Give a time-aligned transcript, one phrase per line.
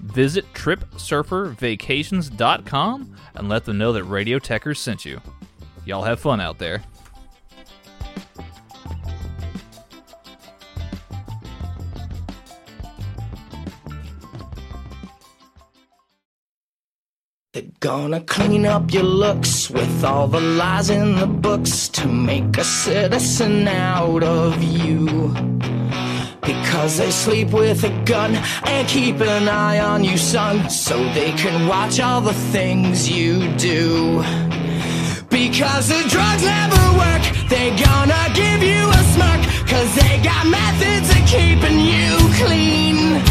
[0.00, 5.20] Visit TripSurferVacations.com and let them know that Radio Techers sent you.
[5.84, 6.82] Y'all have fun out there.
[17.52, 22.56] They're gonna clean up your looks with all the lies in the books to make
[22.56, 25.34] a citizen out of you.
[26.50, 31.30] Because they sleep with a gun and keep an eye on you, son, so they
[31.32, 34.20] can watch all the things you do.
[35.30, 41.08] Because the drugs never work, they gonna give you a smirk, cause they got methods
[41.10, 43.22] of keeping you clean.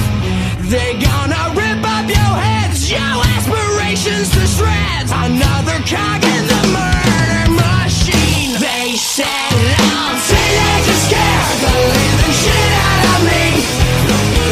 [0.72, 5.12] They gonna rip up your heads, your aspirations to shreds.
[5.12, 8.56] Another cog in the murder machine.
[8.64, 9.52] They said
[9.92, 13.44] I'm teenagers scare the living shit out of me.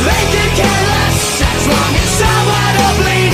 [0.07, 3.33] They could care less as long as someone to bleed.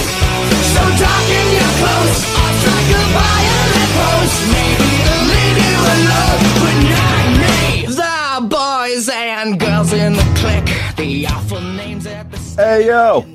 [0.73, 4.36] So darken your clothes, I'll strike a violent pose.
[4.54, 7.58] Maybe to leave you alone, but not me.
[7.88, 13.26] The boys and girls in the clique, the awful names at the Hey yo,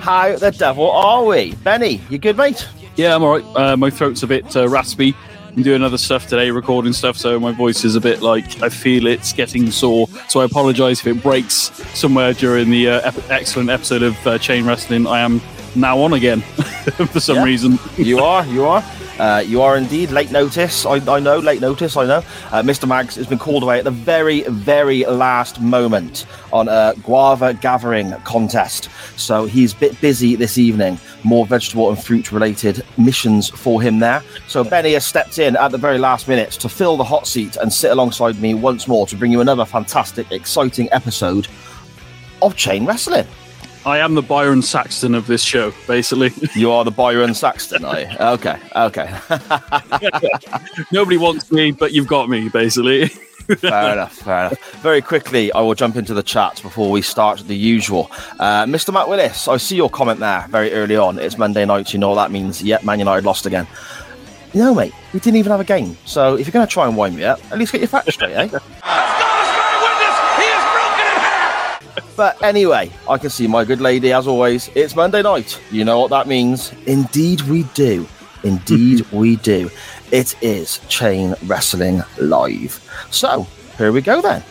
[0.00, 1.54] how the devil are we?
[1.64, 2.68] Benny, you good, mate?
[2.96, 3.44] Yeah, I'm alright.
[3.56, 5.14] Uh, my throat's a bit uh, raspy.
[5.56, 8.70] I'm doing other stuff today, recording stuff, so my voice is a bit like I
[8.70, 10.08] feel it's getting sore.
[10.28, 14.38] So I apologise if it breaks somewhere during the uh, ep- excellent episode of uh,
[14.38, 15.06] Chain Wrestling.
[15.06, 15.42] I am
[15.74, 16.40] now on again
[17.10, 17.44] for some Yeah.
[17.44, 17.78] reason.
[17.98, 18.82] You are, you are.
[19.18, 20.86] Uh, you are indeed late notice.
[20.86, 21.96] I, I know, late notice.
[21.96, 22.18] I know.
[22.50, 22.88] Uh, Mr.
[22.88, 28.12] Mags has been called away at the very, very last moment on a guava gathering
[28.24, 28.88] contest.
[29.16, 30.98] So he's a bit busy this evening.
[31.24, 34.22] More vegetable and fruit related missions for him there.
[34.48, 37.56] So Benny has stepped in at the very last minute to fill the hot seat
[37.56, 41.48] and sit alongside me once more to bring you another fantastic, exciting episode
[42.40, 43.26] of Chain Wrestling.
[43.84, 46.30] I am the Byron Saxton of this show, basically.
[46.54, 48.06] You are the Byron Saxton, are you?
[48.20, 49.18] Okay, okay.
[50.92, 53.08] Nobody wants me, but you've got me, basically.
[53.58, 54.72] fair enough, fair enough.
[54.82, 58.10] Very quickly, I will jump into the chat before we start the usual.
[58.38, 58.92] Uh, Mr.
[58.92, 61.18] Matt Willis, I see your comment there very early on.
[61.18, 62.62] It's Monday night, you know what that means.
[62.62, 63.66] Yep, Man United lost again.
[64.54, 65.96] No, mate, we didn't even have a game.
[66.04, 68.14] So if you're going to try and wind me up, at least get your facts
[68.14, 68.58] straight, eh?
[72.16, 74.70] But anyway, I can see my good lady as always.
[74.74, 75.60] It's Monday night.
[75.70, 76.72] You know what that means.
[76.86, 78.06] Indeed, we do.
[78.44, 79.70] Indeed, we do.
[80.10, 82.80] It is Chain Wrestling Live.
[83.10, 83.46] So,
[83.78, 84.44] here we go then.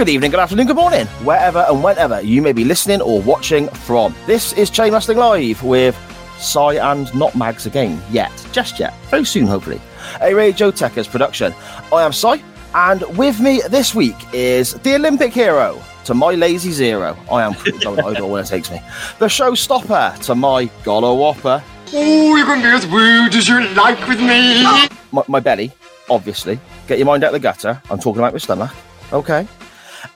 [0.00, 3.68] Good evening, good afternoon, good morning, wherever and whenever you may be listening or watching
[3.68, 4.14] from.
[4.24, 5.94] This is Chain Wrestling Live with
[6.38, 9.78] Sai and not Mags again, yet, just yet, very soon, hopefully.
[10.22, 11.52] A Radio Techers production.
[11.92, 12.42] I am Sai,
[12.74, 17.14] and with me this week is the Olympic hero to my lazy zero.
[17.30, 18.80] I am going idle when it takes me.
[19.18, 21.62] The showstopper to my Golo Whopper.
[21.92, 24.62] Oh, you can be as rude as you like with me.
[25.12, 25.70] my, my belly,
[26.08, 26.58] obviously.
[26.86, 27.82] Get your mind out the gutter.
[27.90, 28.70] I'm talking about my stomach.
[29.12, 29.46] Okay.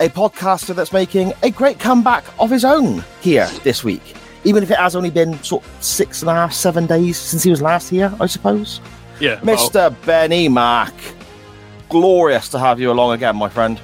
[0.00, 4.14] A podcaster that's making a great comeback of his own here this week.
[4.44, 7.42] Even if it has only been sort of six and a half, seven days since
[7.42, 8.80] he was last here, I suppose.
[9.20, 9.40] yeah.
[9.42, 9.94] well, Mr.
[10.04, 10.94] Benny Mack.
[11.88, 13.80] Glorious to have you along again, my friend.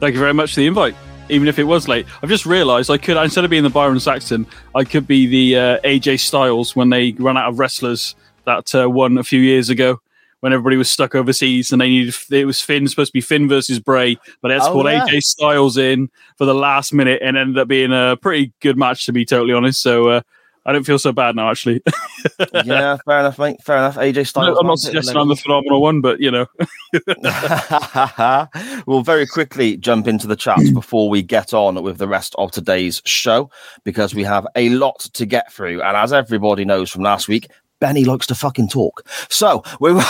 [0.00, 0.94] Thank you very much for the invite.
[1.28, 3.98] Even if it was late, I've just realised I could instead of being the Byron
[3.98, 8.14] Saxton, I could be the uh, AJ Styles when they ran out of wrestlers
[8.44, 10.00] that uh, won a few years ago.
[10.40, 13.48] When everybody was stuck overseas and they needed, it was Finn supposed to be Finn
[13.48, 15.06] versus Bray, but to Oh, pull yeah.
[15.06, 19.06] AJ Styles in for the last minute and ended up being a pretty good match
[19.06, 19.80] to be totally honest.
[19.80, 20.20] So uh,
[20.66, 21.80] I don't feel so bad now actually.
[22.64, 23.62] yeah, fair enough, mate.
[23.62, 23.96] Fair enough.
[23.96, 24.58] AJ Styles.
[24.60, 26.46] I'm not suggesting I'm the phenomenal one, but you know,
[28.86, 32.50] we'll very quickly jump into the chats before we get on with the rest of
[32.52, 33.50] today's show
[33.84, 35.82] because we have a lot to get through.
[35.82, 37.48] And as everybody knows from last week,
[37.80, 39.06] Benny likes to fucking talk.
[39.28, 39.92] So we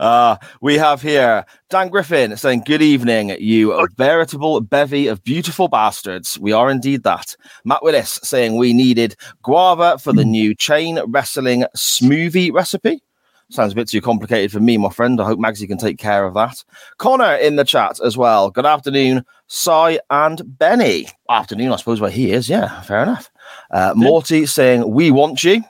[0.00, 6.38] uh, we have here Dan Griffin saying, Good evening, you veritable bevy of beautiful bastards.
[6.38, 7.36] We are indeed that.
[7.64, 13.02] Matt Willis saying we needed guava for the new chain wrestling smoothie recipe.
[13.50, 15.18] Sounds a bit too complicated for me, my friend.
[15.18, 16.62] I hope Magsy can take care of that.
[16.98, 18.50] Connor in the chat as well.
[18.50, 21.06] Good afternoon, Cy and Benny.
[21.30, 22.50] Afternoon, I suppose, where he is.
[22.50, 23.30] Yeah, fair enough.
[23.70, 25.62] Uh, Morty saying, We want you.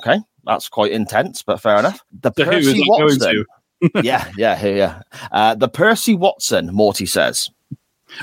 [0.00, 2.00] Okay, that's quite intense, but fair enough.
[2.20, 3.20] The So Percy going Watson.
[3.20, 3.44] to?
[4.02, 5.00] yeah, yeah, yeah, yeah.
[5.32, 7.50] Uh, the Percy Watson, Morty says.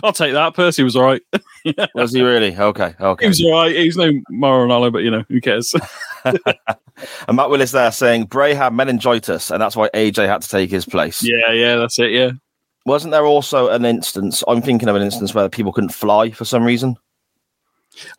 [0.03, 0.53] I'll take that.
[0.55, 1.21] Percy was all right.
[1.95, 2.57] Was he really?
[2.57, 3.25] Okay, okay.
[3.25, 3.75] He was all right.
[3.75, 5.73] He's no Mauro Ranallo, but you know, who cares?
[7.27, 10.69] And Matt Willis there saying Bray had meningitis, and that's why AJ had to take
[10.69, 11.23] his place.
[11.23, 12.11] yeah, yeah, that's it.
[12.11, 12.31] Yeah.
[12.85, 14.43] Wasn't there also an instance?
[14.47, 16.95] I'm thinking of an instance where people couldn't fly for some reason.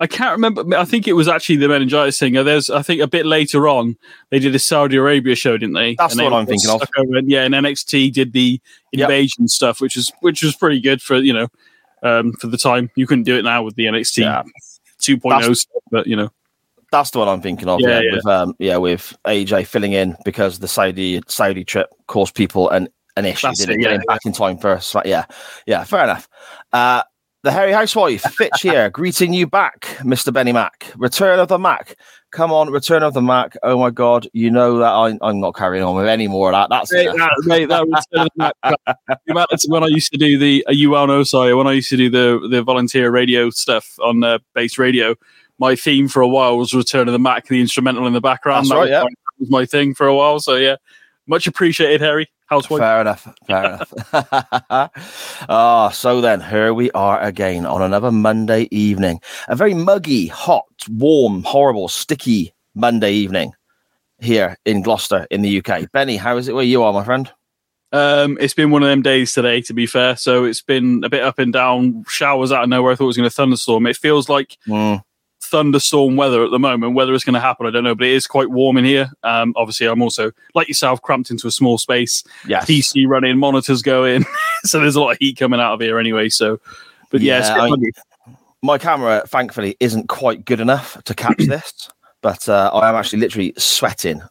[0.01, 0.65] I can't remember.
[0.77, 2.35] I think it was actually the meningitis thing.
[2.35, 3.97] There's, I think, a bit later on
[4.31, 5.95] they did a Saudi Arabia show, didn't they?
[5.97, 6.83] That's And what they I'm thinking of.
[6.97, 8.61] over- yeah, and NXT did the
[8.93, 9.11] Yep.
[9.11, 11.49] invasion stuff, which was which was pretty good for you know
[12.05, 12.91] um, for the time.
[12.95, 14.43] You couldn't do it now with the NXT Yeah.
[15.01, 16.31] 2.0 stuff, but you know,
[16.93, 17.81] That's the one I'm thinking of.
[17.81, 18.13] Yeah, Yeah, yeah.
[18.15, 22.89] with um, yeah, with AJ filling in because the Saudi Saudi trip caused people an
[23.17, 23.47] an issue.
[23.49, 25.25] That's Didn't it, yeah, back in time for Sma- yeah,
[25.67, 26.29] yeah, fair enough.
[26.73, 27.03] Uh,
[27.45, 30.33] the hairy housewife Fitch here, greeting you back, Mr.
[30.33, 30.91] Benny Mac.
[30.97, 31.95] Return of the Mac.
[32.31, 33.55] Come on, return of the Mac.
[33.63, 36.55] Oh my God, you know that I, I'm not carrying on with any more of
[36.55, 36.75] that.
[36.75, 37.31] That's Mate, enough.
[37.43, 40.73] that, mate, that return of the Mac- the when I used to do the uh,
[40.73, 44.25] you well know sorry when I used to do the the volunteer radio stuff on
[44.25, 45.15] uh, base radio.
[45.59, 48.65] My theme for a while was Return of the Mac, the instrumental in the background.
[48.65, 49.01] That's that right, was, yeah.
[49.03, 50.41] that was my thing for a while.
[50.41, 50.77] So yeah,
[51.27, 52.31] much appreciated, Harry.
[52.47, 52.81] Housewife.
[52.81, 53.35] Fair enough.
[53.47, 53.65] Fair
[54.13, 54.91] enough.
[55.49, 59.21] Ah, so then here we are again on another Monday evening.
[59.49, 63.53] A very muggy, hot, warm, horrible, sticky Monday evening
[64.21, 65.91] here in Gloucester in the UK.
[65.93, 67.31] Benny, how is it where you are, my friend?
[67.93, 70.17] Um, it's been one of them days today, to be fair.
[70.17, 72.93] So it's been a bit up and down, showers out of nowhere.
[72.93, 73.87] I thought it was going to thunderstorm.
[73.87, 75.03] It feels like Mm,
[75.55, 76.95] thunderstorm weather at the moment.
[76.95, 79.09] Whether it's going to happen, I don't know, but it is quite warm in here.
[79.23, 82.25] Um, obviously, I'm also like yourself, cramped into a small space.
[82.49, 82.67] yes.
[82.67, 84.25] PC running, monitors going,
[84.65, 86.29] so there's a lot of heat coming out of here anyway.
[86.29, 86.59] So,
[87.11, 91.89] but yeah, Yeah, I- My camera, thankfully, isn't quite good enough to catch this,
[92.23, 94.23] but uh, I am actually literally sweating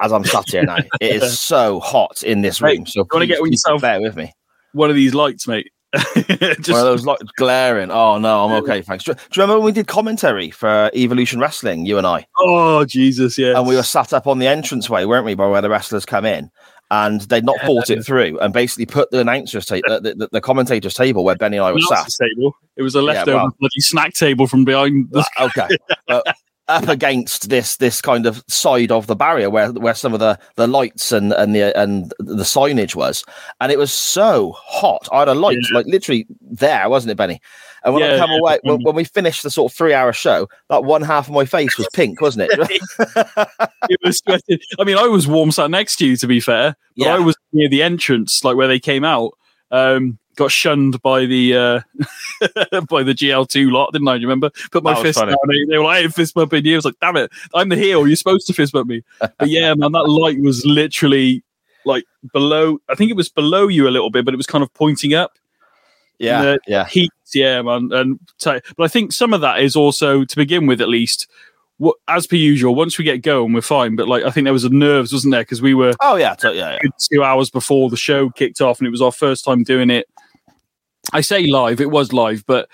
[0.00, 0.76] as I'm sat here now.
[1.00, 2.86] It is so hot in this room.
[2.86, 4.32] So you wanna get with please yourself- bear with me.
[4.72, 5.71] one of these lights, mate.
[6.14, 7.90] Just One of those like glaring.
[7.90, 9.04] Oh no, I'm okay, thanks.
[9.04, 13.36] Do, you remember when we did commentary for Evolution Wrestling, you and I, oh Jesus,
[13.36, 13.58] yeah.
[13.58, 16.24] and we were sat up on the entranceway, weren't we, by where the wrestlers come
[16.24, 16.50] in,
[16.90, 20.40] and they'd not thought it through, and basically put the announcers ta- the, the, the
[20.40, 22.08] commentators table where Benny and I were sat.
[22.18, 22.56] Table.
[22.76, 23.56] It was a leftover well.
[23.60, 25.10] bloody snack table from behind.
[25.10, 25.68] The, okay,
[26.08, 26.22] uh,
[26.68, 30.38] up against this this kind of side of the barrier where where some of the
[30.56, 33.24] the lights and and the and the signage was,
[33.60, 35.08] and it was so hot.
[35.12, 37.40] I had a light like literally there, wasn't it, Benny?
[37.84, 40.12] And when I come yeah, away, when, when we finished the sort of three hour
[40.12, 42.80] show, that one half of my face was pink, wasn't it?
[43.90, 44.60] it was sweating.
[44.78, 46.76] I mean, I was warm sat next to you, to be fair.
[46.96, 47.16] But Yeah.
[47.16, 49.32] I was near the entrance, like where they came out.
[49.72, 51.80] Um, got shunned by the uh,
[52.88, 54.16] by the GL2 lot, didn't I?
[54.16, 54.50] You remember?
[54.70, 55.30] Put my fist funny.
[55.30, 55.38] down.
[55.46, 57.76] They, they were like, "I fist bumping you." I was like, "Damn it, I'm the
[57.76, 58.06] heel.
[58.06, 61.42] You're supposed to fist bump me." But yeah, man, that light was literally
[61.84, 62.78] like below.
[62.88, 65.14] I think it was below you a little bit, but it was kind of pointing
[65.14, 65.38] up.
[66.18, 67.90] yeah, The yeah, Heat, yeah, man.
[67.92, 71.28] And so, but I think some of that is also to begin with, at least.
[71.78, 73.96] What, as per usual, once we get going, we're fine.
[73.96, 75.40] But like, I think there was a nerves, wasn't there?
[75.40, 76.90] Because we were oh yeah, so, yeah, yeah.
[77.10, 80.06] two hours before the show kicked off, and it was our first time doing it.
[81.12, 82.68] I say live; it was live, but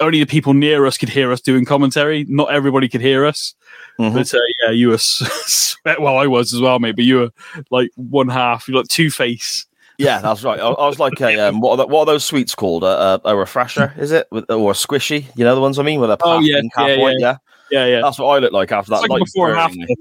[0.00, 2.24] only the people near us could hear us doing commentary.
[2.28, 3.54] Not everybody could hear us.
[3.98, 4.14] Mhm.
[4.14, 4.98] But uh, yeah, you were
[6.00, 6.96] well, I was as well, mate.
[6.96, 7.30] But you were
[7.70, 9.66] like one half, you're like two face.
[9.98, 10.58] Yeah, that's right.
[10.58, 12.82] I, I was like a um, what are, the, what are those sweets called?
[12.82, 15.26] A, a, a refresher, is it, With, or a squishy?
[15.36, 17.36] You know the ones I mean, with a Oh, yeah, yeah, yeah.
[17.70, 17.86] Yeah.
[17.86, 19.08] Yeah, that's what I look like after that.
[19.08, 19.94] Like before and after.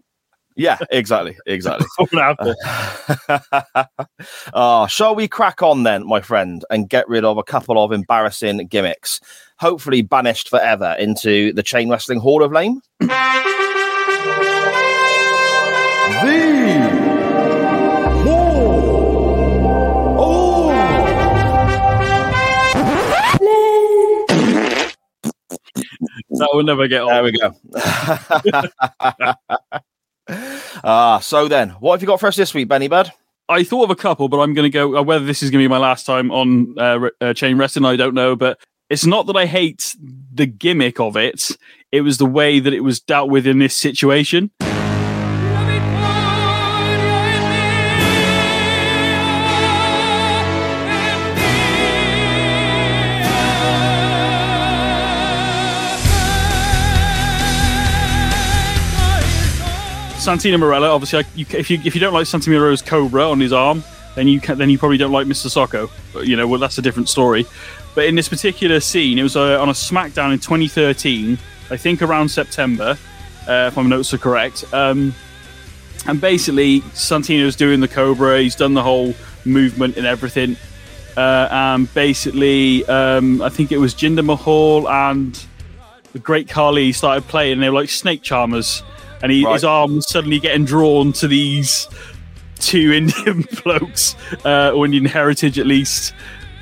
[0.55, 1.88] Yeah, exactly, exactly.
[1.98, 3.89] Before and after.
[4.53, 7.91] oh, shall we crack on then, my friend, and get rid of a couple of
[7.91, 9.19] embarrassing gimmicks?
[9.60, 12.81] Hopefully, banished forever into the Chain Wrestling Hall of Fame.
[26.29, 27.55] That will never get There we go.
[30.30, 33.12] Ah, so then, what have you got for us this week, Benny Bud?
[33.50, 34.98] I thought of a couple, but I'm going to go.
[34.98, 37.86] Uh, whether this is going to be my last time on uh, uh, chain wrestling,
[37.86, 38.36] I don't know.
[38.36, 39.96] But it's not that I hate
[40.34, 41.51] the gimmick of it;
[41.92, 44.51] It was the way that it was dealt with in this situation.
[60.24, 63.39] Santino Marella, obviously, I- you, if you if you don't like Santino Marella's Cobra on
[63.39, 63.84] his arm,
[64.15, 65.48] then you can, then you probably don't like Mr.
[65.48, 65.89] Socko.
[66.13, 67.46] But, you know, well, that's a different story.
[67.96, 71.38] But in this particular scene, it was uh, on a SmackDown in 2013,
[71.70, 72.98] I think around September,
[73.48, 74.63] uh, if my notes are correct.
[74.74, 75.13] Um,
[76.08, 78.42] and basically, Santino's doing the Cobra.
[78.42, 79.13] He's done the whole
[79.46, 80.56] movement and everything.
[81.18, 85.39] Uh, and basically, um, I think it was Jinder Mahal and
[86.13, 87.53] the Great Khali started playing.
[87.53, 88.84] And they were like snake charmers,
[89.24, 89.53] and he, Right.
[89.53, 91.88] his arm was suddenly getting drawn to these
[92.60, 94.15] two Indian blokes,
[94.46, 96.13] uh, or Indian heritage at least,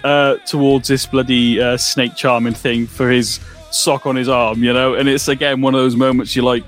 [0.05, 3.39] uh, towards this bloody uh, snake charming thing for his
[3.71, 4.93] sock on his arm, you know.
[4.93, 6.63] And it's again one of those moments you're like,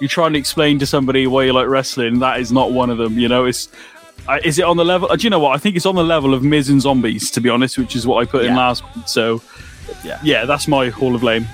[0.00, 2.18] you're trying to explain to somebody why you like wrestling.
[2.20, 3.44] That is not one of them, you know.
[3.44, 3.68] It's
[4.28, 5.10] uh, is it on the level?
[5.10, 5.54] Uh, do you know what?
[5.54, 8.06] I think it's on the level of Miz and Zombies, to be honest, which is
[8.06, 8.82] what I put in last.
[9.06, 9.40] So,
[10.06, 10.20] Yeah.
[10.22, 11.46] yeah, that's my Hall of Blame.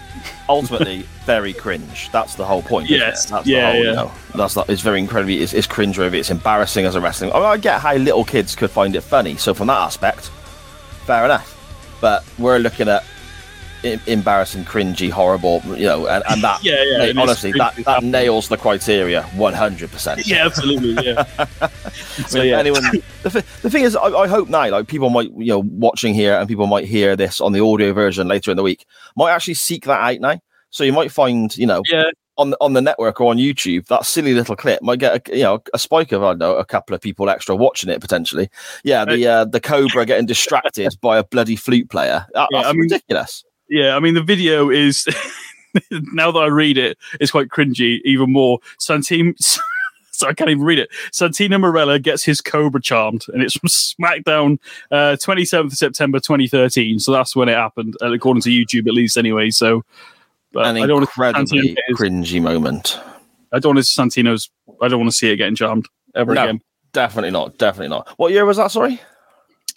[0.49, 2.11] ultimately very cringe.
[2.13, 2.87] That's the whole point.
[2.91, 3.25] isn't Yes.
[3.27, 3.31] it?
[3.31, 3.91] That's Yeah, the whole, yeah.
[3.91, 5.41] You know, that's not, it's very incredibly.
[5.43, 6.19] It's, it's cringe worthy.
[6.19, 7.33] It's embarrassing as a wrestling.
[7.33, 9.37] I, mean, I get how little kids could find it funny.
[9.37, 10.29] So from that aspect,
[11.07, 11.49] fair enough.
[12.01, 13.05] But we're looking at
[14.07, 15.61] embarrassing, cringy, horrible.
[15.67, 16.63] You know, and, and that.
[16.65, 20.27] Yeah, yeah, mate, it is honestly, that, that nails the criteria one hundred percent.
[20.27, 21.05] Yeah, absolutely.
[21.05, 21.25] Yeah.
[22.27, 22.83] so I mean, yeah, anyone.
[23.23, 26.15] The, th- the thing is, I, I hope now, like people might, you know, watching
[26.15, 28.87] here, and people might hear this on the audio version later in the week,
[29.17, 30.41] might actually seek that out now.
[30.71, 32.05] So you might find, you know, yeah,
[32.39, 35.37] on the, on the network or on YouTube, that silly little clip might get a,
[35.37, 38.01] you know a spike of I don't know a couple of people extra watching it
[38.01, 38.49] potentially.
[38.85, 42.27] Yeah, the uh, the cobra getting distracted by a bloody flute player.
[42.35, 43.45] That- Yeah, that's I mean- ridiculous.
[43.73, 43.97] Yeah.
[43.97, 45.07] I mean, the video is
[45.91, 48.01] now that I read it, it's quite cringy.
[48.05, 49.35] Even more, Santim.
[50.15, 50.91] So I can't even read it.
[51.11, 54.59] Santino Marella gets his Cobra charmed, and it's from SmackDown,
[54.91, 57.01] uh, 27th of September 2013.
[57.01, 59.49] So that's when it happened, uh, according to YouTube, at least, anyway.
[59.51, 59.83] So,
[60.53, 63.01] but An I don't want to incredibly his- cringy moment.
[63.53, 64.51] I don't want to Santino's.
[64.83, 66.43] I don't want to see it getting charmed ever No.
[66.45, 66.61] again.
[66.93, 67.57] Definitely not.
[67.59, 68.07] Definitely not.
[68.19, 68.71] What year was that?
[68.71, 69.01] Sorry.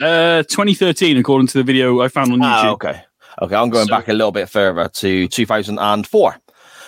[0.02, 2.44] Uh, 2013, according to the video I found on YouTube.
[2.44, 3.02] Ah, okay.
[3.42, 6.38] Okay, I'm going So- back a little bit further to 2004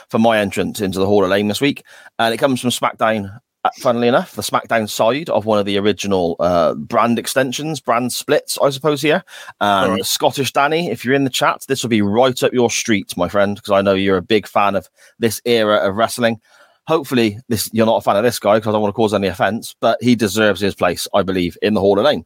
[0.10, 1.84] for my entrance into the Hall of Fame this week.
[2.18, 5.78] And it comes from SmackDown, uh, funnily enough, the SmackDown side of one of the
[5.78, 9.24] original uh, brand extensions, brand splits, I suppose, here.
[9.60, 10.06] And Alright.
[10.06, 13.28] Scottish Danny, if you're in the chat, this will be right up your street, my
[13.28, 14.88] friend, because I know you're a big fan of
[15.20, 16.40] this era of wrestling.
[16.88, 19.14] Hopefully, this you're not a fan of this guy because I don't want to cause
[19.14, 22.26] any offense, but he deserves his place, I believe, in the Hall of Fame.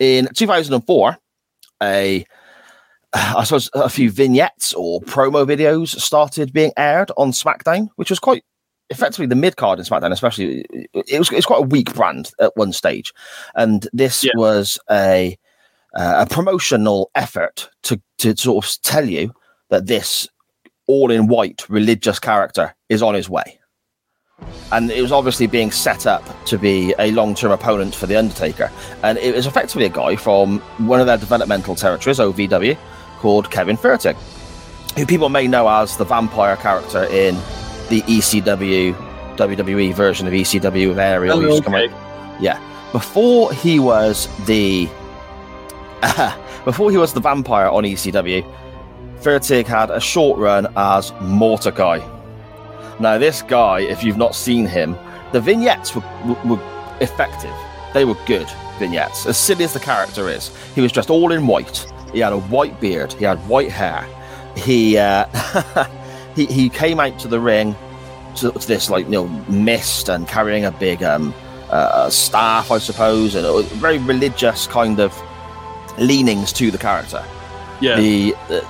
[0.00, 1.16] In 2004,
[1.84, 2.26] a
[3.12, 8.18] I suppose a few vignettes or promo videos started being aired on SmackDown, which was
[8.18, 8.44] quite
[8.90, 10.64] effectively the mid card in SmackDown, especially.
[10.92, 13.12] It was it's quite a weak brand at one stage,
[13.54, 14.32] and this Yeah.
[14.36, 15.38] was a
[15.94, 19.32] uh, a promotional effort to to sort of tell you
[19.70, 20.28] that this
[20.86, 23.58] all in white religious character is on his way.
[24.70, 28.16] And it was obviously being set up to be a long term opponent for The
[28.16, 28.70] Undertaker.
[29.02, 32.76] And it was effectively a guy from one of their developmental territories, OVW,
[33.16, 34.16] called Kevin Fertig,
[34.96, 37.34] who people may know as the vampire character in
[37.88, 38.94] the ECW,
[39.36, 41.36] WWE version of ECW with Ariel.
[41.36, 41.92] Oh, who used to come okay.
[42.40, 42.60] Yeah.
[42.92, 44.88] Before he was the.
[46.64, 48.44] before he was the vampire on ECW,
[49.20, 52.00] Furtick had a short run as Mordecai.
[52.98, 54.96] Now, this guy, if you've not seen him,
[55.32, 57.54] the vignettes were, were, were effective.
[57.92, 59.26] They were good vignettes.
[59.26, 61.86] As silly as the character is, he was dressed all in white.
[62.16, 63.12] He had a white beard.
[63.12, 64.08] He had white hair.
[64.56, 65.26] He uh,
[66.34, 67.76] he he came out to the ring
[68.36, 71.34] to, to this like you know mist and carrying a big um
[71.68, 75.14] uh, staff, I suppose, and a very religious kind of
[75.98, 77.22] leanings to the character
[77.80, 78.66] Yeah, the, the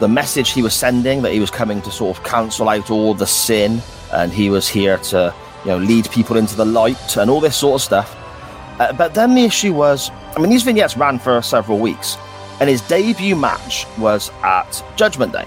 [0.00, 3.14] the message he was sending that he was coming to sort of cancel out all
[3.14, 3.80] the sin
[4.12, 5.32] and he was here to
[5.64, 8.16] you know lead people into the light and all this sort of stuff
[8.80, 12.16] uh, but then the issue was i mean these vignettes ran for several weeks
[12.60, 15.44] and his debut match was at judgment day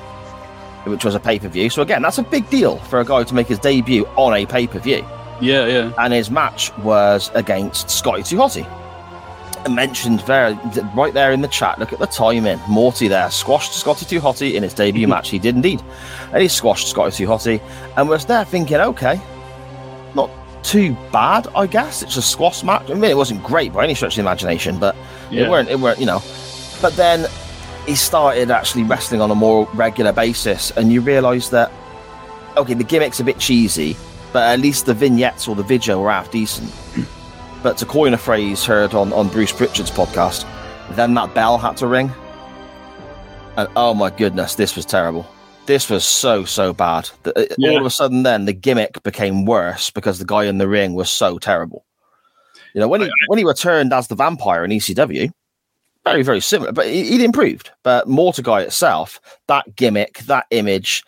[0.85, 3.47] which was a pay-per-view so again that's a big deal for a guy to make
[3.47, 5.05] his debut on a pay-per-view
[5.41, 5.93] yeah, yeah.
[5.97, 8.63] and his match was against Scotty Too Hotty.
[9.69, 10.53] Mentioned there,
[10.95, 11.79] right there in the chat.
[11.79, 12.59] Look at the timing.
[12.69, 15.29] Morty there squashed Scotty Too Hotty in his debut match.
[15.29, 15.81] He did indeed,
[16.31, 17.59] and he squashed Scotty Too Hotty,
[17.97, 19.19] and was there thinking, okay,
[20.13, 20.29] not
[20.63, 22.03] too bad, I guess.
[22.03, 22.89] It's a squash match.
[22.89, 24.95] I mean, it wasn't great by any stretch of the imagination, but
[25.31, 25.45] Yeah.
[25.45, 25.69] it weren't.
[25.69, 26.21] It weren't, you know.
[26.81, 27.27] But then
[27.85, 31.71] he started actually wrestling on a more regular basis, and you realise that
[32.57, 33.95] okay, the gimmick's a bit cheesy,
[34.33, 36.71] but at least the vignettes or the video were half decent.
[37.63, 40.45] but to coin a phrase heard on, on Bruce Pritchard's podcast,
[40.95, 42.11] then that bell had to ring.
[43.57, 45.27] And oh my goodness, this was terrible.
[45.65, 47.09] This was so, so bad.
[47.23, 47.71] The- uh, Yeah.
[47.71, 50.93] All of a sudden, then the gimmick became worse because the guy in the ring
[50.93, 51.85] was so terrible.
[52.73, 55.31] You know, when he, when he returned as the vampire in ECW,
[56.03, 57.72] very, very similar, but he, he'd improved.
[57.84, 61.03] But Mordecai itself, that gimmick, that image,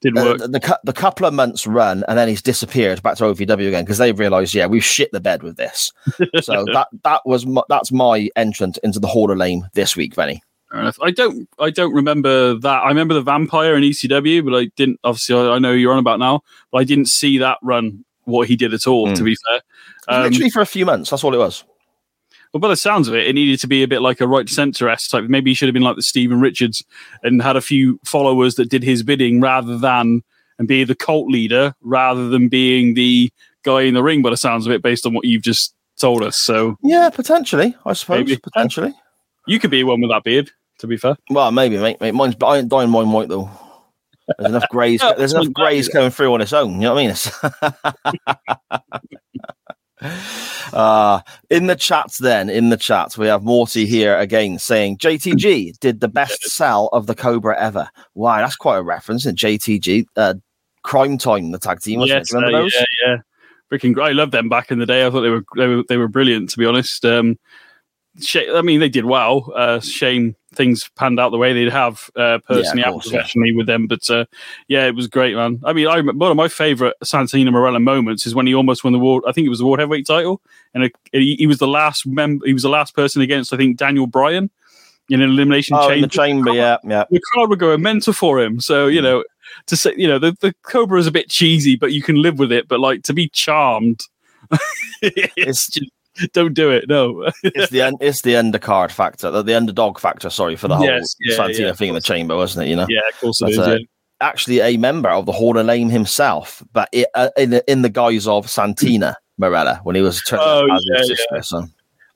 [0.00, 0.38] Didn't uh, work.
[0.38, 3.84] the, the, the couple of months run, and then he's disappeared back to OVW again
[3.84, 5.92] because they've realised, yeah, we've shit the bed with this.
[6.40, 10.14] so that that was my, that's my entrance into the Hall of Lame this week,
[10.14, 10.42] Benny.
[10.72, 11.48] I don't.
[11.58, 12.82] I don't remember that.
[12.84, 15.00] I remember the vampire in ECW, but I didn't.
[15.02, 18.04] Obviously, I, I know who you're on about now, but I didn't see that run
[18.24, 19.08] what he did at all.
[19.08, 19.16] Mm.
[19.16, 19.60] To be fair,
[20.08, 21.64] um, Literally for a few months, that's all it was.
[22.52, 24.46] Well, by the sounds of it, it needed to be a bit like a Right
[24.46, 25.24] to Censor type.
[25.24, 26.84] Maybe he should have been like the Stephen Richards
[27.22, 30.22] and had a few followers that did his bidding rather than
[30.58, 33.30] and be the cult leader rather than being the
[33.62, 34.20] guy in the ring.
[34.22, 37.76] By the sounds of it, based on what you've just told us, so Yeah, potentially,
[37.86, 38.18] I suppose.
[38.26, 38.36] Maybe.
[38.38, 38.94] Potentially.
[39.46, 40.50] you could be one with that beard.
[40.78, 42.00] To be fair, Well, maybe, mate.
[42.00, 42.14] mate.
[42.14, 43.50] Mine's, but I ain't dying mine white though.
[44.38, 45.02] There's enough greys.
[45.02, 46.74] Yeah, there's enough greys coming through on its own.
[46.80, 48.00] You know what I
[48.72, 48.80] mean?
[50.72, 55.78] uh, in the chat, then in the chat, we have Morty here again saying JTG
[55.78, 57.88] did the best sell of the Cobra ever.
[58.14, 59.26] Wow, that's quite a reference.
[59.26, 60.34] And JTG, uh,
[60.82, 62.36] Cryme Tyme, the tag team, wasn't yes, it?
[62.36, 62.74] Remember uh, those?
[62.74, 63.16] yeah, yeah.
[63.70, 65.06] Freaking, gr- I loved them back in the day.
[65.06, 66.50] I thought they were they were, they were brilliant.
[66.50, 67.38] To be honest, um,
[68.20, 69.52] sh- I mean they did well.
[69.54, 73.56] Uh, shame things panned out the way they'd have uh, personally Yeah, and course, yeah.
[73.56, 73.86] with them.
[73.86, 74.24] But uh,
[74.68, 75.60] yeah, it was great, man.
[75.64, 78.92] I mean, I one of my favorite Santino Marella moments is when he almost won
[78.92, 79.24] the world.
[79.26, 80.40] I think it was the world heavyweight title,
[80.74, 82.44] and it, he, he was the last member.
[82.46, 84.50] He was the last person against I think Daniel Bryan
[85.08, 87.04] in an elimination Oh, in chamber the chamber, yeah, yeah.
[87.10, 88.60] the crowd were going mental for him.
[88.60, 89.24] So you know,
[89.66, 92.38] to say you know the, the Cobra is a bit cheesy, but you can live
[92.38, 92.68] with it.
[92.68, 94.02] But like to be charmed,
[95.02, 95.90] it's just,
[96.32, 96.84] don't do it.
[96.88, 100.30] No, It's the it's the undercard factor, the, the underdog factor.
[100.30, 102.70] Sorry for the whole Yes, yeah, Santino yeah, thing in the chamber, wasn't it?
[102.70, 102.86] You know.
[102.88, 103.66] yeah, of course it That's is.
[103.66, 103.84] a- yeah.
[104.20, 107.82] actually a member of the Hall of Lame himself, but it, uh, in the, in
[107.82, 111.40] the guise of Santina Marella when he was turned Oh, his yeah.
[111.40, 111.66] So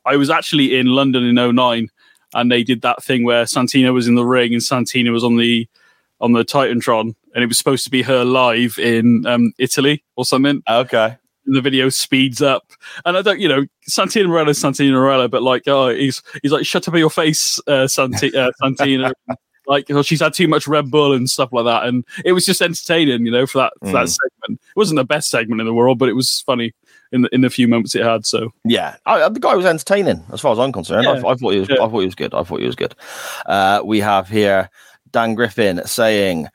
[0.04, 1.88] I was actually in London in 09
[2.34, 5.36] and they did that thing where Santina was in the ring and Santina was on
[5.36, 5.66] the
[6.20, 10.24] on the Titantron, and it was supposed to be her live in um, Italy or
[10.24, 10.62] something.
[10.70, 12.64] okay, the video speeds up,
[13.04, 16.52] and I don't, you know, Santino Marella, is Santino Marella, but like, oh, he's he's
[16.52, 19.12] like, shut up your face, uh, Santi- uh, Santina.
[19.66, 22.44] like, oh, she's had too much Red Bull and stuff like that, and it was
[22.46, 24.16] just entertaining, you know, for that for that Mm.
[24.16, 24.60] segment.
[24.62, 26.72] It wasn't the best segment in the world, but it was funny
[27.12, 28.26] in the in the few moments it had.
[28.26, 31.06] So yeah, I, the guy was entertaining as far as I'm concerned.
[31.06, 31.68] I, I thought he was.
[31.68, 31.76] Yeah.
[31.76, 32.34] I thought he was good.
[32.34, 32.94] I thought he was good.
[33.46, 34.68] Uh, we have here
[35.12, 36.48] Dan Griffin saying.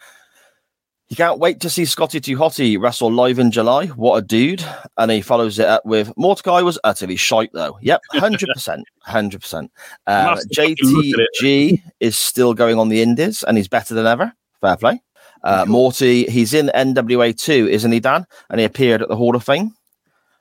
[1.10, 3.88] You can't wait to see Scotty Too Hottie wrestle live in July.
[3.88, 4.64] What a dude.
[4.96, 7.80] And he follows it up with Mordecai was utterly shite, though.
[7.82, 8.84] Yep, 100%.
[9.08, 9.70] 100%.
[10.06, 11.30] Uh, Must have fucking looked at it.
[11.42, 14.32] JTG is still going on the Indies and he's better than ever.
[14.62, 15.02] Fair play.
[15.44, 18.28] Uh, Morty, he's in NWA 2, isn't he, Dan?
[18.52, 19.74] And he appeared at the Hall of Fame.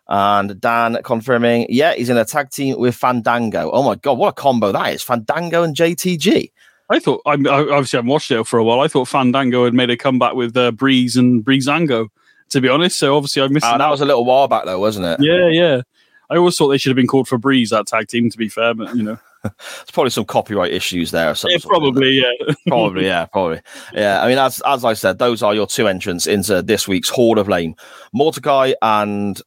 [0.08, 3.70] And Dan confirming, yeah, he's in a tag team with Fandango.
[3.70, 5.02] Oh my God, what a combo that is.
[5.02, 6.50] Fandango and JTG.
[6.90, 8.80] I thought, I, I obviously haven't watched it for a while.
[8.80, 12.08] I thought Fandango had made a comeback with uh, Breeze and Breezango,
[12.50, 12.98] to be honest.
[12.98, 15.20] So obviously I missed Uh, that was a little while back, though, wasn't it?
[15.20, 15.82] Yeah, yeah.
[16.30, 18.48] I always thought they should have been called for Breeze, that tag team, to be
[18.48, 19.18] fair, but you know.
[19.42, 21.30] There's probably some copyright issues there.
[21.30, 22.54] Or some Yeah, probably, yeah.
[22.66, 23.60] probably, yeah, probably,
[23.94, 24.22] yeah.
[24.22, 27.38] I mean, as as I said, those are your two entrants into this week's Hall
[27.38, 27.76] of Lame:
[28.12, 29.40] Mordecai and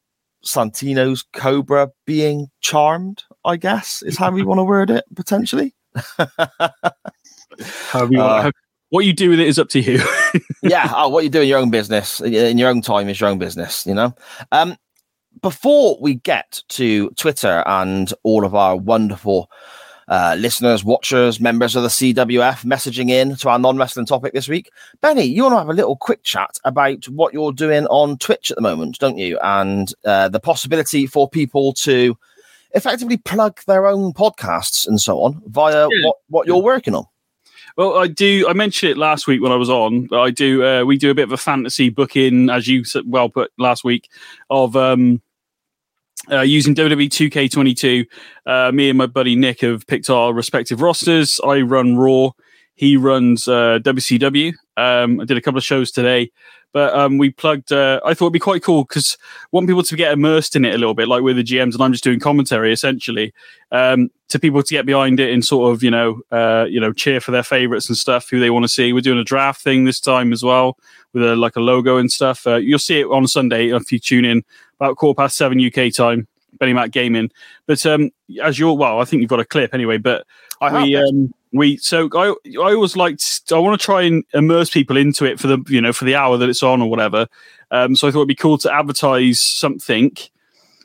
[0.44, 3.24] Santino's Cobra being charmed.
[3.44, 5.74] I guess is how we want to word it potentially.
[7.90, 8.52] However you Uh, how-
[8.90, 10.02] what you do with it is up to you.
[10.62, 10.92] yeah.
[10.94, 13.38] Oh, what you do in your own business, in your own time, is your own
[13.38, 13.86] business.
[13.86, 14.14] You know.
[14.52, 14.76] Um,
[15.40, 19.50] before we get to Twitter and all of our wonderful
[20.08, 24.46] uh, listeners, watchers, members of the CWF messaging in to our non wrestling topic this
[24.48, 24.68] week.
[25.00, 28.50] Benny, you want to have a little quick chat about what you're doing on Twitch
[28.50, 29.38] at the moment, don't you?
[29.42, 32.14] And uh, the possibility for people to
[32.74, 36.06] effectively plug their own podcasts and so on via Yeah.
[36.06, 37.06] what, what you're working on.
[37.76, 38.46] Well, I do.
[38.48, 40.08] I mentioned it last week when I was on.
[40.12, 40.64] I do.
[40.64, 44.10] Uh, we do a bit of a fantasy booking, as you well put last week,
[44.50, 45.22] of um,
[46.30, 48.06] uh, using WWE 2K22.
[48.46, 51.40] Uh, me and my buddy Nick have picked our respective rosters.
[51.44, 52.30] I run Raw.
[52.74, 54.52] He runs uh, WCW.
[54.76, 56.30] Um, I did a couple of shows today,
[56.72, 57.70] But um, we plugged.
[57.70, 59.18] Uh, I thought it'd be quite cool because
[59.50, 61.82] want people to get immersed in it a little bit, like with the GMs, and
[61.82, 63.32] I'm just doing commentary essentially.
[63.70, 66.92] Um, to people to get behind it and sort of you know uh, you know
[66.92, 68.92] cheer for their favorites and stuff who they want to see.
[68.92, 70.78] We're doing a draft thing this time as well
[71.12, 72.46] with a like a logo and stuff.
[72.46, 74.42] Uh, you'll see it on Sunday if you tune in
[74.80, 76.26] about quarter past seven UK time.
[76.58, 77.30] Benny Mac Gaming,
[77.66, 78.10] but um,
[78.42, 79.98] as you're well, I think you've got a clip anyway.
[79.98, 80.26] But
[80.60, 81.04] I we it.
[81.04, 82.28] um, we so I
[82.60, 83.18] I always like
[83.52, 86.14] I want to try and immerse people into it for the you know for the
[86.14, 87.26] hour that it's on or whatever.
[87.70, 90.16] Um, so I thought it'd be cool to advertise something.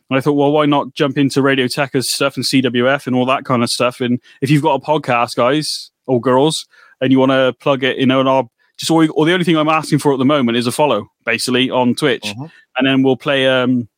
[0.10, 3.26] And I thought, well, why not jump into Radio Techers stuff and CWF and all
[3.26, 4.00] that kind of stuff?
[4.00, 6.66] And if you've got a podcast, guys or girls,
[7.02, 9.44] and you want to plug it, you know, and I'll just all, or the only
[9.44, 12.50] thing I'm asking for at the moment is a follow, basically on Twitch, Mhm.
[12.78, 13.48] and then we'll play.
[13.48, 13.90] um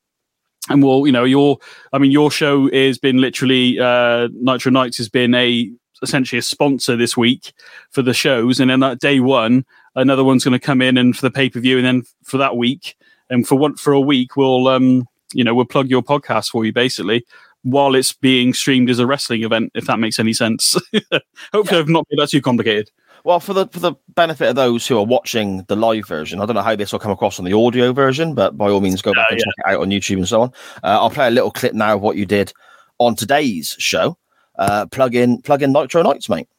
[0.70, 1.58] and we'll, you know, your,
[1.94, 6.44] I mean, your show has been literally, uh, Nitro Nights has been a, essentially a
[6.44, 7.54] sponsor this week
[7.92, 8.60] for the shows.
[8.60, 11.50] And then that day one, another one's going to come in and for the pay
[11.50, 11.78] per view.
[11.78, 12.96] And then for that week,
[13.30, 16.66] and for one, for a week, we'll, um, you know, we'll plug your podcast for
[16.66, 17.26] you basically
[17.64, 20.76] while it's being streamed as a wrestling event, if that makes any sense.
[21.54, 22.90] Hopefully, I've not made that too complicated.
[23.26, 26.46] Well, for the for the benefit of those who are watching the live version, I
[26.46, 29.02] don't know how this will come across on the audio version, but by all means,
[29.02, 30.54] go back Uh, and check it out on YouTube and so on.
[30.84, 32.54] Uh, I'll play a little clip now of what you did
[32.98, 34.18] on today's show.
[34.60, 36.50] Uh, plug in plug in Nitro Nights, mate.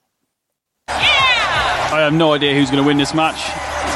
[0.88, 3.38] I have no idea who's going to win this match,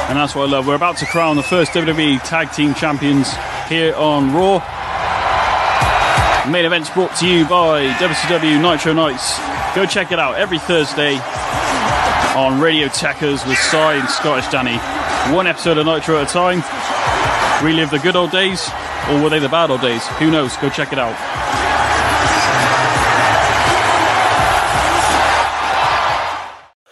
[0.09, 0.67] and that's what I love.
[0.67, 3.33] We're about to crown the first WWE Tag Team Champions
[3.67, 4.59] here on Raw.
[6.51, 9.39] Main event's brought to you by WCW Nitro Nights.
[9.75, 11.15] Go check it out every Thursday
[12.37, 14.77] on Radio Techers with Cy and Scottish Danny.
[15.35, 16.61] One episode of Nitro at a time.
[17.65, 18.69] Relive the good old days,
[19.09, 20.05] or were they the bad old days?
[20.19, 20.55] Who knows?
[20.57, 21.64] Go check it out.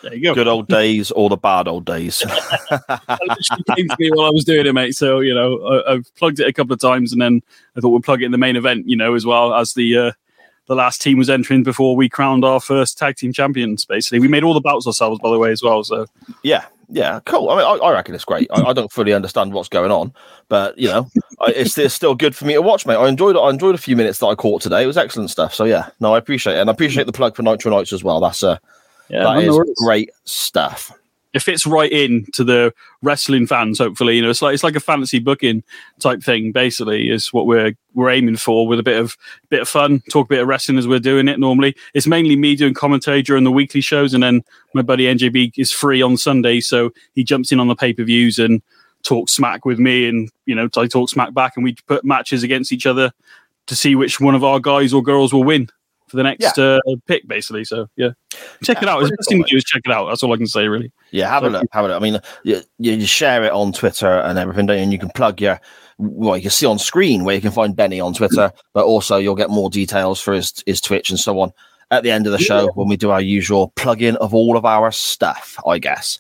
[0.04, 0.36] There you go.
[0.36, 2.24] Good old days or the bad old days.
[2.70, 4.96] It came to me while I was doing it, mate.
[4.96, 7.42] So you know, I, I've plugged it a couple of times, and then
[7.76, 9.98] I thought we'd plug it in the main event, you know, as well as the
[9.98, 10.12] uh,
[10.68, 13.86] the last team was entering before we crowned our first tag team champions.
[13.86, 15.84] Basically, we made all the bouts ourselves, by the way, as well.
[15.84, 16.06] So
[16.44, 17.50] yeah, yeah, cool.
[17.50, 18.50] I mean, I, I reckon it's great.
[18.52, 20.14] I, I don't fully understand what's going on,
[20.50, 22.96] but you know, I, it's, it's still good for me to watch, mate.
[22.96, 23.40] I enjoyed it.
[23.40, 24.84] I enjoyed a few minutes that I caught today.
[24.84, 25.54] It was excellent stuff.
[25.54, 28.04] So yeah, no, I appreciate it, and I appreciate the plug for Nitro Nights as
[28.04, 28.20] well.
[28.20, 28.58] That's uh,
[29.10, 29.76] yeah, that no, is no worries.
[29.78, 30.92] great stuff.
[31.34, 33.80] it fits right in to the wrestling fans.
[33.80, 35.64] Hopefully, you know, it's like it's like a fantasy booking
[36.00, 36.52] type thing.
[36.52, 39.18] Basically, is what we're we're aiming for with a bit of
[39.50, 41.40] bit of fun, talk a bit of wrestling as we're doing it.
[41.40, 45.54] Normally, it's mainly me doing commentary during the weekly shows, and then my buddy NJB
[45.58, 48.62] is free on Sunday, so he jumps in on the pay per views and
[49.02, 52.44] talks smack with me, and you know, I talk smack back, and we put matches
[52.44, 53.12] against each other
[53.66, 55.70] to see which one of our guys or girls will win
[56.14, 57.64] for the next uh, pick, basically.
[57.64, 58.10] So yeah,
[58.62, 59.02] check it out.
[59.02, 60.06] The best thing to do is check it out.
[60.06, 60.92] That's all I can say, really.
[61.10, 61.66] Yeah, have a look.
[61.72, 61.98] Have a look.
[62.00, 64.84] I mean, you, you share it on Twitter and everything, don't you?
[64.84, 65.60] and you can plug your.
[65.98, 69.18] Well, you can see on screen where you can find Benny on Twitter, but also
[69.18, 71.52] you'll get more details for his his Twitch and so on
[71.90, 74.66] at the end of the show when we do our usual plug-in of all of
[74.66, 75.58] our stuff.
[75.66, 76.20] I guess.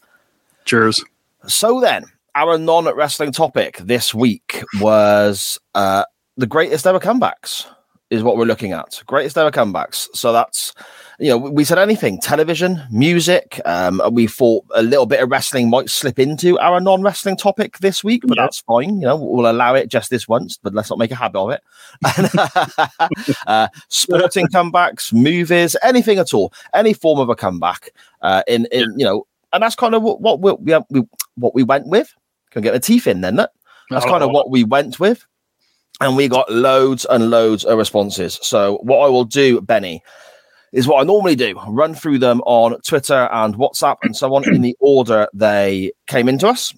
[0.66, 1.04] Cheers.
[1.46, 7.68] So then, our non-wrestling topic this week was uh, the greatest ever comebacks.
[8.14, 9.02] Is what we're looking at.
[9.08, 10.08] Greatest ever comebacks.
[10.14, 10.72] So that's,
[11.18, 13.60] you know, we said anything television, music.
[13.66, 17.80] Um, we thought a little bit of wrestling might slip into our non wrestling topic
[17.80, 18.44] this week, but Yeah.
[18.44, 19.02] that's fine.
[19.02, 21.50] You know, we'll allow it just this once, but let's not make a habit of
[21.50, 21.64] it.
[23.48, 27.90] uh, sporting comebacks, movies, anything at all, any form of a comeback.
[28.22, 31.56] Uh, in, in you know, and that's kind of what, what we, we, we what
[31.56, 32.14] we went with.
[32.52, 33.38] Can get the teeth in then.
[33.38, 33.52] That
[33.90, 35.26] that's kind of what we went with.
[36.02, 38.40] And we got loads and loads of responses.
[38.42, 40.02] So, what I will do, Benny,
[40.74, 44.44] is what I normally do run through them on Twitter and WhatsApp and so on
[44.54, 46.74] in the order they came into us.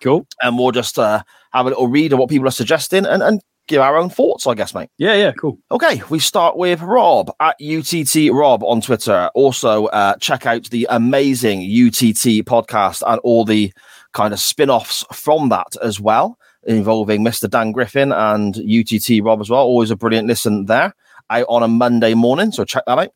[0.00, 0.26] Cool.
[0.42, 3.40] And we'll just uh, have a little read of what people are suggesting and, and
[3.68, 4.90] give our own thoughts, I guess, mate.
[4.98, 5.58] Yeah, yeah, cool.
[5.70, 9.30] Okay, we start with Rob at UTT Rob on Twitter.
[9.34, 13.72] Also, uh, check out the amazing UTT podcast and all the
[14.12, 17.48] kind of spin offs from that as well, involving Mr.
[17.48, 19.60] Dan Griffin and UTT Rob as well.
[19.60, 20.94] Always a brilliant listen there
[21.30, 22.52] out on a Monday morning.
[22.52, 23.12] So check that out.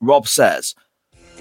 [0.00, 0.74] Rob says,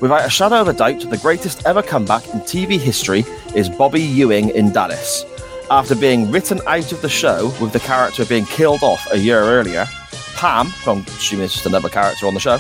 [0.02, 4.02] Without a shadow of a doubt, the greatest ever comeback in TV history is Bobby
[4.02, 5.26] Ewing in Dallas.
[5.70, 9.42] After being written out of the show with the character being killed off a year
[9.42, 9.86] earlier,
[10.36, 12.60] Pam, I'm assuming is just another character on the show,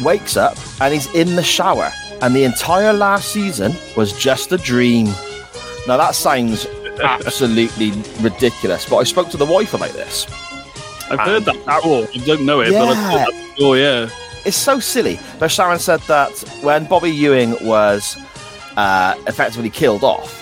[0.04, 1.90] wakes up and he's in the shower,
[2.22, 5.08] and the entire last season was just a dream.
[5.86, 6.66] Now that sounds
[7.02, 7.90] absolutely
[8.20, 10.26] ridiculous, but I spoke to the wife about this.
[11.10, 12.08] I've heard that before.
[12.14, 14.08] I don't know it, but I've heard that before, yeah.
[14.44, 15.18] it's so silly.
[15.38, 16.30] But Sharon said that
[16.62, 18.16] when Bobby Ewing was
[18.76, 20.38] uh, effectively killed off,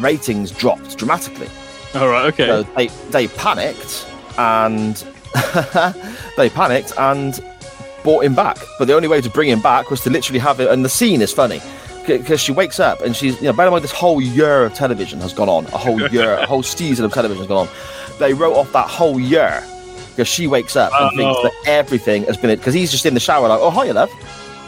[0.00, 1.48] ratings dropped dramatically.
[1.94, 2.26] All right.
[2.32, 2.46] Okay.
[2.46, 4.96] So they they panicked and
[6.36, 7.44] they panicked and
[8.02, 8.58] brought him back.
[8.78, 10.70] But the only way to bring him back was to literally have it.
[10.70, 11.60] And the scene is funny
[12.06, 14.74] because she wakes up and she's you know bear in mind this whole year of
[14.74, 17.74] television has gone on, a whole year, a whole season of television has gone on.
[18.18, 19.62] They wrote off that whole year
[20.10, 21.42] because she wakes up and thinks Oh.
[21.44, 24.10] that everything has been because he's just in the shower like, oh hi, love.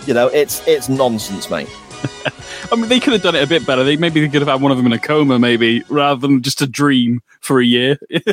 [0.06, 1.68] You know, it's it's nonsense, mate.
[2.72, 3.82] I mean, they could have done it a bit better.
[3.84, 6.42] They maybe they could have had one of them in a coma, maybe rather than
[6.42, 7.96] just a dream for a year.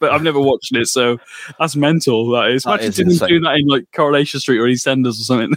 [0.00, 1.18] but I've never watched it, so
[1.58, 2.30] that's mental.
[2.30, 2.62] That is.
[2.64, 5.56] That Imagine is doing that in like Coronation Street or EastEnders or something.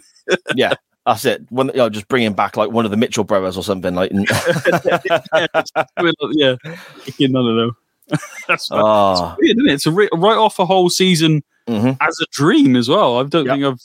[0.56, 0.74] Yeah,
[1.06, 1.46] that's it.
[1.50, 4.12] When you know, just bringing back like one of the Mitchell brothers or something like.
[6.34, 6.56] yeah,
[7.18, 7.78] yeah, none of them.
[8.48, 9.74] that's Ah, weird, isn't it?
[9.74, 11.98] It's a ri- right off a whole season mhm.
[12.02, 13.20] as a dream as well.
[13.20, 13.54] I don't Yep.
[13.56, 13.80] think I've.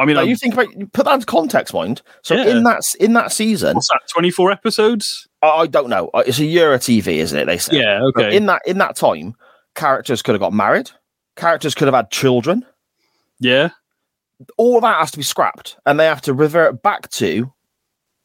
[0.00, 2.02] I mean, you think about you put that into context, mind.
[2.22, 2.46] So Yeah.
[2.56, 4.02] in that in that season, what's that?
[4.12, 5.26] Twenty four episodes?
[5.42, 6.08] I, I don't know.
[6.14, 7.46] Uh, It's a year of TV, isn't it?
[7.46, 7.78] They say.
[7.80, 8.00] Yeah.
[8.14, 8.36] But Okay.
[8.36, 9.34] In that in that time,
[9.74, 10.90] characters could have got married.
[11.36, 12.64] Characters could have had children.
[13.40, 13.70] yeah.
[14.56, 17.52] All that has to be scrapped, and they have to revert back to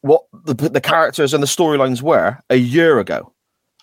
[0.02, 3.34] what the the characters and the storylines were a year ago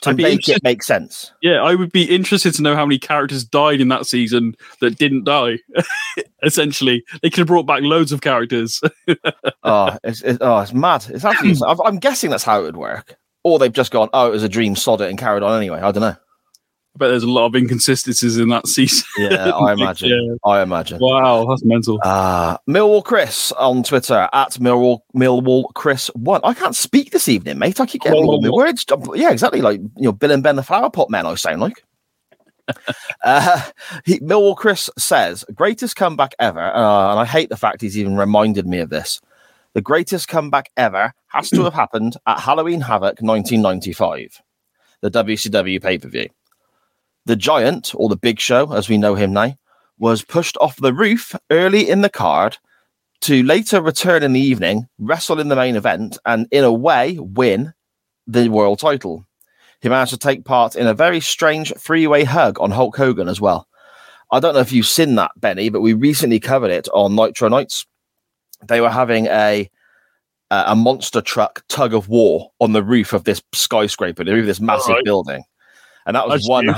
[0.01, 1.31] to make it make sense.
[1.41, 4.97] Yeah, I would be interested to know how many characters died in that season that
[4.97, 5.59] didn't die.
[6.43, 8.81] Essentially, they could have brought back loads of characters.
[9.63, 11.05] oh, it's, it's oh, it's mad.
[11.09, 11.55] It's actually.
[11.85, 13.15] I'm guessing that's how it would work.
[13.43, 15.79] Or they've just gone, oh, it was a dream, sod it, and carried on anyway.
[15.79, 16.15] I don't know.
[16.95, 19.05] But there's a lot of inconsistencies in that season.
[19.17, 20.09] Yeah, I imagine.
[20.09, 20.35] Yeah.
[20.51, 20.99] I imagine.
[20.99, 21.99] Wow, that's mental.
[22.03, 26.41] Uh, Millwall Chris on Twitter at Millwall Millwall Chris one.
[26.43, 27.79] I can't speak this evening, mate.
[27.79, 28.85] I keep getting all my words.
[29.15, 29.61] Yeah, exactly.
[29.61, 31.25] Like you know, Bill and Ben the Flower Pot Men.
[31.25, 31.83] I sound like.
[33.23, 33.69] uh,
[34.05, 38.17] he, Millwall Chris says greatest comeback ever, uh, and I hate the fact he's even
[38.17, 39.21] reminded me of this.
[39.73, 44.41] The greatest comeback ever has to have happened at Halloween Havoc 1995,
[44.99, 46.27] the WCW pay per view.
[47.25, 49.55] The Giant, or the Big Show, as we know him now,
[49.99, 52.57] was pushed off the roof early in the card
[53.21, 57.17] to later return in the evening, wrestle in the main event, and in a way
[57.19, 57.73] win
[58.25, 59.25] the world title.
[59.81, 63.27] He managed to take part in a very strange three way hug on Hulk Hogan
[63.27, 63.67] as well.
[64.31, 67.49] I don't know if you've seen that, Benny, but we recently covered it on Nitro
[67.49, 67.85] Nights.
[68.67, 69.69] They were having a
[70.49, 74.47] a monster truck tug of war on the roof of this skyscraper, the roof of
[74.47, 75.05] this massive Alright.
[75.05, 75.43] building,
[76.05, 76.65] and that was That's one.
[76.65, 76.73] new.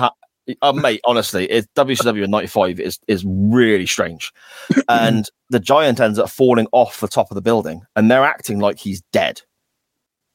[0.62, 4.32] Uh, mate, honestly, it, WCW in '95 is is really strange,
[4.90, 8.60] and the giant ends up falling off the top of the building, and they're acting
[8.60, 9.42] like he's dead.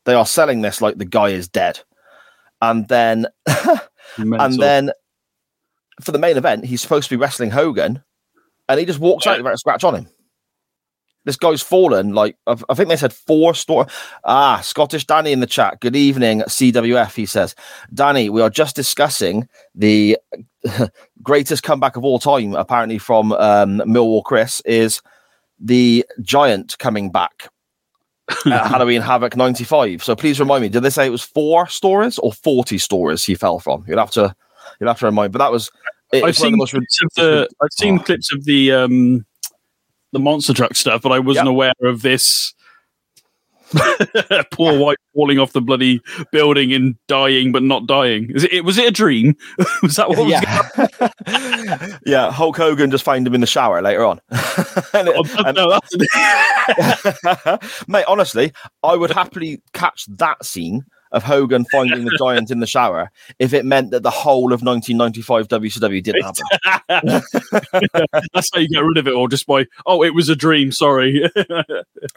[0.07, 1.81] They are selling this like the guy is dead,
[2.62, 3.27] and then
[4.16, 4.92] and then
[6.01, 8.03] for the main event, he's supposed to be wrestling Hogan,
[8.68, 10.09] and he just walks out without a scratch on him.
[11.24, 13.87] This guy's fallen like I I think they said four store.
[14.24, 15.81] Ah, Scottish Danny in the chat.
[15.81, 17.14] Good evening, CWF.
[17.14, 17.54] He says,
[17.92, 20.16] Danny, we are just discussing the
[21.22, 22.54] greatest comeback of all time.
[22.54, 25.02] Apparently, from um, Millwall Chris is
[25.61, 27.50] the Giant coming back
[28.46, 30.02] at Halloween Havoc '95.
[30.02, 30.68] So please remind me.
[30.68, 33.85] Did they say it was four stories or forty stories he fell from?
[33.87, 34.35] You'll have to
[34.81, 35.33] you'll have to remind.
[35.33, 35.70] But that was.
[36.14, 38.02] I've it's one of seen the most clips of the I've seen Oh.
[38.02, 39.26] clips of the um
[40.12, 41.53] the monster truck stuff, but I wasn't Yep.
[41.53, 42.55] aware of this.
[44.51, 46.01] Paul Wight falling off the bloody
[46.33, 48.31] building and dying, but not dying.
[48.35, 48.64] Is it?
[48.64, 49.37] Was it a dream?
[49.83, 50.16] was that what?
[50.21, 52.31] Was yeah, yeah.
[52.31, 54.21] Hulk Hogan just found him in the shower later on.
[54.94, 55.79] And Oh, and- no,
[56.77, 62.61] that's- mate, honestly, I would happily catch that scene of Hogan finding the giant in
[62.61, 67.23] the shower if it meant that the whole of 1995 WCW didn't happen.
[68.35, 70.73] that's how you get rid of it, or just by oh, it was a dream.
[70.73, 71.29] Sorry.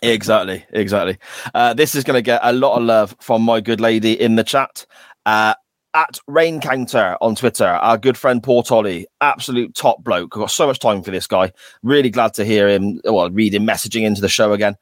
[0.03, 1.17] Exactly, exactly.
[1.53, 4.35] Uh, this is going to get a lot of love from my good lady in
[4.35, 4.85] the chat.
[5.25, 5.53] Uh,
[5.93, 10.35] at Rain Counter on Twitter, our good friend Paul Tolley, absolute top bloke.
[10.35, 11.51] I've got so much time for this guy.
[11.83, 14.75] Really glad to hear him, well, read him messaging into the show again.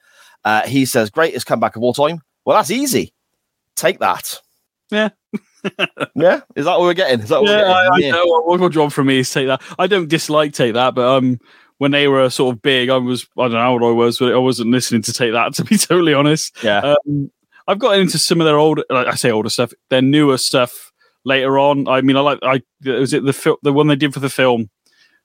[0.46, 2.22] Uh, he says, greatest comeback of all time.
[2.46, 3.14] Well, that's easy.
[3.80, 4.42] Take that.
[4.92, 5.10] Yeah.
[6.16, 6.42] yeah?
[6.56, 7.22] Is that what we're getting?
[7.22, 8.12] Is that what yeah, we're I, I getting?
[8.12, 8.26] know.
[8.26, 9.62] What, what job for me is take that.
[9.78, 11.40] I don't dislike take that, but um,
[11.78, 14.20] when they were sort of big, I was I don't know how old I was,
[14.20, 15.54] but I wasn't listening to take that.
[15.56, 16.96] To be totally honest, yeah.
[17.08, 17.32] um,
[17.68, 20.92] I've gotten into some of their old, like I say older stuff, their newer stuff
[21.24, 21.88] later on.
[21.88, 24.30] I mean, I like I was it the fil- the one they did for the
[24.30, 24.70] film,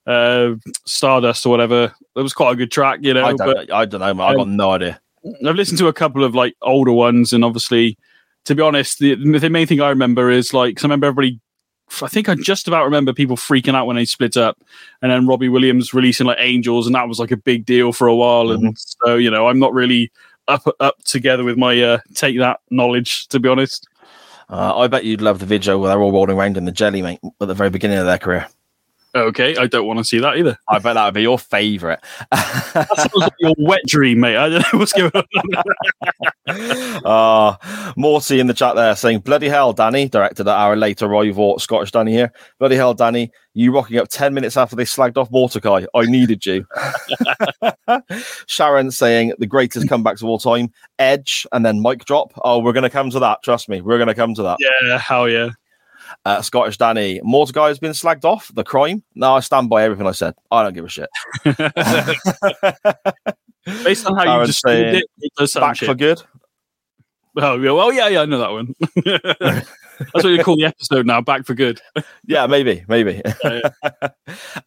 [0.07, 0.53] uh,
[0.87, 1.93] Stardust or whatever.
[2.15, 3.25] That was quite a good track, you know.
[3.25, 4.29] I don't, I don't know, man.
[4.29, 5.01] I've got no idea.
[5.47, 7.99] I've listened to a couple of like older ones, and obviously,
[8.45, 11.41] to be honest, the, the main thing I remember is like 'cause I remember everybody.
[12.03, 14.57] I think I just about remember people freaking out when they split up,
[15.03, 18.07] and then Robbie Williams releasing like Angels, and that was like a big deal for
[18.07, 18.51] a while.
[18.51, 20.11] And so, you know, I'm not really
[20.49, 23.87] up up together with my uh, take that knowledge, to be honest.
[24.49, 27.03] Uh, I bet you'd love the video where they're all rolling around in the jelly,
[27.03, 28.47] mate, at the very beginning of their career.
[29.17, 30.59] Okay, I don't want to see that either.
[30.69, 32.01] I bet that would be your favourite.
[32.33, 34.37] That sounds like your wet dream, mate.
[34.37, 35.25] I don't know what's going on.
[37.05, 41.61] uh, Morty in the chat there saying, Bloody hell, Danny, directed at our later rival,
[41.61, 42.33] Scottish Danny here.
[42.59, 45.85] Bloody hell, Danny, you rocking up 10 minutes after they slagged off Mordecai.
[45.95, 46.67] I needed you.
[48.47, 52.33] Sharon saying, The greatest comebacks of all time, Edge, and then mic drop.
[52.45, 53.45] Oh, we're going to come to that.
[53.45, 54.59] Trust me, we're going to come to that.
[54.61, 55.51] yeah, hell yeah.
[56.25, 58.51] Uh, Scottish Danny, Mordecai has been slagged off.
[58.55, 59.03] The crime?
[59.15, 60.35] No, I stand by everything I said.
[60.51, 61.09] I don't give a shit.
[63.85, 65.89] Based on how you described saying, it, it does sound Back shit.
[65.89, 66.23] for good.
[67.37, 68.75] Oh, yeah, well, yeah, yeah, I know that one.
[69.99, 71.81] That's what you call the episode now, Back for Good.
[72.27, 73.21] Yeah, maybe, maybe.
[73.45, 73.61] Yeah,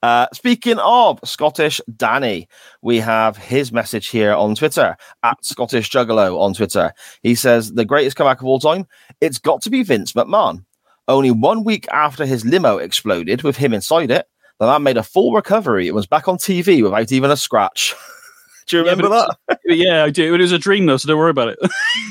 [0.03, 2.47] uh, speaking of Scottish Danny,
[2.81, 6.93] we have his message here on Twitter at Scottish Juggalo on Twitter.
[7.23, 8.85] He says the greatest comeback of all time.
[9.21, 10.63] It's got to be Vince McMahon.
[11.07, 14.25] Only one week after his limo exploded with him inside it,
[14.59, 17.95] the man made a full recovery and was back on TV without even a scratch.
[18.67, 19.59] Do you remember but that?
[19.65, 20.33] yeah, I do.
[20.33, 21.59] It was a dream, though, so don't worry about it.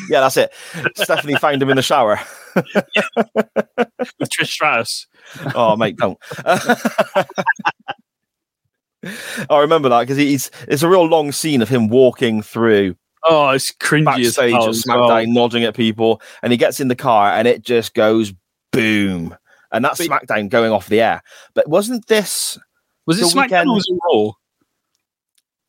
[0.08, 0.52] Yeah, that's it.
[0.94, 2.20] Stephanie found him in the shower.
[2.54, 5.06] With Trish Stratus.
[5.56, 6.16] oh mate don't
[9.50, 12.94] i remember that because he's it's a real long scene of him walking through
[13.28, 15.10] Oh, it's cringy as backstage hell as well.
[15.10, 18.32] smackdown nodding at people and he gets in the car and it just goes
[18.80, 19.36] boom
[19.72, 21.22] and that's But- smackdown going off the air
[21.54, 22.58] but wasn't this
[23.06, 24.32] Was it SmackDown weekend- or was it Raw?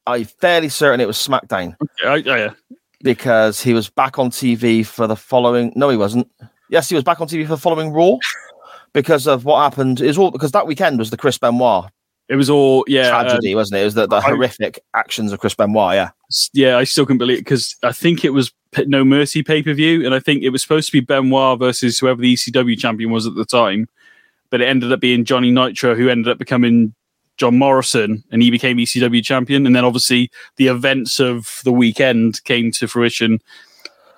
[0.05, 2.53] i'm fairly certain it was smackdown Yeah, I- yeah.
[3.01, 6.29] because he was back on tv for the following no he wasn't
[6.69, 8.15] yes he was back on tv for the following raw
[8.93, 11.89] because of what happened is all because that weekend was the chris benoit
[12.29, 13.09] It was all, yeah.
[13.17, 16.09] um, tragedy wasn't it it was the, the I- horrific actions of chris benoit yeah
[16.53, 18.51] yeah, I still can't believe it because I think it was
[18.85, 21.99] No Mercy pay per view, and I think it was supposed to be Benoit versus
[21.99, 23.87] whoever the ECW champion was at the time,
[24.49, 26.93] but it ended up being Johnny Nitro, who ended up becoming
[27.37, 29.65] John Morrison, and he became ECW champion.
[29.65, 33.39] And then obviously the events of the weekend came to fruition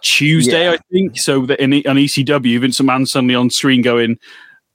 [0.02, 0.72] Tuesday, Yeah.
[0.72, 1.18] I think.
[1.18, 4.18] So that in, on ECW, Vince McMahon suddenly on screen going.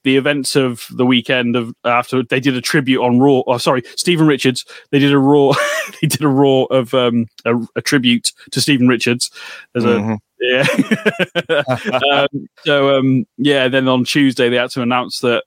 [0.04, 3.42] The events of the weekend of after they did a tribute on Raw.
[3.46, 4.64] Oh, sorry, Stephen Richards.
[4.90, 5.52] They did a Raw.
[6.00, 9.30] they did a Raw of um, a, a tribute to Stephen Richards
[9.74, 10.18] as a Mhm.
[10.40, 11.96] yeah.
[12.12, 15.44] um, so um, yeah, then on Tuesday they had to announce that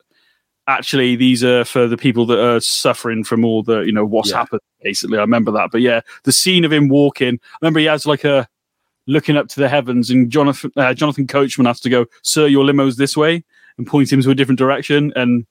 [0.68, 4.32] actually these are for the people that are suffering from all the you know what's
[4.32, 4.38] Yeah.
[4.38, 4.62] happened.
[4.84, 5.70] Basically, I remember that.
[5.72, 7.40] But yeah, the scene of him walking.
[7.44, 8.48] I remember he has like a
[9.06, 12.66] looking up to the heavens, and Jonathan uh, Jonathan Coachman has to go, "Sir, your
[12.66, 13.44] limo's this way,"
[13.78, 15.12] and point him to a different direction.
[15.16, 15.46] And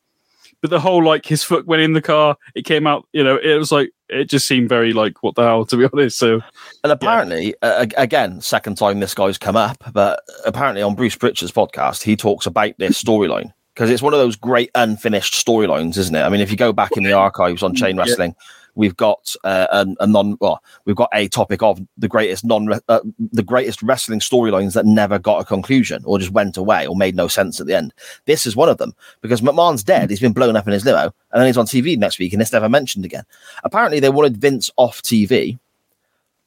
[0.60, 3.06] but the whole like his foot went in the car, it came out.
[3.12, 5.88] You know, it was like it just seemed very like what the hell to be
[5.92, 6.18] honest.
[6.18, 6.40] So
[6.82, 11.52] And apparently, uh, again, second time this guy's come up, but apparently on Bruce Pritchard's
[11.52, 16.14] podcast, he talks about this storyline because it's one of those great unfinished storylines, isn't
[16.14, 16.22] it?
[16.22, 18.28] I mean, if you go back in the archives on Chain Yeah.
[18.76, 22.72] We've got uh, a, a non, well, we've got a topic of the greatest non,
[22.88, 23.00] uh,
[23.32, 27.16] the greatest wrestling storylines that never got a conclusion or just went away or made
[27.16, 27.92] no sense at the end.
[28.26, 31.04] This is one of them because McMahon's dead; he's been blown up in his limo,
[31.32, 33.24] and then he's on TV next week, and it's never mentioned again.
[33.64, 35.58] Apparently, they wanted Vince off TV.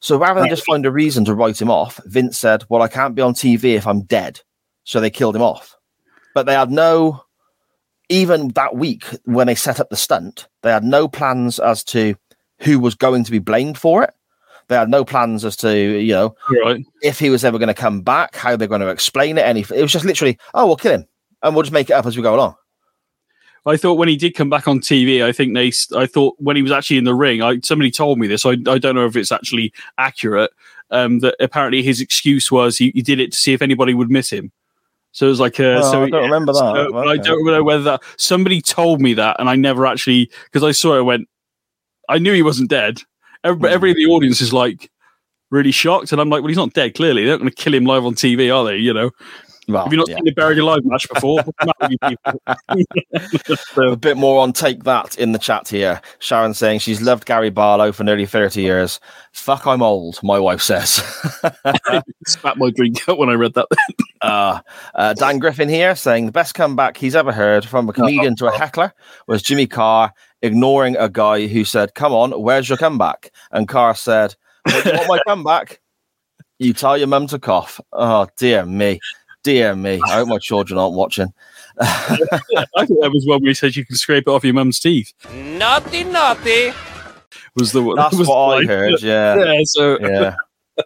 [0.00, 2.88] So rather than just find a reason to write him off, Vince said, Well, I
[2.88, 4.40] can't be on TV if I'm dead.
[4.84, 5.76] So they killed him off.
[6.34, 7.24] But they had no,
[8.10, 12.14] even that week when they set up the stunt, they had no plans as to
[12.58, 14.12] who was going to be blamed for it.
[14.68, 17.74] They had no plans as to, you know, right, if he was ever going to
[17.74, 19.42] come back, how they're going to explain it.
[19.42, 21.06] Any, it was just literally, oh, we'll kill him
[21.42, 22.54] and we'll just make it up as we go along.
[23.66, 25.70] I thought when he did come back on TV, I think they.
[25.96, 28.46] I thought when he was actually in the ring, I somebody told me this.
[28.46, 30.50] I, I don't know if it's actually accurate.
[30.92, 34.10] Um, that apparently his excuse was he, he did it to see if anybody would
[34.10, 34.50] miss him.
[35.12, 36.58] So it was like, uh, Oh, so I don't remember that.
[36.58, 40.30] so- but I don't know whether that somebody told me that, and I never actually
[40.44, 40.98] because I saw it.
[40.98, 41.28] I went,
[42.08, 43.00] I knew he wasn't dead.
[43.44, 43.74] Every, Hmm.
[43.74, 44.90] everybody in the audience is like
[45.50, 46.94] really shocked, and I'm like, well, he's not dead.
[46.94, 48.76] Clearly, they're not going to kill him live on TV, are they?
[48.76, 49.10] You know,
[49.72, 50.16] Well, have you not yeah.
[50.16, 51.42] seen the buried alive match before?
[51.42, 52.86] What's the matter with
[53.46, 53.92] you people?
[53.92, 56.00] a bit more on take that in the chat here.
[56.18, 59.00] Sharon saying she's loved Gary Barlow for nearly 30 years.
[59.32, 60.90] Fuck, I'm old, my wife says.
[62.26, 63.66] spat my drink out when I read that.
[64.20, 64.60] uh,
[64.94, 68.46] uh, Dan Griffin here saying the best comeback he's ever heard from a comedian to
[68.46, 68.92] a heckler
[69.26, 70.12] was Jimmy Carr
[70.42, 73.30] ignoring a guy who said, Come on, where's your comeback?
[73.50, 75.80] And Carr said, "What do you want my comeback?
[76.58, 77.80] You tell your mum to cough.
[77.90, 79.00] Oh, dear me.
[79.42, 80.00] Dear me.
[80.06, 81.32] I hope my children aren't watching.
[81.80, 84.78] I thought that was one where he said you can scrape it off your mum's
[84.80, 85.12] teeth.
[85.32, 86.72] Naughty, naughty.
[87.56, 88.66] Was the That's was what I the line.
[88.68, 89.02] heard.
[89.02, 89.36] Yeah.
[89.44, 90.34] Yeah, so yeah.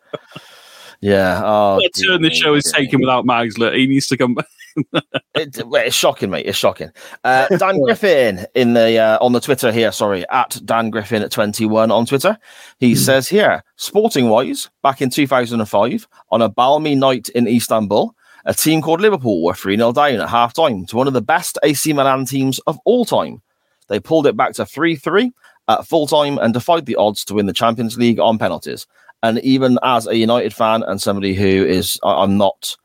[1.01, 1.43] Yeah.
[1.45, 2.87] Oh, What turn the show is dear me.
[2.87, 3.59] taking without Mags.
[3.59, 4.47] Look, he needs to come back.
[5.37, 6.47] It, it's shocking, mate.
[6.47, 6.91] It's shocking.
[7.25, 9.91] Uh, Dan Griffin in the uh, on the Twitter here.
[9.93, 12.39] Sorry, at Dan Griffin at twenty one on Twitter.
[12.79, 17.29] He says here, sporting wise, back in two thousand and five, on a balmy night
[17.31, 21.07] in Istanbul, a team called Liverpool were three 0 down at half time to one
[21.07, 23.42] of the best AC Milan teams of all time.
[23.88, 25.32] They pulled it back to three three
[25.68, 28.86] at full time and defied the odds to win the Champions League on penalties.
[29.22, 32.76] And even as a United fan and somebody who is, I- I'm not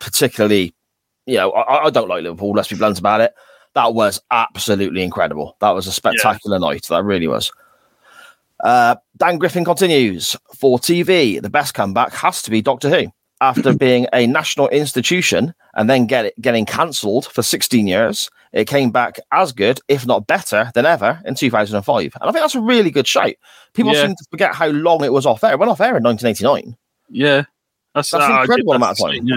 [0.00, 0.74] particularly
[1.26, 2.50] you know, I, I don't like Liverpool.
[2.52, 3.32] Let's be blunt about it.
[3.74, 5.56] That was absolutely incredible.
[5.60, 6.86] That was a spectacular night.
[6.88, 7.52] That really was.
[8.58, 11.40] Uh, Dan Griffin continues for TV.
[11.40, 13.12] The best comeback has to be Doctor Who.
[13.40, 18.66] After being a national institution and then get it, getting cancelled for 16 years, it
[18.66, 22.02] came back as good, if not better, than ever in 2005.
[22.20, 23.34] And I think that's a really good shout.
[23.72, 24.06] People Yeah.
[24.06, 25.52] seem to forget how long it was off air.
[25.52, 26.76] It went off air in 1989.
[27.08, 27.44] Yeah,
[27.94, 29.26] that's, That's an uh, incredible amount of time.
[29.26, 29.36] Yeah.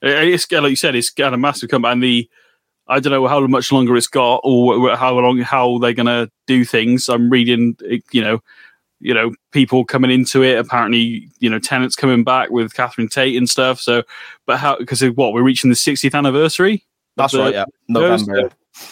[0.00, 2.28] It's like you said, it's got a massive comeback, and the
[2.86, 6.64] I don't know how much longer it's got or how long how they're gonna do
[6.64, 7.08] things.
[7.08, 7.76] I'm reading,
[8.12, 8.42] you know,
[9.00, 10.58] you know, people coming into it.
[10.58, 13.80] Apparently, you know, Tennant's coming back with Catherine Tate and stuff.
[13.80, 14.02] So,
[14.46, 14.76] but how?
[14.78, 16.84] Because of what we're reaching the 60th anniversary.
[17.16, 17.54] That's the- right.
[17.54, 17.64] Yeah.
[17.88, 18.50] November.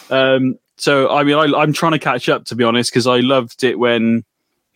[0.09, 3.19] um, so I mean, I, I'm trying to catch up to be honest because I
[3.19, 4.23] loved it when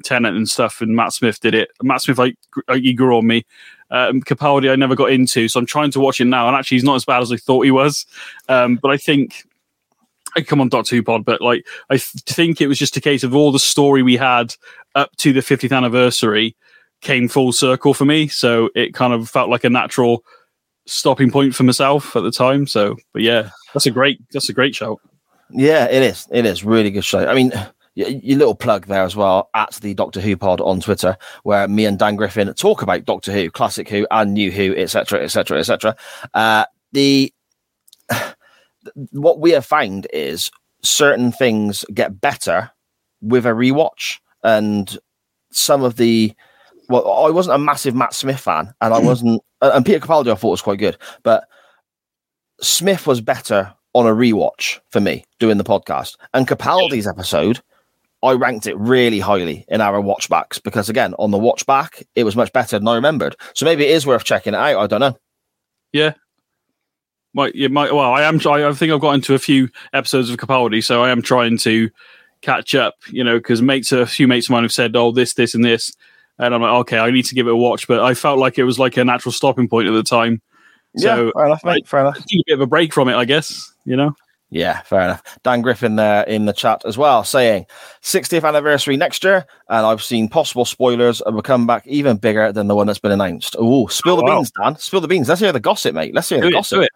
[0.03, 1.69] Tennant and stuff and Matt Smith did it.
[1.83, 2.35] Matt Smith, like
[2.73, 3.45] he grew on me.
[3.91, 6.47] Um, Capaldi, I never got into, so I'm trying to watch it now.
[6.47, 8.05] And actually, he's not as bad as I thought he was.
[8.47, 9.45] Um, but I think
[10.35, 13.01] I come on Doctor Who pod, but like I th- think it was just a
[13.01, 14.55] case of all the story we had
[14.95, 16.55] up to the 50th anniversary
[17.01, 18.27] came full circle for me.
[18.27, 20.23] So it kind of felt like a natural
[20.85, 22.67] stopping point for myself at the time.
[22.67, 24.99] So, but yeah, that's a great that's a great show.
[25.49, 26.27] Yeah, it is.
[26.31, 27.27] It is really good show.
[27.27, 27.51] I mean,
[27.93, 31.85] your little plug there as well at the Doctor Who pod on Twitter, where me
[31.85, 35.95] and Dan Griffin talk about Doctor Who, Classic Who, and New Who, etc., etc., etc.
[36.93, 37.33] The
[39.11, 42.71] what we have found is certain things get better
[43.21, 44.97] with a rewatch, and
[45.51, 46.33] some of the
[46.89, 49.05] well, I wasn't a massive Matt Smith fan, and I mm.
[49.05, 51.45] wasn't, and Peter Capaldi I thought was quite good, but
[52.61, 56.17] Smith was better on a rewatch for me doing the podcast.
[56.33, 57.61] And Capaldi's episode,
[58.23, 62.35] I ranked it really highly in our watchbacks because again, on the watchback, it was
[62.35, 63.35] much better than I remembered.
[63.53, 64.77] So maybe it is worth checking it out.
[64.77, 65.17] I don't know.
[65.91, 66.13] Yeah.
[67.33, 70.29] Might you might well I am try I think I've got into a few episodes
[70.29, 71.89] of Capaldi, so I am trying to
[72.41, 75.33] catch up, you know, because mates a few mates of mine have said, Oh, this,
[75.33, 75.95] this and this
[76.41, 78.57] and I'm like, okay, I need to give it a watch, but I felt like
[78.57, 80.41] it was like a natural stopping point at the time.
[80.97, 81.87] So yeah, fair enough, mate.
[81.87, 82.17] Fair enough.
[82.17, 84.15] A bit of a break from it, I guess, you know?
[84.49, 85.21] Yeah, fair enough.
[85.43, 87.67] Dan Griffin there in the chat as well, saying
[88.01, 92.67] 60th anniversary next year, and I've seen possible spoilers of a comeback even bigger than
[92.67, 93.55] the one that's been announced.
[93.59, 94.37] Oh, spill the wow.
[94.39, 94.75] beans, Dan.
[94.77, 95.29] Spill the beans.
[95.29, 96.13] Let's hear the gossip, mate.
[96.15, 96.77] Let's hear Do the it, gossip.
[96.77, 96.91] do it.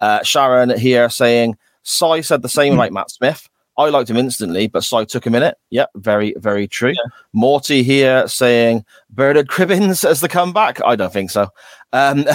[0.00, 3.49] Uh, Sharon here saying, Sai said the same about Matt Smith.
[3.80, 5.56] I liked him instantly, but Sai took a minute.
[5.70, 6.92] Yep, very, very true.
[7.32, 10.84] Morty here saying Bernard Cribbins as the comeback.
[10.84, 11.48] I don't think so.
[11.94, 12.26] Um,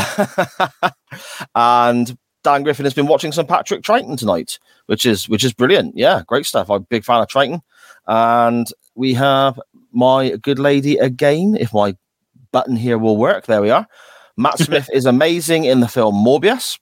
[1.55, 5.95] and Dan Griffin has been watching some Patrick Troughton tonight, which is which is brilliant.
[5.95, 6.71] Yeah, great stuff.
[6.71, 7.61] I'm a big fan of Troughton.
[8.07, 9.59] And we have
[9.91, 11.55] my good lady again.
[11.59, 11.95] If my
[12.51, 13.87] button here will work, there we are.
[14.35, 16.79] Matt Smith is amazing in the film Morbius.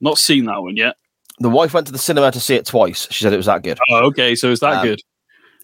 [0.00, 0.94] Not seen that one yet.
[1.40, 3.08] The wife went to the cinema to see it twice.
[3.10, 3.78] She said it was that good.
[3.90, 5.00] Oh, okay, so is that Um, good?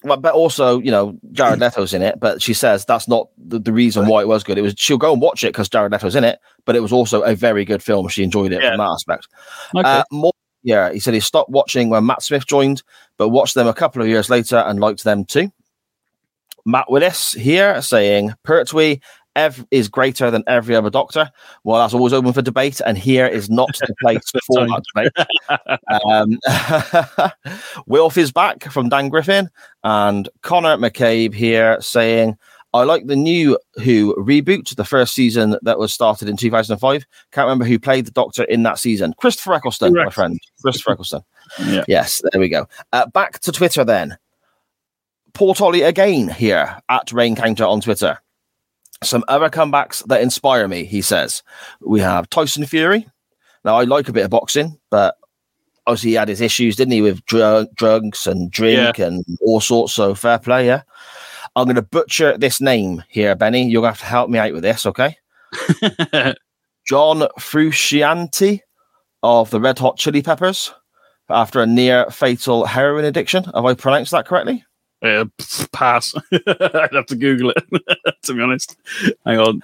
[0.03, 2.19] Well, but also, you know, Jared Leto's in it.
[2.19, 4.57] But she says that's not the, the reason why it was good.
[4.59, 6.39] It was she'll go and watch it because Jared Leto's in it.
[6.65, 8.09] But it was also a very good film.
[8.09, 8.71] She enjoyed it Yeah.
[8.71, 9.29] from that aspect.
[9.77, 9.87] Okay.
[9.89, 12.83] Uh, more, yeah, he said he stopped watching when Matt Smith joined,
[13.19, 15.53] but watched them a couple of years later and liked them too.
[16.67, 19.01] Matt Willis here saying Pertwee
[19.37, 21.31] ev- is greater than every other Doctor.
[21.65, 25.13] Well, that's always open for debate, and here is not the place for that debate.
[26.05, 26.39] Um,
[27.87, 29.49] Wilf is back from Dan Griffin,
[29.85, 32.37] and Connor McCabe here saying.
[32.73, 37.05] I like the new Who reboot, the first season that was started in 2005.
[37.33, 39.13] Can't remember who played the Doctor in that season.
[39.19, 40.39] Christopher Eccleston, my friend.
[40.63, 41.23] Christopher Eccleston.
[41.67, 41.83] Yeah.
[41.89, 42.69] Yes, there we go.
[42.93, 44.17] Uh, back to Twitter then.
[45.35, 48.21] Port Ollie again here at Rain Counter on Twitter.
[49.03, 51.43] Some other comebacks that inspire me, he says.
[51.81, 53.07] We have Tyson Fury.
[53.65, 55.17] Now, I like a bit of boxing, but
[55.87, 59.93] obviously he had his issues, didn't he, with dr- drugs and drink and all sorts.
[59.95, 60.83] So fair play, yeah.
[61.57, 63.69] I'm going to butcher this name here, Benny.
[63.69, 65.17] You're going to have to help me out with this, okay?
[66.87, 68.61] John Frusciante
[69.23, 70.73] of the Red Hot Chili Peppers
[71.29, 73.45] after a near fatal heroin addiction.
[73.45, 74.65] Have I pronounced that correctly?
[75.03, 75.25] Uh,
[75.73, 76.15] pass.
[76.33, 77.65] I'd have to Google it,
[78.23, 78.77] to be honest.
[79.25, 79.63] Hang on.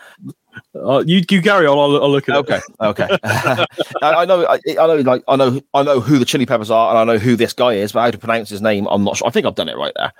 [0.75, 1.67] Uh, you you on.
[1.67, 2.39] I'll, I'll look at it.
[2.39, 3.19] Okay, okay.
[3.25, 3.67] I,
[4.03, 6.91] I know, I, I know, like I know, I know who the Chili Peppers are,
[6.91, 9.19] and I know who this guy is, but how to pronounce his name, I'm not
[9.19, 9.29] sure.
[9.29, 10.13] I think I've done it right there.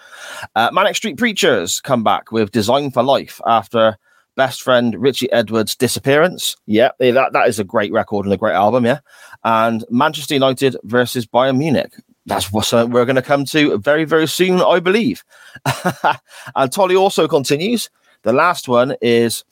[0.55, 3.97] Uh, Manic Street Preachers come back with "Design for Life" after
[4.37, 6.57] best friend Richey Edwards' disappearance.
[6.67, 8.85] Yeah, that that is a great record and a great album.
[8.85, 9.01] Yeah,
[9.45, 11.95] and Manchester United versus Bayern Munich.
[12.27, 15.25] That's what uh, we're going to come to very, very soon, I believe.
[16.57, 17.89] and Tolly also continues.
[18.23, 19.45] The last one is,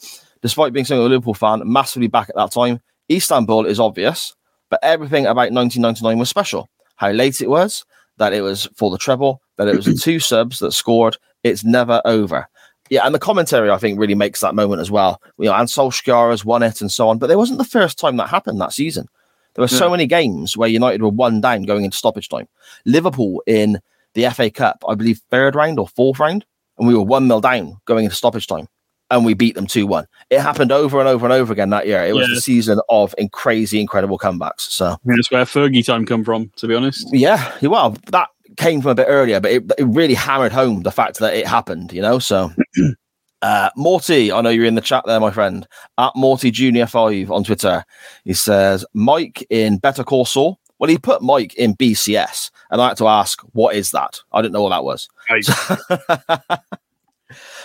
[0.43, 2.81] despite being a Liverpool fan, massively back at that time.
[3.11, 4.35] Istanbul is obvious,
[4.71, 6.69] but everything about 1999 was special.
[6.97, 7.85] How late it was,
[8.17, 11.17] that it was for the treble, that it was the two subs that scored.
[11.45, 12.49] It's never over.
[12.91, 15.21] Yeah, and the commentary I think really makes that moment as well.
[15.39, 17.99] You know, and Solskjaer has won it and so on, but it wasn't the first
[17.99, 19.09] time that happened that season.
[19.55, 22.49] There were so many games where United were one down going into stoppage time.
[22.85, 23.79] Liverpool in
[24.15, 26.45] the FA Cup, I believe, third round or fourth round,
[26.79, 28.67] and we were one mil down going into stoppage time,
[29.11, 30.07] and we beat them two one.
[30.31, 32.05] It happened over and over and over again that year.
[32.05, 32.35] It was Yeah.
[32.35, 34.61] the season of in crazy, incredible comebacks.
[34.61, 36.51] So That's where Fergie time come from.
[36.57, 40.15] To be honest, yeah, well, that came from a bit earlier, but it, it really
[40.15, 42.19] hammered home the fact that it happened, you know.
[42.19, 42.53] So,
[43.45, 45.69] uh, Morty, I know you're in the chat there, my friend.
[45.99, 47.85] At Morty Junior Five on Twitter,
[48.25, 50.59] he says Mike in Better Call Saul.
[50.79, 54.21] Well, he put Mike in BCS, and I had to ask, what is that?
[54.33, 55.09] I didn't know what that was.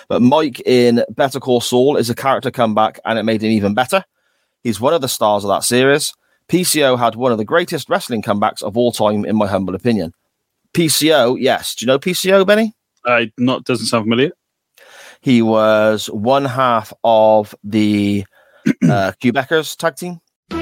[0.09, 3.75] But Mike in Better Call Saul is a character comeback, and it made him even
[3.75, 4.03] better.
[4.63, 6.13] He's one of the stars of that series.
[6.49, 10.13] PCO had one of the greatest wrestling comebacks of all time, in my humble opinion.
[10.73, 11.75] PCO, yes.
[11.75, 12.73] Do you know PCO, Benny?
[13.05, 14.31] I not doesn't sound familiar.
[15.21, 18.23] He was one half of the
[18.83, 20.21] uh, Quebecers tag team.
[20.49, 20.57] We're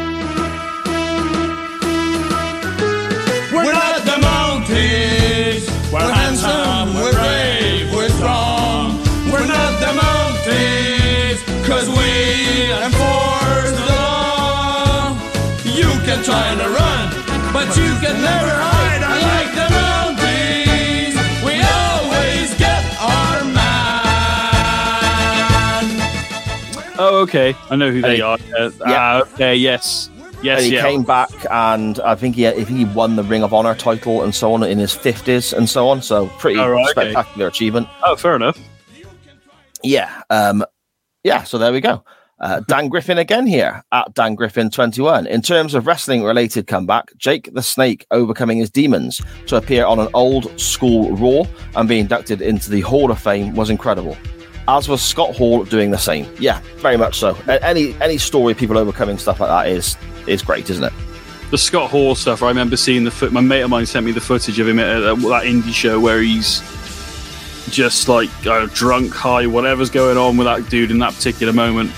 [3.72, 5.70] not the Mounties.
[5.94, 8.98] We're handsome, we're brave, we're strong.
[9.32, 11.38] We're not the Mounties,
[11.68, 15.16] cause we enforce the law.
[15.64, 17.14] You can try to run,
[17.54, 18.77] but you can never hide.
[27.18, 27.56] Oh, okay.
[27.72, 28.22] I know who they Hey.
[28.22, 28.38] are.
[28.58, 28.86] Uh, Yeah.
[28.86, 29.56] ah, okay.
[29.56, 30.10] Yes.
[30.44, 30.60] Yes.
[30.60, 30.84] and he yeah.
[30.84, 34.22] came back, and I think he I think he won the Ring of Honor title
[34.24, 36.04] and so on in his fifties and so on.
[36.04, 37.12] So pretty right, okay.
[37.12, 37.88] spectacular achievement.
[38.06, 38.60] Oh, fair enough.
[39.82, 40.64] Yeah, um,
[41.24, 41.42] yeah.
[41.44, 42.04] So there we go.
[42.40, 45.26] Uh, Dan Griffin again here at Dan Griffin twenty one.
[45.26, 49.98] In terms of wrestling related comeback, Jake the Snake overcoming his demons to appear on
[50.00, 54.16] an old school Raw and be inducted into the Hall of Fame was incredible.
[54.68, 56.30] As was Scott Hall doing the same.
[56.40, 57.36] Yeah, very much so.
[57.48, 59.96] Any any story of people overcoming stuff like that is
[60.28, 60.94] is great, isn't it?
[61.52, 62.44] The Scott Hall stuff.
[62.44, 63.32] I remember seeing the foot.
[63.32, 66.22] My mate of mine sent me the footage of him at that indie show where
[66.22, 66.60] he's
[67.70, 71.92] just like uh, drunk, high, whatever's going on with that dude in that particular moment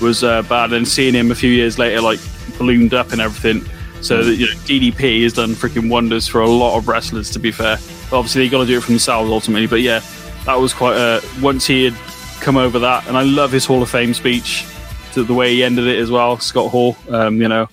[0.00, 0.72] was uh, bad.
[0.72, 2.18] And seeing him a few years later, like
[2.58, 3.68] ballooned up and everything.
[4.00, 7.30] So that you know, DDP has done freaking wonders for a lot of wrestlers.
[7.30, 7.74] To be fair,
[8.12, 9.66] obviously they got to do it for themselves ultimately.
[9.66, 10.00] But yeah,
[10.48, 10.96] that was quite.
[10.96, 11.94] a once he had
[12.40, 14.66] come over that, and I love his Hall of Fame speech.
[15.12, 16.96] To the way he ended it as well, Scott Hall.
[17.10, 17.68] Um, you know,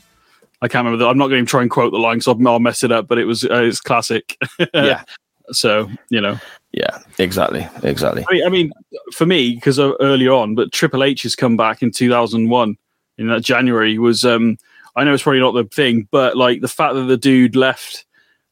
[0.61, 0.97] I can't remember.
[1.03, 2.91] The, I'm not going to try and quote the line, so I'll, I'll mess it
[2.91, 3.07] up.
[3.07, 4.37] But it was uh, it's classic.
[4.73, 5.03] Yeah.
[5.51, 6.37] So you know,
[6.73, 8.25] Yeah, exactly, exactly.
[8.29, 8.71] I mean, I mean
[9.13, 12.77] for me, because uh, earlier on, but Triple H has come back in 2001
[13.17, 14.25] in that January was.
[14.25, 14.57] um
[14.97, 18.05] I know it's probably not the thing, but like the fact that the dude left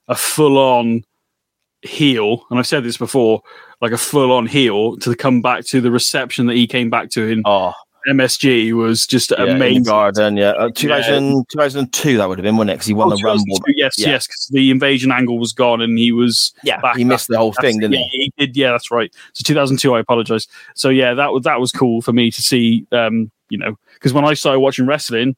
[0.07, 1.03] a full on
[1.83, 3.41] heel, and I've said this before,
[3.83, 7.09] like a full on heel to come back to the reception that he came back
[7.11, 7.73] to in Oh,
[8.07, 9.83] MSG was just yeah, amazing.
[9.83, 10.37] garden.
[10.37, 12.75] Yeah, uh, 2000, 2002 that would have been, wouldn't it?
[12.75, 13.59] Because he won Oh, the Rumble.
[13.67, 14.09] Yes, Yeah.
[14.11, 17.37] yes, because the invasion angle was gone and he was Yeah, back he missed the
[17.37, 18.31] whole thing, didn't yeah, he?
[18.37, 18.55] he did.
[18.57, 19.13] Yeah, that's right.
[19.33, 20.47] So 2002, I apologize.
[20.75, 22.85] So yeah, that was that was cool for me to see.
[22.93, 25.35] Um, you know, because when I started watching wrestling,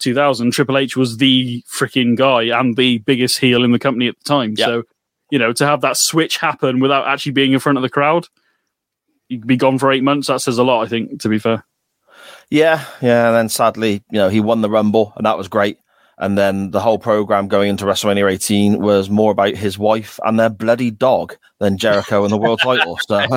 [0.00, 4.16] 2000, Triple H was the freaking guy and the biggest heel in the company at
[4.18, 4.54] the time.
[4.56, 4.66] Yeah.
[4.66, 4.82] So
[5.30, 8.26] you know, to have that switch happen without actually being in front of the crowd,
[9.28, 10.28] you'd be gone for eight months.
[10.28, 11.20] That says a lot, I think.
[11.22, 11.64] To be fair.
[12.50, 13.28] Yeah, yeah.
[13.28, 15.78] And then sadly, you know, he won the Rumble, and that was great.
[16.18, 20.40] And then the whole program going into WrestleMania 18 was more about his wife and
[20.40, 22.98] their bloody dog than Jericho and the world title.
[23.06, 23.18] So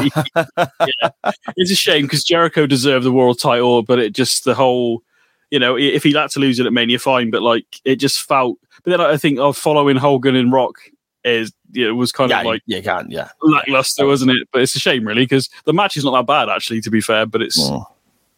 [1.58, 5.04] it's a shame because Jericho deserved the world title, but it just the whole,
[5.52, 7.32] you know, if he had to lose it at Mania, fine.
[7.32, 8.58] But like, it just felt.
[8.86, 10.76] But then I think of following Hogan and Rock
[11.24, 13.30] is it was kind yeah, of like you can, yeah.
[13.42, 14.48] lackluster, wasn't it?
[14.52, 16.82] But it's a shame, really, because the match is not that bad actually.
[16.82, 17.86] To be fair, but it's Mm.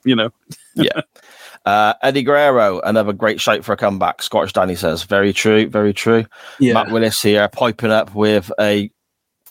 [0.05, 0.29] you know,
[0.75, 1.01] yeah.
[1.63, 4.23] Uh, Eddie Guerrero, another great shape for a comeback.
[4.23, 6.25] Scottish Danny says, very true, very true.
[6.59, 8.89] Matt Willis here, piping up with a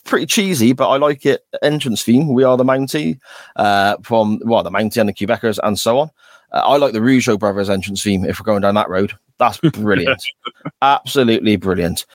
[0.03, 2.33] pretty cheesy, but I like it entrance theme.
[2.33, 3.19] We are the Mountie
[3.55, 6.11] uh, from well, the Mountie and the Quebecers and so on.
[6.51, 8.25] Uh, I like the Rougeau brothers entrance theme.
[8.25, 10.23] If we're going down that road, that's brilliant,
[10.81, 12.05] absolutely brilliant.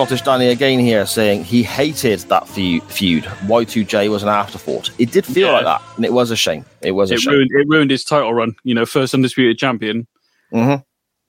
[0.00, 2.82] Scottish Danny again here saying he hated that feud.
[2.84, 4.90] Y2J was an afterthought.
[4.96, 5.52] It did feel Yeah.
[5.52, 6.64] like that, and it was a shame.
[6.80, 7.34] It was a It shame.
[7.34, 8.54] ruined, it ruined his title run.
[8.64, 10.06] You know, first undisputed champion.
[10.54, 10.82] Mhm.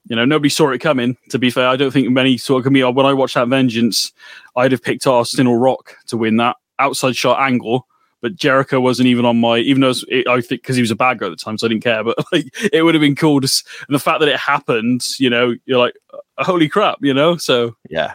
[0.08, 1.18] You know, nobody saw it coming.
[1.28, 2.82] To be fair, I don't think many saw it coming.
[2.94, 4.10] When I watched that Vengeance,
[4.56, 7.86] I'd have picked Austin or Rock to win that outside shot angle.
[8.22, 10.96] But Jericho wasn't even on my, even though it I think because he was a
[10.96, 12.02] bad guy at the time, so I didn't care.
[12.02, 15.28] But like, it would have been cool to, and the fact that it happened, you
[15.28, 17.36] know, you're like, "Uh, holy crap, you know.
[17.36, 18.12] So Yeah.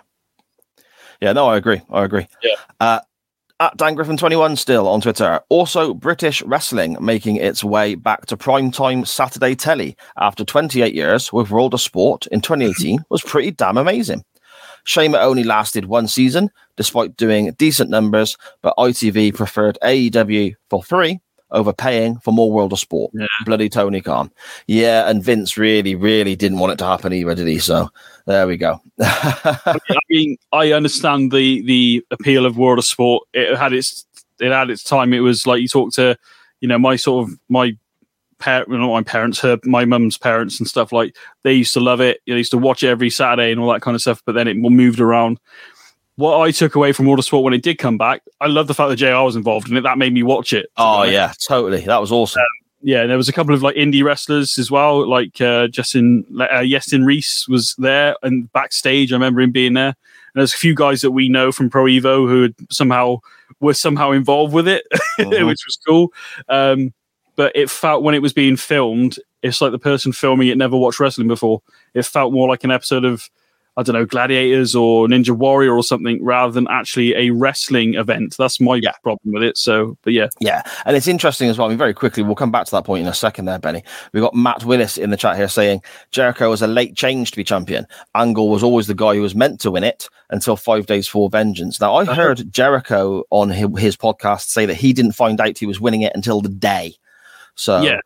[1.21, 1.81] Yeah, no, I agree.
[1.89, 2.27] I agree.
[2.41, 2.55] Yeah.
[2.79, 2.99] Uh,
[3.59, 5.41] at Dan Griffin 21 still on Twitter.
[5.49, 11.49] Also, British wrestling making its way back to primetime Saturday telly after 28 years with
[11.49, 14.23] World of Sport in 2018 was pretty damn amazing.
[14.83, 20.83] Shame it only lasted one season, despite doing decent numbers, but ITV preferred AEW for
[20.83, 21.19] free
[21.51, 23.11] over paying for more World of Sport.
[23.13, 23.25] Yeah.
[23.45, 24.31] Bloody Tony Khan.
[24.67, 27.59] Yeah, and Vince really, really didn't want it to happen either, did he?
[27.59, 27.89] So
[28.27, 28.81] there we go.
[29.01, 33.23] I mean, I understand the the appeal of World of Sport.
[33.33, 34.05] It had its
[34.39, 35.13] it had its time.
[35.13, 36.17] It was like you talk to,
[36.59, 37.77] you know, my sort of my
[38.37, 40.91] parent, not my parents, her, my mum's parents and stuff.
[40.91, 42.19] Like they used to love it.
[42.27, 44.21] They used to watch it every Saturday and all that kind of stuff.
[44.25, 45.39] But then it moved around.
[46.17, 48.67] What I took away from World of Sport when it did come back, I love
[48.67, 49.81] the fact that JR was involved in it.
[49.81, 50.67] That made me watch it.
[50.75, 51.81] Oh yeah, totally.
[51.81, 52.41] That was awesome.
[52.41, 56.25] Um, yeah, there was a couple of like indie wrestlers as well, like uh, Justin
[56.39, 59.11] uh, Iestyn Rees was there and backstage.
[59.11, 59.87] I remember him being there.
[60.33, 63.17] And there's a few guys that we know from Pro Evo who had somehow
[63.59, 64.85] were somehow involved with it,
[65.19, 65.45] Mhm.
[65.47, 66.13] which was cool.
[66.49, 66.93] Um,
[67.35, 70.77] but it felt when it was being filmed, it's like the person filming it never
[70.77, 71.61] watched wrestling before.
[71.93, 73.29] It felt more like an episode of
[73.77, 78.35] I don't know, Gladiators or Ninja Warrior or something, rather than actually a wrestling event.
[78.37, 78.91] That's my Yeah.
[79.03, 79.57] problem with it.
[79.57, 81.67] So, but yeah, Yeah, and it's interesting as well.
[81.67, 83.45] I mean, very quickly, we'll come back to that point in a second.
[83.45, 83.83] There, Benny.
[84.13, 87.37] We've got Matt Willis in the chat here saying Jericho was a late change to
[87.37, 87.85] be champion.
[88.15, 91.29] Angle was always the guy who was meant to win it until five days for
[91.29, 91.79] Vengeance.
[91.79, 92.15] Now, I Uh-huh.
[92.15, 96.01] heard Jericho on his, his podcast say that he didn't find out he was winning
[96.01, 96.95] it until the day.
[97.55, 97.99] So Yeah.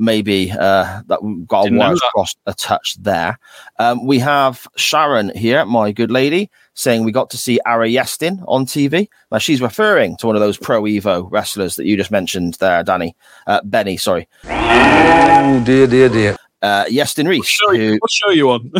[0.00, 3.36] Maybe uh, that we've got our Didn't know wires crossed a touch there.
[3.80, 8.44] Um, we have Sharon here, my good lady, saying we got to see Ara Iestyn
[8.46, 9.08] on TV.
[9.32, 12.84] Now she's referring to one of those Pro Evo wrestlers that you just mentioned there,
[12.84, 13.16] Danny,
[13.48, 13.96] uh, Benny.
[13.96, 16.36] Sorry, Oh dear, dear, dear.
[16.62, 17.44] uh, Iestyn Rees.
[17.46, 18.70] show you, Who, what show you on?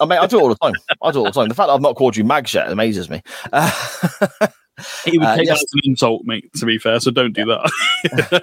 [0.00, 0.72] I mean, I do it all the time.
[1.02, 1.48] I do it all the time.
[1.48, 3.22] The fact that I've not called you Mags yet amazes me.
[3.52, 3.70] Uh,
[5.04, 5.58] He would Uh, take yes.
[5.58, 6.50] that as an insult, mate.
[6.54, 8.42] To be fair, so don't do that.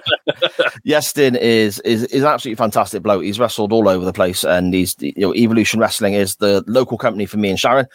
[0.86, 3.22] Iestyn is is is an absolutely fantastic bloke.
[3.22, 6.98] He's wrestled all over the place, and he's you know Evolution Wrestling is the local
[6.98, 7.86] company for me and Sharon.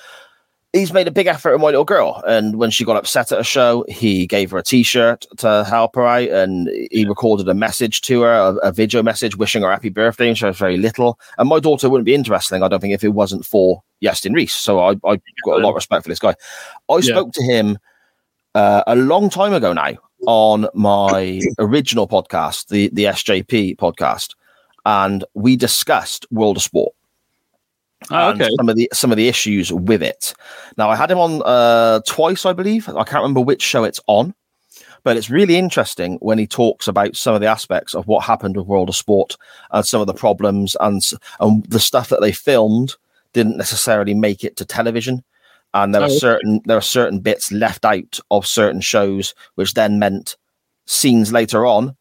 [0.73, 3.39] He's made a big effort in my little girl, and when she got upset at
[3.39, 7.53] a show, he gave her a T-shirt to help her out, and he recorded a
[7.53, 10.75] message to her, a, a video message wishing her happy birthday, and she was very
[10.75, 11.17] little.
[11.37, 14.35] And my daughter wouldn't be into wrestling, I don't think, if it wasn't for Iestyn
[14.35, 14.51] Rees.
[14.51, 15.15] So I I
[15.45, 16.35] got a lot of respect for this guy.
[16.89, 17.01] I Yeah.
[17.15, 17.77] spoke to him
[18.55, 19.91] uh, a long time ago now
[20.25, 24.33] on my original podcast, the the SJP podcast,
[24.85, 26.95] and we discussed World of Sport
[28.09, 28.49] and okay.
[28.57, 30.33] some of the some of the issues with it.
[30.77, 32.87] Now I had him on uh, twice, I believe.
[32.89, 34.33] I can't remember which show it's on,
[35.03, 38.55] but it's really interesting when he talks about some of the aspects of what happened
[38.55, 39.37] with World of Sport
[39.71, 41.01] and some of the problems and
[41.39, 42.95] and the stuff that they filmed
[43.33, 45.23] didn't necessarily make it to television.
[45.75, 49.75] And there Oh, are certain there are certain bits left out of certain shows, which
[49.75, 50.37] then meant
[50.87, 51.95] scenes later on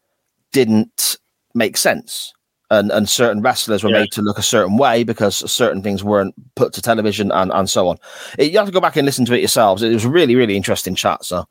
[0.51, 1.17] didn't
[1.53, 2.33] make sense.
[2.71, 3.99] And, and certain wrestlers were Yeah.
[3.99, 7.69] made to look a certain way because certain things weren't put to television and, and
[7.69, 7.97] so on.
[8.39, 9.83] It- you have to go back and listen to it yourselves.
[9.83, 11.23] It was really, really interesting chat.
[11.25, 11.45] So,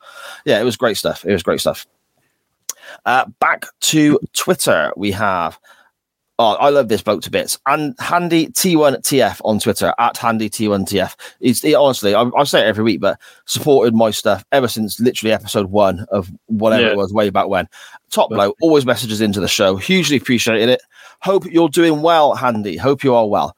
[0.44, 1.24] yeah, it was great stuff.
[1.24, 1.86] It was great stuff.
[3.06, 5.58] Uh, back to Twitter, we have
[6.38, 7.58] Oh, I love this boat to bits.
[7.66, 11.14] And Handy T1TF on Twitter at Handy T1TF.
[11.38, 14.98] He's he, honestly, I, I say it every week, but supported my stuff ever since
[14.98, 16.90] literally episode one of whatever Yeah.
[16.90, 17.68] it was way back when.
[18.10, 19.76] Top bloke, always messages into the show.
[19.76, 20.82] Hugely appreciated it.
[21.22, 22.76] Hope you're doing well, Handy.
[22.76, 23.56] Hope you are well.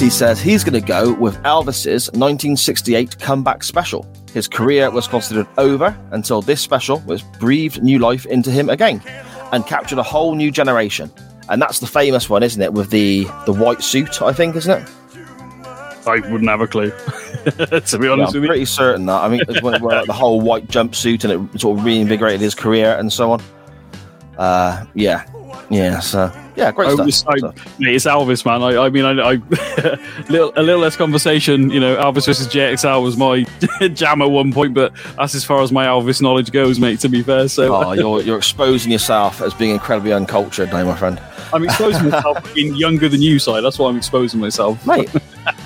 [0.00, 4.06] He says he's going to go with Elvis's 1968 comeback special.
[4.32, 9.00] His career was considered over until this special was breathed new life into him again
[9.52, 11.10] and captured a whole new generation.
[11.48, 12.72] And that's the famous one, isn't it?
[12.72, 14.88] With the the white suit, I think, isn't it?
[16.06, 16.90] I wouldn't have a clue,
[17.44, 18.46] to be Yeah, honest I'm with you.
[18.48, 19.22] pretty certain that.
[19.22, 21.84] I mean, it's when it wore like, the whole white jumpsuit and it sort of
[21.84, 23.42] reinvigorated his career and so on.
[24.36, 25.24] Uh, yeah,
[25.70, 26.00] yeah.
[26.00, 27.06] So yeah, great I stuff.
[27.06, 28.62] was like, So- mate, it's Elvis, man.
[28.64, 29.34] I, I mean, I, I
[30.28, 31.70] little, a little less conversation.
[31.70, 33.44] You know, Elvis versus JXL was my
[33.94, 36.98] jam at one point, but that's as far as my Elvis knowledge goes, mate.
[37.00, 40.96] To be fair, so Oh, you're you're exposing yourself as being incredibly uncultured now, my
[40.96, 41.20] friend.
[41.52, 43.60] I'm exposing myself being younger than you, side.
[43.62, 44.84] That's why I'm exposing myself.
[44.86, 45.10] Mate,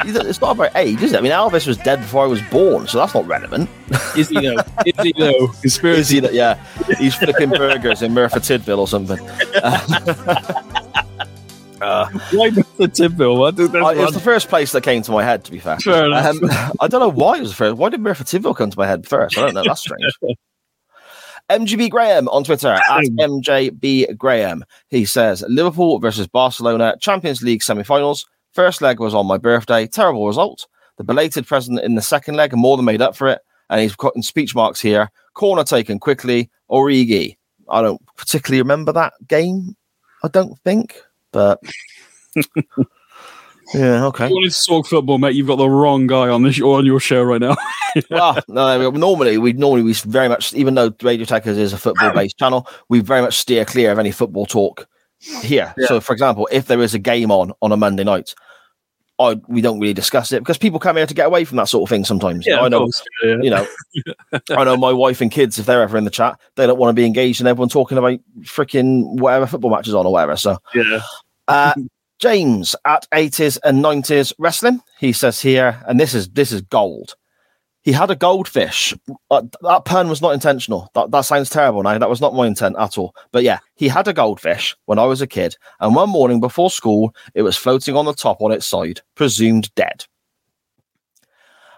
[0.05, 1.19] it's not about age, is it?
[1.19, 3.69] I mean, Elvis was dead before I was born, so that's not relevant.
[4.17, 4.63] Is he though?
[4.85, 5.49] Is he though?
[5.61, 6.15] Conspiracy.
[6.15, 6.35] he that?
[6.35, 6.63] Yeah,
[6.99, 9.19] he's flipping burgers in Merthyr Tydfil or something.
[11.79, 13.85] Why Merthyr Tydfil?
[13.85, 15.45] I, it was the first place that came to my head.
[15.45, 15.79] To be fair.
[15.87, 16.41] Um,
[16.81, 17.77] I don't know why it was the first.
[17.77, 19.39] Why did Merthyr Tydfil come to my head first?
[19.39, 19.63] I don't know.
[19.65, 20.05] That's strange.
[21.49, 24.65] MGB Graham on Twitter at MJB Graham.
[24.89, 28.27] He says Liverpool versus Barcelona Champions League semi-finals.
[28.53, 29.87] First leg was on my birthday.
[29.87, 30.67] Terrible result.
[30.97, 33.41] The belated present in the second leg more than made up for it.
[33.71, 35.11] And he's got in speech marks here.
[35.35, 36.51] Corner taken quickly.
[36.71, 37.37] Origi.
[37.69, 39.77] I don't particularly remember that game.
[40.25, 41.01] I don't think,
[41.33, 41.61] but
[43.77, 44.25] yeah, okay.
[44.25, 46.87] If you wanted to talk football, mate, you've got the wrong guy on this on
[46.87, 47.57] your show right now.
[48.11, 51.79] well, no, no, normally we normally we very much, even though Radio Techers is a
[51.79, 54.89] football-based channel, we very much steer clear of any football talk
[55.43, 55.75] here.
[55.87, 58.35] So, for example, if there is a game on on a Monday night,
[59.19, 61.69] I we don't really discuss it because people come here to get away from that
[61.69, 62.05] sort of thing.
[62.05, 63.03] Sometimes, Yeah, I know, course.
[63.23, 63.37] Yeah.
[63.43, 63.67] you know,
[64.51, 66.91] I know my wife and kids, if they're ever in the chat, they don't want
[66.91, 70.37] to be engaged in everyone talking about freaking whatever football matches on or whatever.
[70.37, 71.01] So, yeah.
[71.49, 71.75] uh,
[72.19, 74.81] James at 80s and 90s wrestling.
[74.99, 77.15] He says here, and this is this is gold.
[77.83, 78.95] He had a goldfish.
[79.31, 80.91] Uh, that pun was not intentional.
[80.95, 81.97] That, that sounds terrible now.
[81.99, 83.15] That was not my intent at all.
[83.31, 85.57] But yeah, he had a goldfish when I was a kid.
[85.79, 89.73] And one morning before school, it was floating on the top on its side, presumed
[89.77, 90.05] dead.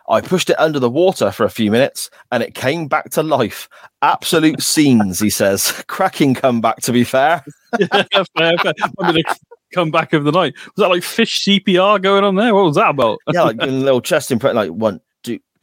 [0.09, 3.23] I pushed it under the water for a few minutes and it came back to
[3.23, 3.69] life.
[4.01, 5.85] Absolute scenes, he says.
[5.89, 7.45] Cracking comeback, to be fair.
[7.79, 8.55] fair, fair.
[8.99, 9.25] I mean,
[9.73, 10.55] comeback of the night.
[10.57, 12.55] Was that like fish CPR going on there?
[12.55, 13.19] What was that about?
[13.33, 15.39] yeah, like a little chest impression, like one, two.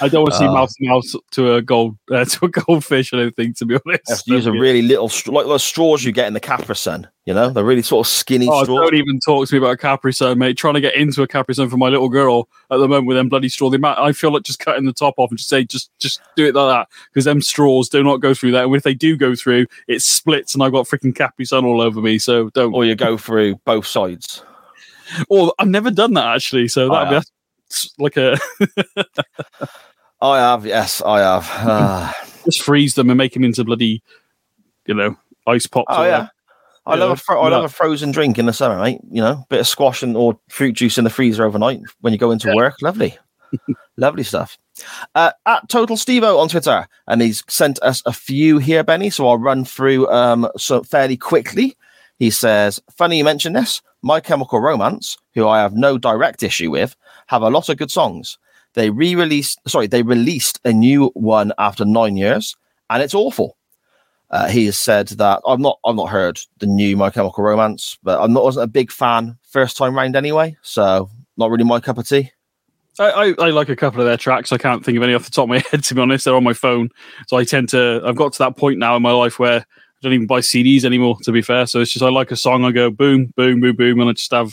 [0.00, 2.48] I don't want to see Uh, mouth to mouth to a gold uh, to a
[2.48, 3.12] goldfish.
[3.12, 4.24] I don't think, to be honest.
[4.26, 7.08] to use really little, like those straws you get in the Capri Sun.
[7.26, 8.78] You know, they're really sort of skinny Oh, straws.
[8.90, 10.56] don't even talk to me about a Capri Sun, mate.
[10.56, 13.16] Trying to get into a Capri Sun for my little girl at the moment with
[13.16, 13.70] them bloody straw.
[13.70, 16.20] The amount, I feel like just cutting the top off and just say, just just
[16.36, 18.64] do it like that because them straws do not go through that.
[18.64, 21.80] And if they do go through, it splits, and I've got freaking Capri Sun all
[21.80, 22.18] over me.
[22.18, 22.72] So don't.
[22.74, 24.42] Or you go through both sides.
[25.30, 26.68] Or I've never done that actually.
[26.68, 27.30] So that'd be that's
[27.98, 28.38] like a
[30.20, 31.46] I have, yes, I have.
[31.48, 32.14] Ah.
[32.44, 34.02] just freeze them and make them into bloody,
[34.86, 35.16] you know,
[35.46, 35.86] ice pops.
[35.90, 36.28] oh or yeah.
[36.86, 39.00] I Yeah, love a fro- I love a frozen drink in the summer, mate.
[39.10, 42.18] You know, bit of squash and or fruit juice in the freezer overnight when you
[42.18, 42.76] go into work.
[42.82, 43.16] Lovely,
[43.96, 44.56] lovely stuff.
[45.14, 49.10] Uh, at Total Stevo on Twitter, and he's sent us a few here, Benny.
[49.10, 51.76] So I'll run through um so fairly quickly.
[52.18, 53.82] He says, "Funny you mention this.
[54.02, 56.96] My Chemical Romance, who I have no direct issue with,
[57.28, 58.38] have a lot of good songs.
[58.74, 62.56] They re-released, sorry, they released a new one after nine years,
[62.90, 63.56] and it's awful."
[64.30, 67.98] Uh, he has said that I've not I've not heard the new My Chemical Romance,
[68.02, 71.08] but I'm not wasn't a big fan first time round anyway, so
[71.38, 72.32] not really my cup of tea.
[73.00, 74.52] I, I, I like a couple of their tracks.
[74.52, 76.24] I can't think of any off the top of my head, to be honest.
[76.24, 76.90] They're on my phone.
[77.28, 79.64] So I tend to, I've got to that point now in my life where I
[80.02, 81.66] don't even buy CDs anymore, to be fair.
[81.66, 84.12] So it's just, I like a song, I go boom, boom, boom, boom, and I
[84.12, 84.52] just have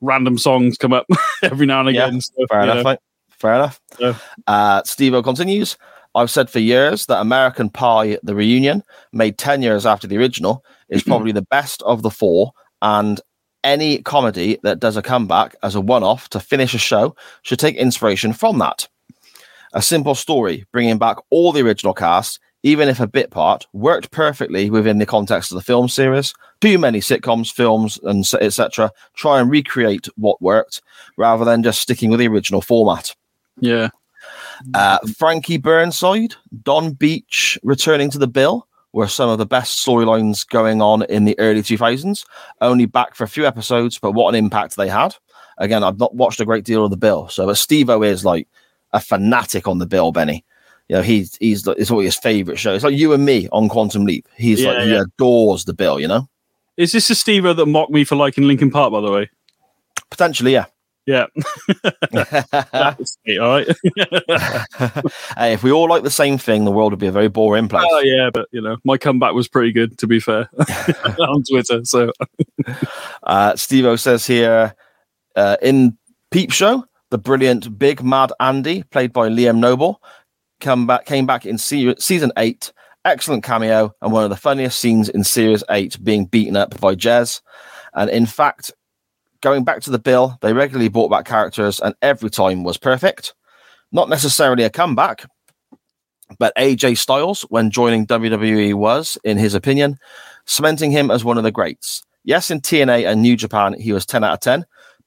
[0.00, 1.06] random songs come up
[1.42, 2.20] every now and Yeah, again.
[2.20, 2.82] So, Fair enough, know.
[2.84, 2.98] mate.
[3.30, 3.80] Fair enough.
[3.98, 4.14] Yeah.
[4.46, 5.76] Uh, Steve continues.
[6.14, 8.82] I've said for years that American Pie, the reunion,
[9.12, 12.52] made 10 years after the original, is probably the best of the four.
[12.82, 13.20] And
[13.62, 17.58] any comedy that does a comeback as a one off to finish a show should
[17.58, 18.88] take inspiration from that.
[19.72, 24.10] A simple story, bringing back all the original cast, even if a bit part, worked
[24.10, 26.34] perfectly within the context of the film series.
[26.60, 28.92] Too many sitcoms, films, and etc.
[29.14, 30.82] try and recreate what worked
[31.16, 33.14] rather than just sticking with the original format.
[33.58, 33.88] Yeah.
[34.74, 38.66] Uh, Frankie Burnside, Don Beech returning to the bill.
[38.92, 42.24] were some of the best storylines going on in the early 2000s.
[42.60, 45.14] Only back for a few episodes, but what an impact they had.
[45.58, 48.48] Again, I've not watched a great deal of the Bill, so but Steve-O is like
[48.92, 50.44] a fanatic on the Bill, Benny.
[50.90, 52.74] You know, he's he's like, it's always his favorite show.
[52.74, 54.26] It's like you and me on Quantum Leap.
[54.36, 55.02] He's Yeah, like he yeah.
[55.02, 56.00] adores the Bill.
[56.00, 56.28] You know,
[56.76, 59.30] Is this the Steve that mocked me for liking Linkin Park, by the way?
[60.10, 60.64] potentially, yeah.
[61.06, 61.26] Yeah.
[62.10, 63.66] That's all right.
[65.38, 67.68] hey, if we all like the same thing, the world would be a very boring
[67.68, 67.86] place.
[67.88, 70.48] oh, yeah, but you know, my comeback was pretty good, to be fair,
[71.20, 71.84] on Twitter.
[71.84, 72.10] So
[73.22, 74.74] Uh, Steve O says here
[75.36, 75.96] uh, in
[76.32, 80.02] Peep Show, the brilliant Big Mad Andy, played by Liam Noble,
[80.60, 82.72] come back came back in se- season eight.
[83.04, 86.94] Excellent cameo and one of the funniest scenes in series eight, being beaten up by
[86.94, 87.40] Jez.
[87.94, 88.72] And in fact,
[89.40, 93.34] going back to the bill, they regularly brought back characters, and every time was perfect.
[93.92, 95.24] Not necessarily a comeback,
[96.38, 99.96] but AJ Styles, when joining WWE, was, in his opinion,
[100.46, 102.04] cementing him as one of the greats.
[102.24, 104.64] Yes, in TNA and New Japan, he was 10 out of 10,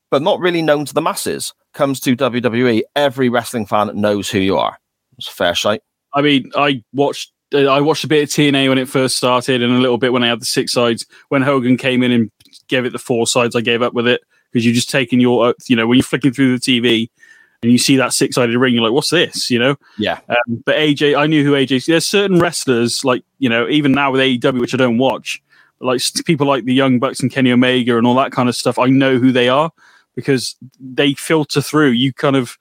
[0.10, 1.54] but not really known to the masses.
[1.74, 4.78] Comes to WWE, every wrestling fan knows who you are.
[5.18, 5.82] It's a fair shite.
[6.14, 7.32] I mean, I watched.
[7.54, 10.14] uh, I watched a bit of TNA when it first started, and a little bit
[10.14, 11.06] when I had the six sides.
[11.30, 12.32] When Hogan came in and
[12.68, 15.50] gave it the four sides, I gave up with it because you're just taking your,
[15.50, 17.10] uh, you know, when you're flicking through the TV
[17.64, 19.76] and you see that six sided ring, you're like, "What's this?" You know.
[19.98, 20.20] Yeah.
[20.30, 21.86] Um, but AJ, I knew who AJ.
[21.86, 25.42] There's certain wrestlers like you know, even now with AEW, which I don't watch,
[25.80, 28.56] but like people like the Young Bucks and Kenny Omega and all that kind of
[28.56, 28.78] stuff.
[28.78, 29.72] I know who they are
[30.16, 31.92] because they filter through.
[31.92, 32.58] You kind of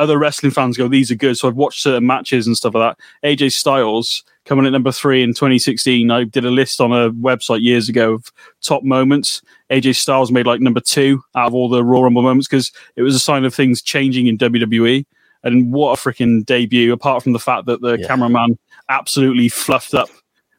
[0.00, 1.36] other wrestling fans go, these are good.
[1.36, 3.28] So I've watched certain matches and stuff like that.
[3.28, 6.10] AJ Styles coming at number three in 2016.
[6.10, 8.32] I did a list on a website years ago of
[8.62, 9.42] top moments.
[9.70, 13.02] AJ Styles made like number two out of all the Royal Rumble moments because it
[13.02, 15.04] was a sign of things changing in WWE.
[15.42, 16.92] And what a freaking debut!
[16.92, 18.06] Apart from the fact that the Yeah.
[18.06, 20.08] cameraman absolutely fluffed up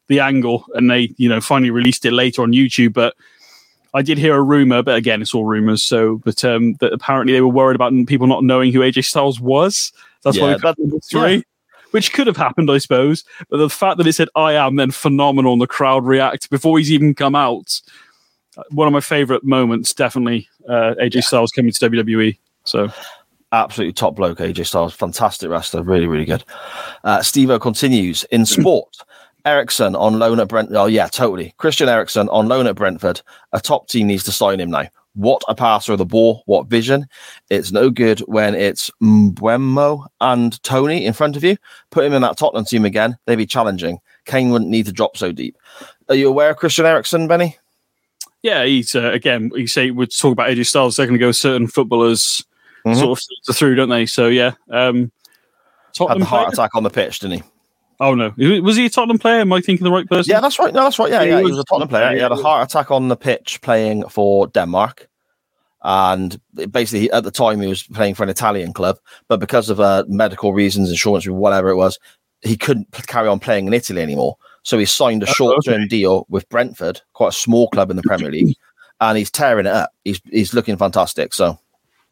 [0.08, 2.94] the angle, and they, you know, finally released it later on YouTube.
[2.94, 3.16] But
[3.94, 5.84] I did hear a rumor, but again, it's all rumors.
[5.84, 9.40] So, but um, that apparently they were worried about people not knowing who AJ Styles
[9.40, 9.92] was.
[10.24, 11.44] That's why Yeah, they put number three,
[11.92, 13.24] which could have happened, I suppose.
[13.50, 16.78] But the fact that it said "I am" then phenomenal, and the crowd react before
[16.78, 17.82] he's even come out.
[18.58, 20.48] uh, One of my favorite moments, definitely.
[20.70, 22.38] Uh, AJ Styles coming to WWE.
[22.64, 22.92] So
[23.54, 24.94] Absolutely top bloke, AJ Styles.
[24.94, 25.84] Fantastic wrestler.
[25.84, 26.46] Really, really good.
[27.04, 28.96] Uh, Steve O continues in sport.
[29.46, 30.70] Eriksen on loan at Brent.
[30.74, 31.54] Oh, yeah, totally.
[31.58, 33.22] Christian Eriksen on loan at Brentford.
[33.54, 34.88] A top team needs to sign him now.
[35.14, 36.44] What a passer of the ball.
[36.46, 37.06] What vision.
[37.50, 41.58] It's no good when it's Mbeumo and Toney in front of you.
[41.90, 43.18] Put him in that Tottenham team again.
[43.26, 44.00] They'd be challenging.
[44.26, 45.58] Kane wouldn't need to drop so deep.
[46.08, 47.58] Are you aware of Christian Eriksen, Benny?
[48.44, 49.52] yeah, he's uh, again.
[49.54, 51.32] You say we talk about AJ Styles a second ago.
[51.32, 52.44] Certain footballers
[52.86, 52.98] Mhm.
[53.00, 53.20] sort
[53.50, 54.06] of through, don't they?
[54.08, 54.54] So yeah.
[54.72, 56.54] Um, Had Tottenham the heart player?
[56.54, 57.44] attack on the pitch, didn't he?
[58.02, 59.42] Oh no, was he a Tottenham player?
[59.42, 60.32] Am I thinking the right person?
[60.32, 60.74] Yeah, that's right.
[60.74, 61.12] No, that's right.
[61.12, 62.14] Yeah, Yeah, he was- a Tottenham player.
[62.16, 65.08] He had a heart attack on the pitch playing for Denmark.
[65.84, 66.40] And
[66.72, 68.98] basically, at the time, he was playing for an Italian club.
[69.28, 71.98] But because of uh, medical reasons, insurance, whatever it was,
[72.42, 74.36] he couldn't carry on playing in Italy anymore.
[74.64, 77.98] So he signed a Oh, short term deal with Brentford, quite a small club in
[77.98, 78.56] the Premier League.
[79.00, 79.92] And he's tearing it up.
[80.04, 81.34] He's he's looking fantastic.
[81.34, 81.58] So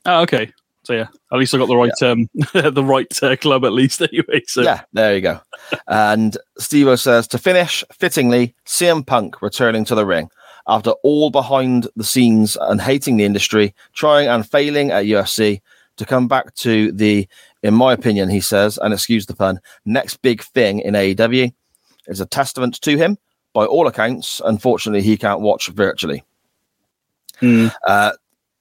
[0.05, 0.51] Oh, okay.
[0.89, 2.27] So yeah, at least I got the right um
[2.73, 4.41] the right uh, club at least anyway.
[4.47, 5.39] So yeah, there you go.
[5.87, 10.31] and Steve says to finish, fittingly, CM Punk returning to the ring
[10.67, 15.61] after all behind the scenes and hating the industry, trying and failing at UFC
[15.97, 17.27] to come back to the,
[17.61, 21.53] in my opinion, he says, and excuse the pun, next big thing in AEW
[22.07, 23.15] is a testament to him.
[23.53, 26.23] By all accounts, unfortunately, he can't watch virtually.
[27.39, 27.67] Hmm.
[27.85, 28.13] Uh,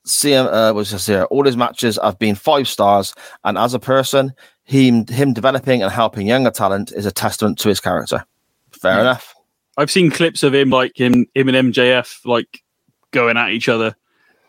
[0.08, 1.24] CM uh, was just here.
[1.24, 4.32] All his matches have been five stars, and as a person,
[4.64, 8.24] him him developing and helping younger talent is a testament to his character.
[8.72, 9.34] Fair enough.
[9.76, 12.62] I've seen clips of him like him him and MJF like
[13.12, 13.94] going at each other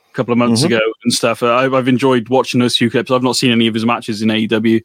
[0.09, 0.67] a couple of months Mhm.
[0.67, 1.43] ago and stuff.
[1.43, 3.11] I've, I've enjoyed watching those few clips.
[3.11, 4.81] I've not seen any of his matches in AEW.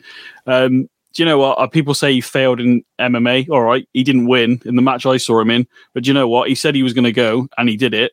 [0.46, 0.82] Um,
[1.14, 1.58] do you know what?
[1.58, 3.48] Uh, people say he failed in MMA.
[3.48, 6.14] All right, he didn't win in the match I saw him in, but do you
[6.14, 6.48] know what?
[6.48, 8.12] He said he was going to go and he did it.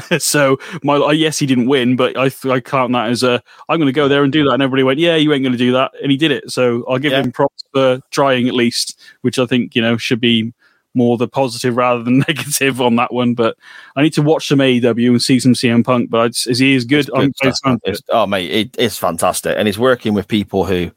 [0.18, 3.78] so my yes, he didn't win, but I th- I count that as a I'm
[3.78, 4.52] going to go there and do that.
[4.52, 6.50] And everybody went, yeah, you ain't going to do that, and he did it.
[6.50, 7.22] So I'll give Yeah.
[7.22, 10.52] him props for trying at least, which I think you know should be
[10.94, 13.34] more the positive rather than negative on that one.
[13.34, 13.56] But
[13.96, 16.10] I need to watch some AEW and see some CM Punk.
[16.10, 17.06] But it's- is he as good?
[17.06, 17.32] Good.
[17.84, 20.90] It's- oh mate, it, it's fantastic, and he's working with people who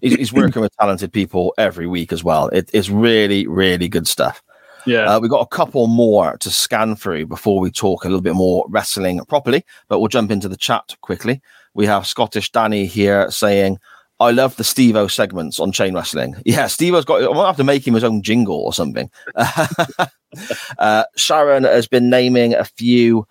[0.00, 2.48] he's, he's working with talented people every week as well.
[2.48, 4.42] It, it's really, really good stuff.
[4.86, 5.14] Yeah.
[5.14, 8.34] Uh, we've got a couple more to scan through before we talk a little bit
[8.34, 11.40] more wrestling properly, but we'll jump into the chat quickly.
[11.74, 13.78] We have Scottish Danny here saying,
[14.20, 16.36] I love the Steve O segments on chain wrestling.
[16.44, 17.22] Yeah, Steve O's got.
[17.22, 19.10] I might have to make him his own jingle or something.
[20.78, 23.26] uh, Sharon has been naming a few.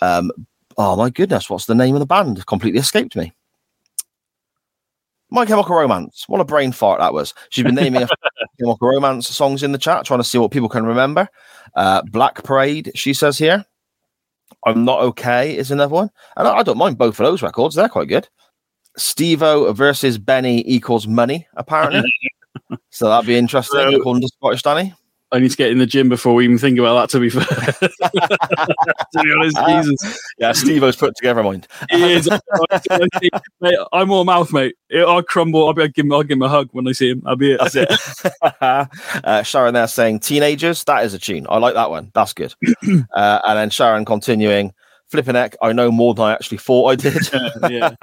[0.00, 0.30] Um,
[0.78, 2.46] oh my goodness, what's the name of the band?
[2.46, 3.32] Completely escaped me.
[5.30, 6.24] My Chemical Romance.
[6.26, 7.34] What a brain fart that was.
[7.50, 8.06] She's been naming
[8.60, 11.28] Chemical Romance songs in the chat, trying to see what people can remember.
[11.74, 13.64] Uh, Black Parade, she says here.
[14.66, 16.10] I'm Not Okay is another one.
[16.36, 17.74] And I, I don't mind both of those records.
[17.74, 18.28] They're quite good.
[18.98, 22.12] Stevo versus Benny equals money, apparently.
[22.90, 24.94] so that'd be interesting, So- according to Scottish Danny.
[25.32, 27.10] I need to get in the gym before we even think about that.
[27.10, 27.44] To be fair,
[29.14, 31.68] to be honest, Jesus, Yeah, Stevo's put together, mind.
[31.90, 32.28] he is.
[33.60, 34.74] Mate, I'm all mouth, mate.
[34.94, 35.66] I'll crumble.
[35.66, 36.12] I'll, be, I'll give him.
[36.12, 37.22] I'll give him a hug when I see him.
[37.26, 37.60] I'll be it.
[37.60, 37.88] That's it.
[39.24, 40.82] uh, Sharon there saying teenagers.
[40.84, 41.46] That is a tune.
[41.48, 42.10] I like that one.
[42.14, 42.54] That's good.
[43.14, 44.72] uh, and then Sharon continuing,
[45.08, 45.54] flipping heck.
[45.62, 47.16] I know more than I actually thought I did.
[47.70, 47.94] yeah.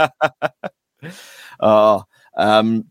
[1.59, 2.01] Uh,
[2.38, 2.86] um,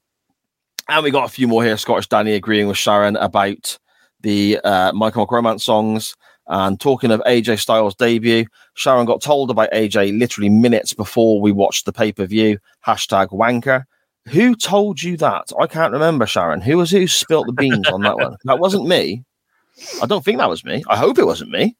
[0.88, 1.76] and we got a few more here.
[1.76, 3.78] Scottish Danny agreeing with Sharon about
[4.26, 6.16] the uh, Michael Romance songs.
[6.48, 11.50] And talking of AJ Styles' debut, Sharon got told about AJ literally minutes before we
[11.50, 12.58] watched the pay per view.
[12.86, 13.84] Hashtag wanker.
[14.28, 15.50] Who told you that?
[15.60, 16.60] I can't remember, Sharon.
[16.60, 18.36] Who was who spilt the beans on that one?
[18.44, 19.24] That wasn't me.
[20.02, 20.84] I don't think that was me.
[20.88, 21.76] I hope it wasn't me.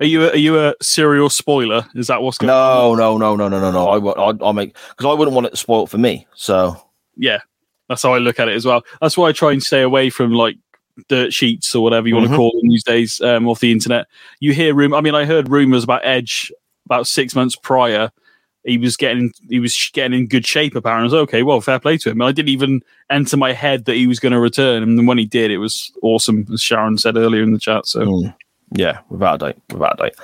[0.00, 1.86] Are you a, are you a serial spoiler?
[1.94, 2.50] Is that what's going?
[2.50, 2.98] on?
[2.98, 3.88] No, no, no, no, no, no, no.
[3.88, 6.26] I, I'll, I'll make because I wouldn't want it spoiled for me.
[6.34, 6.80] So
[7.16, 7.40] Yeah,
[7.88, 8.82] that's how I look at it as well.
[9.00, 10.56] That's why I try and stay away from like
[11.08, 12.30] dirt sheets or whatever you want Mhm.
[12.30, 14.06] to call them these days um, off the internet.
[14.40, 14.94] You hear room.
[14.94, 16.50] I mean, I heard rumors about Edge
[16.86, 18.10] about six months prior.
[18.64, 20.74] He was getting he was getting in good shape.
[20.74, 21.42] Apparently, was okay.
[21.42, 22.20] Well, fair play to him.
[22.22, 25.24] I didn't even enter my head that he was going to return, and when he
[25.26, 27.86] did, it was awesome, as Sharon said earlier in the chat.
[27.86, 28.34] So Mm.
[28.74, 30.14] Yeah, without a doubt, without a doubt.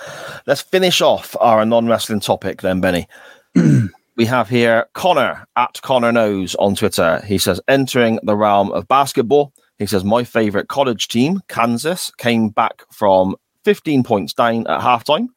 [0.46, 3.06] Let's finish off our non-wrestling topic then, Benny.
[4.16, 7.22] we have here Connor at Connor Knows on Twitter.
[7.24, 9.52] He says, entering the realm of basketball.
[9.78, 15.28] He says, my favorite college team, Kansas, came back from 15 points down at halftime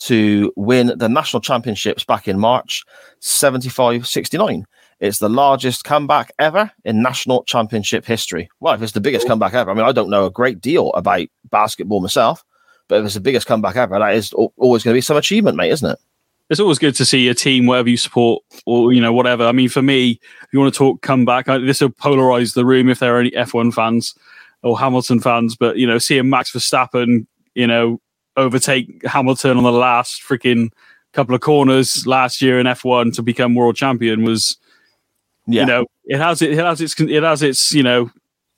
[0.00, 2.84] to win the national championships back in March
[3.20, 4.64] 75 69.
[5.00, 8.48] It's the largest comeback ever in national championship history.
[8.60, 10.92] Well, if it's the biggest comeback ever, I mean, I don't know a great deal
[10.92, 12.44] about basketball myself,
[12.88, 15.56] but if it's the biggest comeback ever, that is always going to be some achievement,
[15.56, 15.98] mate, isn't it?
[16.50, 19.44] It's always good to see a team, whatever you support, or you know, whatever.
[19.46, 22.88] I mean, for me, if you want to talk comeback, this will polarize the room
[22.88, 24.14] if there are any F1 fans
[24.62, 25.56] or Hamilton fans.
[25.56, 28.00] But you know, seeing Max Verstappen, you know,
[28.36, 30.70] overtake Hamilton on the last freaking
[31.12, 34.58] couple of corners last year in F1 to become world champion was,
[35.46, 35.60] Yeah.
[35.62, 38.10] you know, it has it, it has its it has its you know,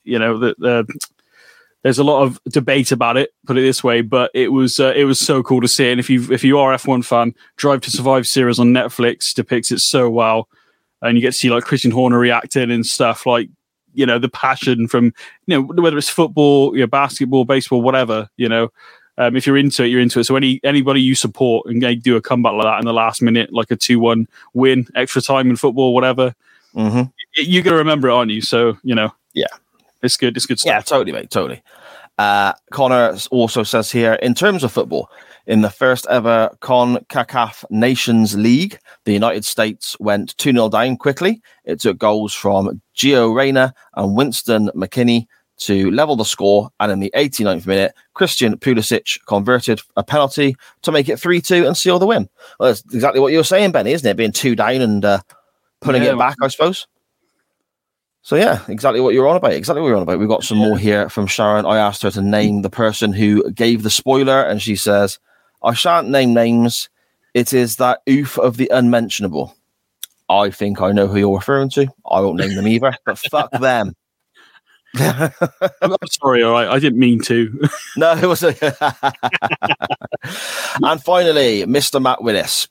[0.03, 0.55] you know the.
[0.59, 0.99] the
[1.83, 4.93] there's a lot of debate about it, put it this way, but it was uh,
[4.95, 5.89] it was so cool to see.
[5.89, 9.71] And if you if you are F1 fan, Drive to Survive series on Netflix depicts
[9.71, 10.49] it so well,
[11.01, 13.49] and you get to see like Christian Horner reacting and stuff like
[13.93, 15.13] you know the passion from
[15.45, 18.27] you know whether it's football, you know, basketball, baseball, whatever.
[18.37, 18.69] You know,
[19.17, 20.23] um, if you're into it, you're into it.
[20.25, 23.21] So any anybody you support and they do a comeback like that in the last
[23.21, 26.35] minute, like a two one win, extra time in football, whatever,
[26.75, 27.03] Mm-hmm.
[27.35, 28.41] you're gonna remember it, aren't you?
[28.41, 29.45] So you know, Yeah.
[30.01, 30.35] It's good.
[30.35, 30.69] It's good stuff.
[30.71, 31.61] Yeah, totally, mate, totally.
[32.17, 35.09] Uh, Connor also says here, in terms of football,
[35.45, 41.41] in the first ever CONCACAF Nations League, the United States went 2 0 down quickly.
[41.63, 45.27] It took goals from Gio Reyna and Weston McKennie
[45.59, 46.69] to level the score.
[46.79, 51.65] And in the 89th minute, Christian Pulisic converted a penalty to make it 3 2
[51.67, 52.27] and seal the win.
[52.59, 54.17] Well, that's exactly what you were saying, Benny, isn't it?
[54.17, 55.19] Being two down and uh,
[55.81, 56.13] putting Yeah.
[56.13, 56.87] it back, I suppose.
[58.27, 59.53] So yeah, exactly what you're on about.
[59.53, 60.19] Exactly what you're on about.
[60.19, 61.65] We've got some more here from Sharon.
[61.65, 65.17] I asked her to name the person who gave the spoiler, and she says,
[65.63, 66.89] "I shan't name names.
[67.33, 69.55] It is that oof of the unmentionable."
[70.27, 71.87] I think I know who you're referring to.
[72.05, 73.95] I won't name them either, but fuck them.
[74.99, 76.67] I'm sorry, all right.
[76.67, 77.69] I didn't mean to.
[77.95, 78.43] No, it was.
[78.43, 78.49] A
[80.83, 82.01] and finally, Mr.
[82.01, 82.67] Matt Willis.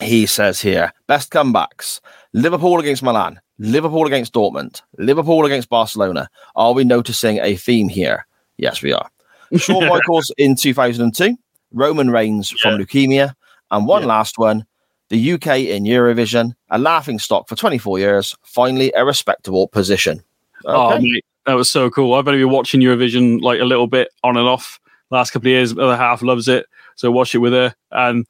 [0.00, 2.00] He says here, best comebacks:
[2.32, 6.28] Liverpool against Milan, Liverpool against Dortmund, Liverpool against Barcelona.
[6.56, 8.26] Are we noticing a theme here?
[8.56, 9.10] Yes, we are.
[9.56, 11.36] Shawn Michaels in 2002,
[11.72, 13.34] Roman Reigns from leukemia,
[13.70, 14.64] and one last one:
[15.08, 20.22] the UK in Eurovision, a laughing stock for 24 years, finally a respectable position.
[20.64, 22.14] Oh, mate, that was so cool.
[22.14, 24.78] I've only been watching Eurovision like a little bit on and off
[25.10, 25.74] last couple of years.
[25.74, 27.74] The other half loves it, so watch it with her.
[27.90, 28.26] And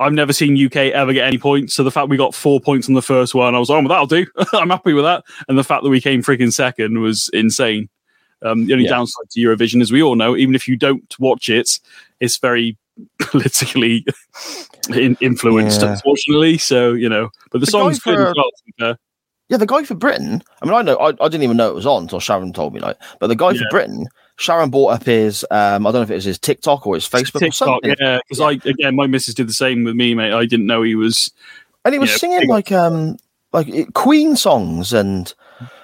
[0.00, 1.74] I've never seen UK ever get any points.
[1.74, 3.86] So the fact we got four points on the first one, I was like, oh,
[3.86, 4.26] well, that'll do.
[4.54, 5.22] I'm happy with that.
[5.48, 7.88] And the fact that we came freaking second was insane.
[8.42, 8.92] Um, the only Yeah.
[8.92, 11.78] downside to Eurovision, as we all know, even if you don't watch it,
[12.20, 12.76] it's very
[13.20, 14.04] politically
[14.94, 15.92] in- influenced, Yeah.
[15.92, 16.58] unfortunately.
[16.58, 18.92] So you know, but the, The song's guy good for- well.
[18.92, 18.98] to.
[19.48, 20.42] Yeah, the guy for Britain.
[20.62, 22.72] I mean, I know I, I didn't even know it was on until Sharon told
[22.72, 22.78] me.
[22.80, 23.58] Like, but the guy Yeah.
[23.62, 24.06] for Britain,
[24.40, 25.44] Sharon bought up his.
[25.50, 27.94] Um, I don't know if it was his TikTok or his Facebook or something.
[28.00, 28.18] yeah.
[28.28, 30.32] Because I again, my missus did the same with me, mate.
[30.32, 31.30] I didn't know he was.
[31.84, 33.16] and he was Yeah, singing like um
[33.52, 35.32] like Queen songs and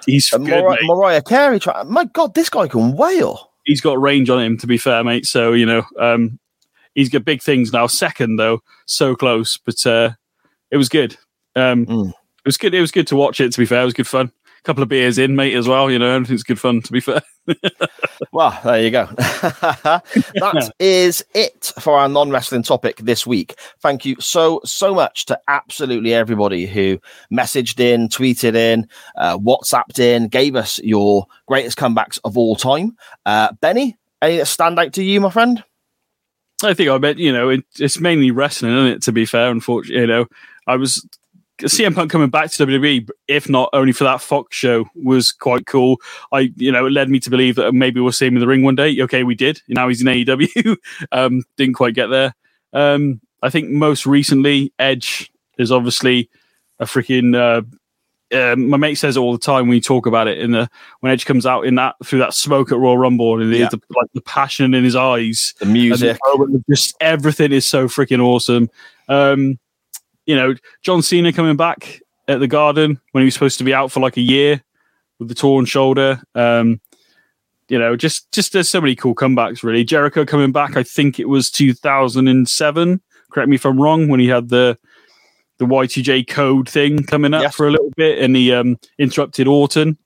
[0.07, 0.87] He's good, Mariah, mate.
[0.87, 1.59] Mariah Carey.
[1.59, 3.51] Tra- My God, this guy can wail.
[3.65, 5.25] He's got range on him, to be fair, mate.
[5.25, 6.39] So you know, um,
[6.95, 7.85] he's got big things now.
[7.87, 10.11] Second though, so close, but uh,
[10.71, 11.15] it was good.
[11.55, 12.09] Um, Mm.
[12.09, 12.73] It was good.
[12.73, 13.51] It was good to watch it.
[13.51, 14.31] To be fair, it was good fun.
[14.63, 15.89] Couple of beers in, mate, as well.
[15.89, 16.81] You know, everything's good fun.
[16.81, 17.21] To be fair.
[18.31, 19.05] Well, there you go.
[19.15, 23.55] that is it for our non wrestling topic this week.
[23.79, 26.99] Thank you so, so much to absolutely everybody who
[27.31, 32.97] messaged in, tweeted in, uh, WhatsApped in, gave us your greatest comebacks of all time.
[33.25, 35.63] Uh, Benny, any that stand out to you, my friend?
[36.63, 39.01] I think I bet you know it, it's mainly wrestling, isn't it?
[39.03, 40.25] To be fair, unfortunately, you know,
[40.65, 41.07] I was
[41.59, 45.65] CM Punk coming back to WWE, if not only for that Fox show, was quite
[45.65, 45.97] cool.
[46.31, 48.47] I, you know, it led me to believe that maybe we'll see him in the
[48.47, 49.01] ring one day.
[49.01, 49.61] Okay, we did.
[49.67, 50.77] Now he's in AEW.
[51.11, 52.35] um, didn't quite get there.
[52.73, 56.29] Um, I think most recently, Edge is obviously
[56.79, 57.35] a freaking.
[57.35, 57.63] Uh,
[58.35, 60.69] um, my mate says it all the time when you talk about it in the
[60.99, 63.69] when Edge comes out in that through that smoke at Royal Rumble and Yeah.
[63.69, 66.17] the, like the passion in his eyes The music.
[66.25, 68.69] and just everything is so freaking awesome.
[69.07, 69.57] Um,
[70.27, 70.53] you know,
[70.83, 73.99] John Cena coming back at the Garden when he was supposed to be out for
[74.01, 74.61] like a year
[75.17, 76.21] with the torn shoulder.
[76.35, 76.79] Um,
[77.69, 79.63] you know, just just there's so many cool comebacks.
[79.63, 80.77] Really, Jericho coming back.
[80.77, 83.01] I think it was 2007.
[83.31, 84.07] Correct me if I'm wrong.
[84.07, 84.77] When he had the
[85.57, 87.55] the Y2J code thing coming up Yes.
[87.55, 89.97] for a little bit, and he um, interrupted Orton.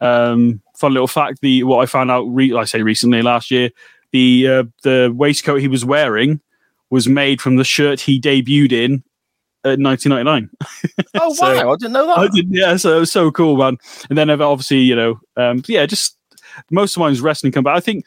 [0.00, 3.70] Um, fun little fact: the what I found out, re- I say recently, last year,
[4.12, 6.40] the uh, the waistcoat he was wearing
[6.90, 9.02] was made from the shirt he debuted in
[9.64, 10.50] at 1999.
[11.14, 11.72] Oh, So- wow.
[11.72, 12.18] I didn't know that.
[12.18, 12.32] I that.
[12.32, 12.76] did, yeah.
[12.76, 13.76] So it was so cool, man.
[14.08, 16.16] And then obviously, you know, um, yeah, just
[16.70, 17.76] most of mine's wrestling comeback.
[17.76, 18.04] I think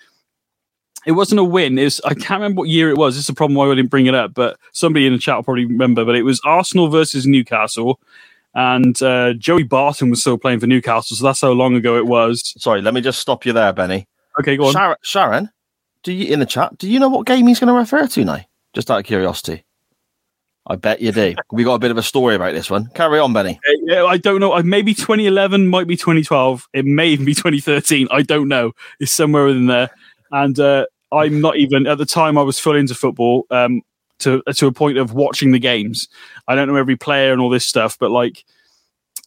[1.06, 1.78] it wasn't a win.
[1.78, 3.16] It was, I can't remember what year it was.
[3.16, 5.36] This is the problem why I didn't bring it up, but somebody in the chat
[5.36, 6.06] will probably remember.
[6.06, 7.99] But it was Arsenal versus Newcastle,
[8.56, 11.18] and uh, Joey Barton was still playing for Newcastle.
[11.18, 12.54] So that's how long ago it was.
[12.62, 14.08] Sorry, let me just stop you there, Benny.
[14.39, 14.74] Okay, go on.
[14.74, 15.49] Sharon, Sharon,
[16.04, 16.78] do you in the chat?
[16.78, 18.39] Do you know what game he's going to refer to now?
[18.74, 19.64] Just out of curiosity.
[20.68, 21.36] I bet you do.
[21.51, 22.88] we got a bit of a story about this one.
[22.93, 23.59] Carry on, Benny.
[23.68, 24.53] Uh, Yeah, I don't know.
[24.53, 26.68] Uh, Maybe 2011, might be 2012.
[26.74, 28.07] It may even be 2013.
[28.11, 28.72] I don't know.
[28.99, 29.89] It's somewhere in there.
[30.32, 32.38] And uh, I'm not even at the time.
[32.38, 33.82] I was full into football um,
[34.20, 36.07] to to a point of watching the games.
[36.47, 38.43] I don't know every player and all this stuff, but like,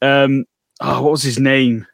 [0.03, 0.47] um,
[0.81, 1.87] oh, what was his name?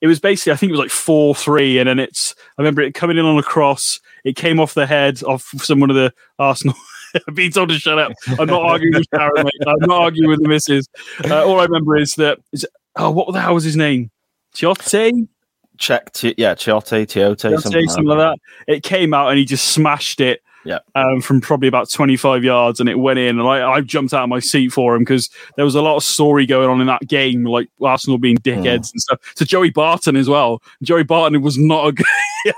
[0.00, 2.34] It was basically, I think it was like four three, and then it's.
[2.58, 4.00] I remember it coming in on a cross.
[4.24, 6.76] It came off the head of someone of the Arsenal.
[7.34, 8.12] being told to shut up.
[8.38, 9.52] I'm not arguing with Sharon, mate.
[9.66, 10.88] I'm not arguing with the missus.
[11.24, 12.38] Uh, all I remember is that.
[12.52, 14.10] Is, oh, what the hell was his name?
[14.54, 15.28] Chiotte?
[15.76, 18.72] Check, t- yeah, Chiote, Tiote, Chiotte, something, something like that.
[18.72, 20.40] It came out and he just smashed it.
[20.64, 20.78] Yeah.
[20.94, 24.22] Um, from probably about 25 yards, and it went in, and I, I jumped out
[24.22, 26.86] of my seat for him because there was a lot of story going on in
[26.86, 29.20] that game, like Arsenal being dickheads and stuff.
[29.34, 30.62] So Joey Barton as well.
[30.82, 32.06] Joey Barton was not a good,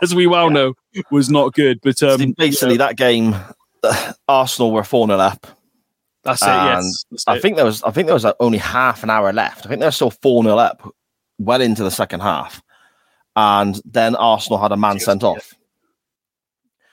[0.03, 0.75] as we well know,
[1.11, 1.81] was not good.
[1.83, 3.35] But um, basically, that game,
[4.29, 5.47] Arsenal were 4 0 up.
[6.25, 6.49] that's it.
[6.49, 7.43] and Yes, That's I it.
[7.43, 9.67] think there was I think there was only half an hour left.
[9.67, 10.83] I think they were still 4 0 up
[11.39, 12.63] well into the second half.
[13.37, 15.53] And then Arsenal had a man sent off.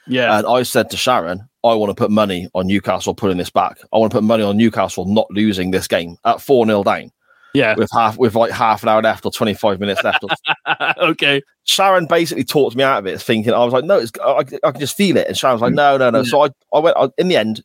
[0.07, 0.37] yeah.
[0.37, 3.77] And I said to Sharon, I want to put money on Newcastle putting this back.
[3.93, 7.11] I want to put money on Newcastle not losing this game at 4 0 down
[7.53, 7.75] yeah.
[7.75, 10.23] with half with like half an hour left or 25 minutes left.
[10.97, 11.41] okay.
[11.63, 14.71] Sharon basically talked me out of it, thinking I was like, no, it's, I, I
[14.71, 15.27] can just feel it.
[15.27, 16.21] And Sharon was like, no, no, no.
[16.21, 16.27] Mm.
[16.27, 17.63] So I, I went I, in the end,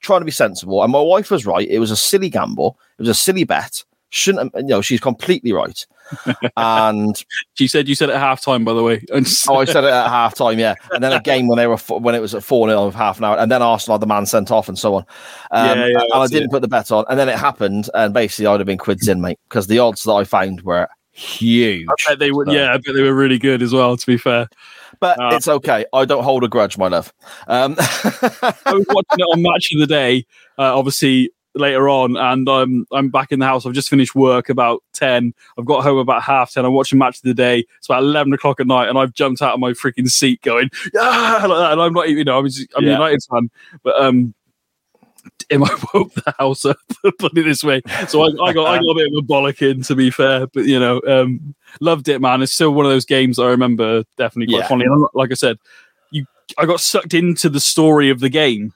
[0.00, 0.82] trying to be sensible.
[0.82, 1.68] And my wife was right.
[1.68, 2.78] It was a silly gamble.
[2.98, 3.84] It was a silly bet.
[4.10, 5.86] Shouldn't you know, she's completely right.
[6.56, 7.22] and
[7.54, 9.04] She said you said it at halftime, by the way.
[9.12, 10.74] And oh, I said it at half time, yeah.
[10.92, 13.24] And then again when they were when it was at 4 0 of half an
[13.24, 15.04] hour, and then Arsenal had the man sent off and so on.
[15.50, 16.50] Um, Yeah, yeah, and I didn't it.
[16.52, 17.04] put the bet on.
[17.10, 20.04] And then it happened, and basically I'd have been quids in, mate, because the odds
[20.04, 21.86] that I found were huge.
[21.90, 23.96] I bet they were, So- yeah, I bet they were really good as well.
[23.96, 24.48] To be fair,
[25.00, 25.84] But Uh, it's okay.
[25.92, 27.12] I don't hold a grudge, my love.
[27.46, 30.24] Um, I was watching it on Match of the Day,
[30.58, 33.66] uh, obviously later on, and um, I'm back in the house.
[33.66, 35.34] I've just finished work about ten.
[35.58, 36.64] I've got home about half ten.
[36.64, 37.66] I'm watching Match of the Day.
[37.78, 40.70] It's about eleven o'clock at night, and I've jumped out of my freaking seat, going
[40.94, 41.72] yeah, like that.
[41.72, 43.50] And I'm not even, you know, I'm, just, I'm a United fan,
[43.82, 44.34] but um.
[45.50, 46.76] Am I woke the house up?
[47.18, 47.80] Put it this way.
[48.08, 50.64] So I, I got I got a bit of a bollocking, to be fair, but
[50.64, 52.42] you know, um, loved it, man.
[52.42, 54.68] It's still one of those games I remember definitely quite Yeah.
[54.68, 54.86] fondly.
[54.86, 55.58] And like I said,
[56.10, 56.24] you
[56.58, 58.72] I got sucked into the story of the game.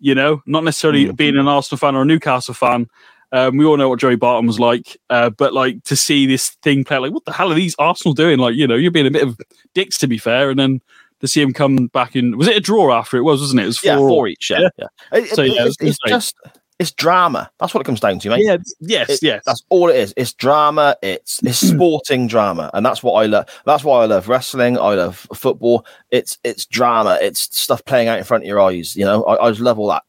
[0.00, 1.16] You know, not necessarily Mhm.
[1.16, 2.88] being an Arsenal fan or a Newcastle fan.
[3.32, 6.50] Um, we all know what Joey Barton was like, uh, but like to see this
[6.62, 8.38] thing play, like what the hell are these Arsenal doing?
[8.38, 9.36] Like you know, you're being a bit of
[9.74, 10.80] dicks to be fair, and then
[11.20, 13.64] to see him come back in, was it a draw after it was, wasn't it?
[13.64, 14.08] It was four, Yeah, all.
[14.08, 14.50] four each.
[14.50, 14.86] Yeah, yeah.
[15.12, 16.34] It- So, it- yeah, I it's, it's say- just
[16.78, 17.50] it's drama.
[17.60, 18.44] That's what it comes down to, mate.
[18.44, 19.42] Yeah, yes, It- yes.
[19.46, 20.12] That's all it is.
[20.16, 20.96] It's drama.
[21.02, 23.46] It's it's sporting drama, and that's what I love.
[23.64, 24.76] That's why I love wrestling.
[24.78, 25.86] I love football.
[26.10, 27.18] It's it's drama.
[27.22, 28.96] It's stuff playing out in front of your eyes.
[28.96, 30.02] You know, I, I just love all that.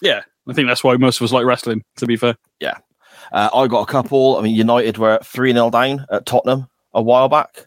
[0.00, 0.22] yeah.
[0.48, 1.82] I think that's why most of us like wrestling.
[1.96, 2.78] To be fair, yeah.
[3.32, 4.38] Uh, I got a couple.
[4.38, 7.66] I mean, United were three 0 down at Tottenham a while back,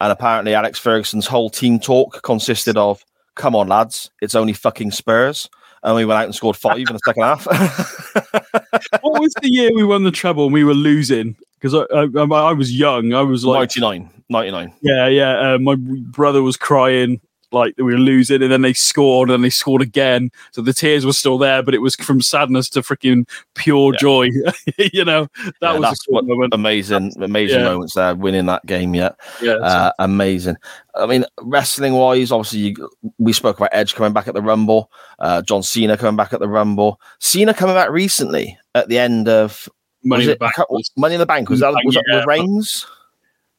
[0.00, 3.04] and apparently Alex Ferguson's whole team talk consisted of,
[3.34, 5.50] "Come on, lads, it's only fucking Spurs."
[5.84, 7.44] And we went out and scored five in the second half.
[9.02, 11.36] what was the year we won the treble and we were losing?
[11.60, 13.12] Because I, I, I was young.
[13.12, 14.10] I was like 99.
[14.30, 14.72] 99.
[14.80, 15.54] Yeah, yeah.
[15.54, 17.20] Uh, my brother was crying
[17.54, 20.30] like we were losing, and then they scored, and they scored again.
[20.52, 24.28] So the tears were still there, but it was from sadness to freaking pure joy.
[24.92, 26.52] you know, that Yeah, was that's a cool moment.
[26.52, 27.64] amazing, amazing Yeah.
[27.64, 28.94] moments there, winning that game.
[28.94, 29.10] Yeah,
[29.40, 30.56] Yeah, uh, amazing.
[30.96, 34.90] I mean, wrestling wise, obviously, you, we spoke about Edge coming back at the Rumble,
[35.18, 39.28] uh, John Cena coming back at the Rumble, Cena coming back recently at the end
[39.28, 39.68] of
[40.04, 40.88] Money in it the Bank.
[40.96, 41.48] Money in the Bank.
[41.48, 42.16] Was that was that Yeah.
[42.18, 42.86] with Reigns?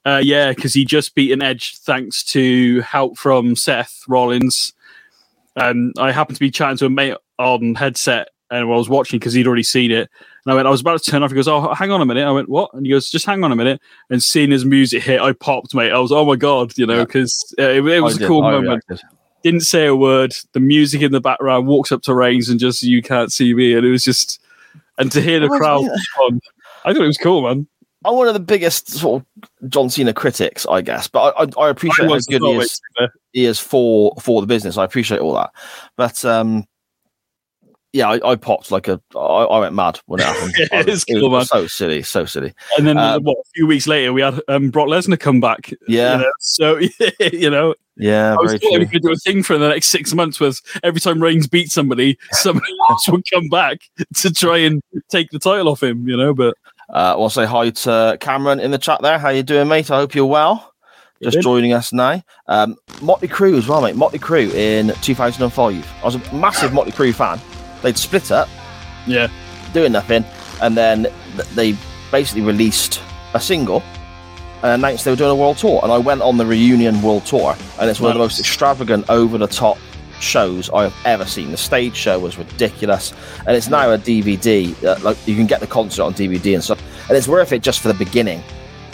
[0.06, 4.74] Uh, yeah, because he just beat an Edge thanks to help from Seth Rollins.
[5.56, 9.20] And I happened to be chatting to a mate on headset, and I was watching
[9.20, 10.10] because he'd already seen it.
[10.46, 11.32] And I went, I was about to turn off.
[11.32, 13.44] He goes, "Oh, hang on a minute." I went, "What?" And he goes, "Just hang
[13.44, 15.92] on a minute." And seeing his music hit, I popped, mate.
[15.92, 18.28] I was, "Oh my god!" You know, because uh, it, it was I a did,
[18.28, 18.84] cool I moment.
[18.88, 19.02] reacted.
[19.44, 20.36] Didn't say a word.
[20.54, 23.74] The music in the background walks up to Reigns and just, "You can't see me,"
[23.74, 24.40] and it was just,
[25.00, 26.42] and to hear the crowd, respond,
[26.84, 27.68] I thought it was cool, man.
[28.06, 31.66] I'm one of the biggest sort of John Cena critics, I guess, but I, I,
[31.66, 32.82] I appreciate I how good he is.
[33.34, 34.78] he is for for the business.
[34.78, 35.52] I appreciate all that,
[35.98, 36.66] but um,
[37.94, 39.00] yeah, I, I popped like a.
[39.16, 40.54] I, I went mad when it happened.
[40.58, 42.54] Yeah, I- it's it cool, was so silly, so silly.
[42.78, 43.38] And then Uh, what?
[43.38, 45.72] A few weeks later, we had um, Brock Lesnar come back.
[45.88, 46.18] Yeah.
[46.18, 46.32] You know?
[46.40, 46.80] So
[47.32, 50.42] you know, Yeah, I was we could do a thing for the next six months.
[50.42, 53.80] Was every time Reigns beat somebody, somebody else would come back
[54.18, 56.06] to try and take the title off him.
[56.06, 56.58] You know, but
[56.90, 59.18] Uh, I want to say hi to Cameron in the chat there.
[59.18, 59.90] How you doing, mate?
[59.92, 60.74] I hope you're well.
[61.24, 62.22] Just joining us now.
[62.48, 63.96] Um, Motley Crue as well, mate.
[63.96, 65.88] Motley Crue in 2005.
[66.02, 67.40] I was a massive Motley Crue fan.
[67.82, 68.48] They'd split up,
[69.08, 69.30] yeah,
[69.74, 70.26] doing nothing,
[70.62, 71.08] and then
[71.54, 71.76] they
[72.12, 73.02] basically released
[73.34, 73.82] a single
[74.62, 75.80] and announced they were doing a world tour.
[75.84, 79.10] And I went on the reunion world tour, and it's one of the most extravagant,
[79.10, 79.78] over the top
[80.20, 81.52] shows I have ever seen.
[81.52, 83.14] The stage show was ridiculous,
[83.48, 84.84] and it's now a DVD.
[84.84, 87.62] Uh, like you can get the concert on DVD and stuff, and it's worth it
[87.62, 88.42] just for the beginning.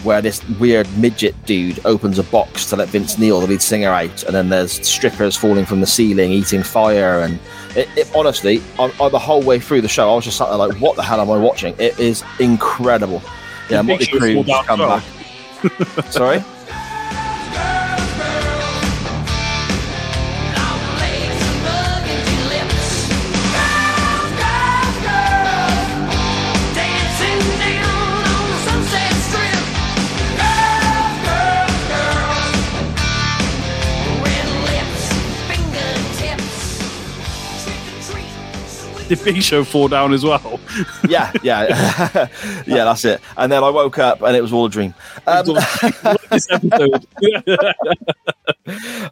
[0.03, 3.89] Where this weird midget dude opens a box to let Vince Neil, the lead singer,
[3.89, 7.39] out, and then there's strippers falling from the ceiling, eating fire, and
[7.75, 10.47] it, it honestly, I, I, the whole way through the show, I was just sat
[10.47, 13.21] there like, "What the hell am I watching?" It is incredible.
[13.69, 15.01] Yeah, The Motley Crue fall just down come
[15.99, 16.05] back.
[16.11, 16.43] Sorry.
[39.15, 40.59] did Big Show fall down as well?
[41.07, 41.63] Yeah, yeah,
[42.65, 42.85] yeah.
[42.85, 43.19] That's it.
[43.35, 44.93] And then I woke up and it was all a dream.
[45.27, 47.05] Um, this episode.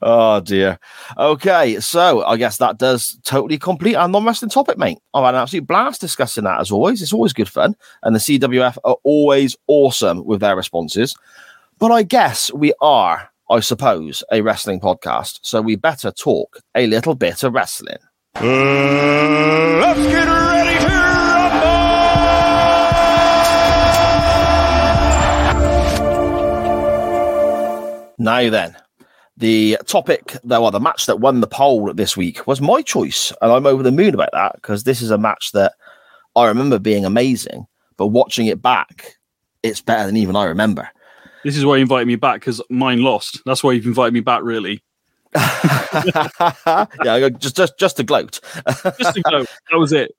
[0.01, 0.79] oh dear.
[1.17, 4.99] Okay, so I guess that does totally complete our non-wrestling topic, mate.
[5.13, 7.01] I've had an absolute blast discussing that as always.
[7.01, 11.13] It's always good fun, and the CWF are always awesome with their responses.
[11.79, 16.87] But I guess we are, I suppose, a wrestling podcast, so we better talk a
[16.87, 17.97] little bit of wrestling.
[18.35, 20.89] Uh, let's get ready to
[28.17, 28.75] Now then,
[29.37, 33.33] the topic, that well, the match that won the poll this week was my choice,
[33.41, 35.73] and I'm over the moon about that because this is a match that
[36.35, 37.65] I remember being amazing,
[37.97, 39.15] but watching it back,
[39.63, 40.87] it's better than even I remember.
[41.43, 43.41] this is why you invited me back because mine lost.
[43.45, 44.83] That's why you've invited me back, really.
[45.35, 48.39] yeah, just just just to gloat.
[48.99, 49.47] Just to gloat.
[49.69, 50.11] that was it.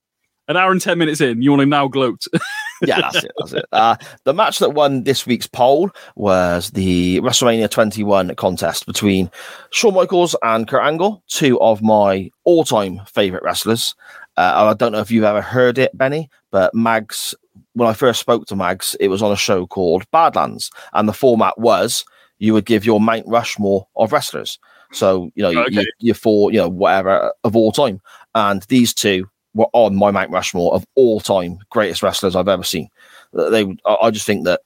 [0.49, 2.27] An hour and ten minutes in, you want to now gloat.
[2.83, 3.33] yeah, that's it.
[3.39, 3.65] That's it.
[3.73, 9.31] Uh, the match that won this week's poll was the WrestleMania 21 contest between
[9.71, 13.95] Shawn Michaels and Kurt Angle, two of my all-time favorite wrestlers.
[14.37, 17.35] Uh, I don't know if you've ever heard it, Benny, but Mags.
[17.75, 21.13] When I first spoke to Mags, it was on a show called Badlands, and the
[21.13, 22.05] format was
[22.39, 24.59] you would give your Mount Rushmore of wrestlers.
[24.93, 25.73] So you know, you, Okay.
[25.81, 28.01] you, you for you know whatever of all time,
[28.35, 32.63] and these two were on my Mount Rushmore of all time greatest wrestlers I've ever
[32.65, 32.89] seen.
[33.33, 34.61] They, I I just think that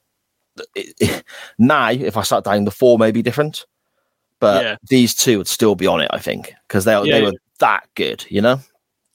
[0.75, 1.23] it, it-
[1.59, 3.65] now, if I sat down, the four may be different,
[4.39, 4.75] but Yeah.
[4.89, 6.09] these two would still be on it.
[6.11, 8.25] I think because they Yeah, they were that good.
[8.29, 8.59] You know?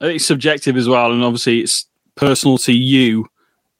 [0.00, 3.26] It's subjective as well, and obviously it's personal to you,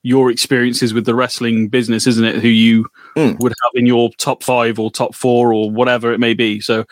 [0.02, 2.36] your experiences with the wrestling business, isn't it?
[2.42, 2.86] Who you
[3.16, 3.38] Mm.
[3.40, 6.60] would have in your top five or top four or whatever it may be.
[6.60, 6.84] So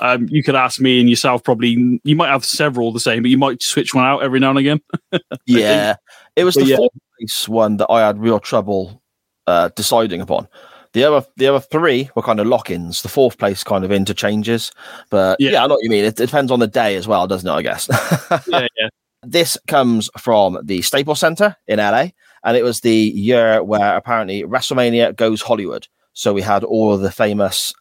[0.00, 1.44] um, you could ask me and yourself.
[1.44, 4.50] Probably you might have several the same, but you might switch one out every now
[4.50, 4.80] and again.
[5.46, 5.96] Yeah,
[6.34, 6.76] it was But the yeah.
[6.76, 9.02] fourth place one that I had real trouble
[9.46, 10.48] uh, deciding upon.
[10.92, 13.02] The other, the other three were kind of lock-ins.
[13.02, 14.72] The fourth place kind of interchanges,
[15.10, 15.50] but Yeah.
[15.52, 16.04] yeah, I know what you mean.
[16.04, 17.52] It, it depends on the day as well, doesn't it?
[17.52, 17.86] I guess.
[18.48, 18.88] yeah, yeah.
[19.22, 22.06] this comes from the Staples Center in LA,
[22.46, 25.86] and it was the year where apparently WrestleMania goes Hollywood.
[26.14, 27.74] So we had all of the famous,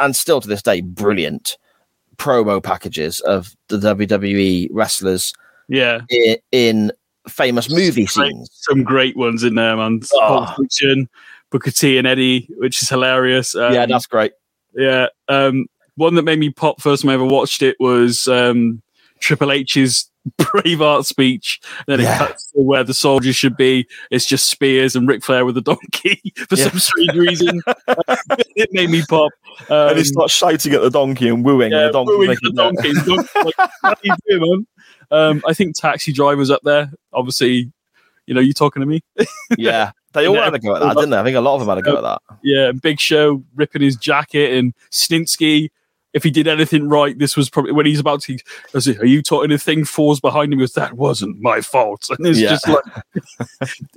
[0.00, 1.58] and still to this day, brilliant
[2.16, 5.32] promo packages of the WWE wrestlers
[5.68, 6.92] Yeah, in, in
[7.28, 8.48] famous movie Great- scenes.
[8.52, 10.00] some great ones in there, man.
[10.14, 10.54] Oh.
[10.58, 11.08] Fiction,
[11.50, 13.54] Booker T and Eddie, which is hilarious.
[13.54, 14.32] Um, yeah, that's great.
[14.74, 15.08] Yeah.
[15.28, 15.66] Um,
[15.96, 18.80] one that made me pop first time I ever watched it was um,
[19.20, 21.60] Triple H's Braveheart speech.
[21.86, 22.14] Then Yeah.
[22.14, 23.86] it cuts to where the soldiers should be.
[24.10, 26.68] It's just spears and Ric Flair with a donkey for Yeah.
[26.70, 27.60] some strange reason.
[28.56, 29.30] it made me pop.
[29.70, 32.52] Um, and he starts shouting at the donkey and wooing, yeah, the donkey's wooing the
[32.52, 32.92] donkey.
[32.92, 34.66] Donkey, like, what you doing, man?
[35.10, 36.92] Um, I think Taxi Driver's up there.
[37.12, 37.72] Obviously,
[38.26, 39.00] you know, you talking to me?
[39.56, 40.44] yeah, they all Yeah.
[40.44, 41.18] had a go at that, didn't they?
[41.18, 42.20] I think a lot of them had a go at that.
[42.42, 45.70] Yeah, Big Show ripping his jacket and Snitsky.
[46.14, 48.38] If he did anything right, this was probably when he's about to.
[48.78, 49.84] Say, Are you talking a thing?
[49.84, 50.58] Falls behind him.
[50.58, 52.08] He Goes, that wasn't my fault.
[52.18, 52.50] And it's Yeah.
[52.50, 52.84] just like,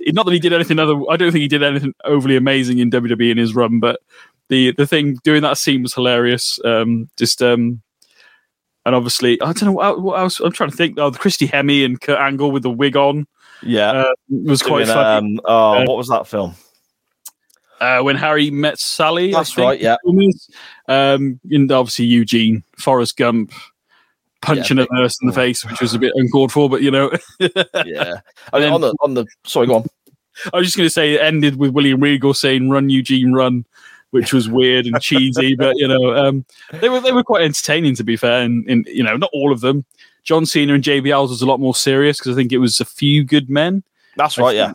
[0.12, 1.00] not that he did anything other.
[1.10, 4.00] I don't think he did anything overly amazing in WWE in his run, but
[4.48, 6.58] the the thing doing that scene was hilarious.
[6.64, 7.80] Um, just um,
[8.84, 10.38] and obviously, I don't know what, what else.
[10.40, 10.98] I'm trying to think.
[10.98, 13.26] Oh, the Christy Hemme and Kurt Angle with the wig on
[13.62, 15.36] Yeah, uh, was quite Doing, funny.
[15.36, 16.54] um, oh, Uh, what was that film?
[17.82, 19.34] Uh, when Harry met Sally.
[19.34, 19.96] I That's think right, yeah.
[20.04, 20.48] the film is.
[20.88, 23.52] Um, and obviously Eugene, Forrest Gump,
[24.40, 26.90] punching Yeah, a nurse in the face, which was a bit uncalled for, but you
[26.90, 27.10] know,
[27.40, 28.20] Yeah,
[28.52, 29.86] I mean, then- on the on the sorry, go on.
[30.54, 33.66] I was just going to say it ended with William Regal saying "Run, Eugene, run,"
[34.12, 36.44] which was weird and cheesy, but you know, um,
[36.80, 39.52] they were they were quite entertaining to be fair, and, and you know, not all
[39.52, 39.84] of them.
[40.24, 42.84] John Cena and JBL's was a lot more serious because I think it was a
[42.84, 43.82] few good men.
[44.16, 44.54] That's right.
[44.56, 44.72] Yeah,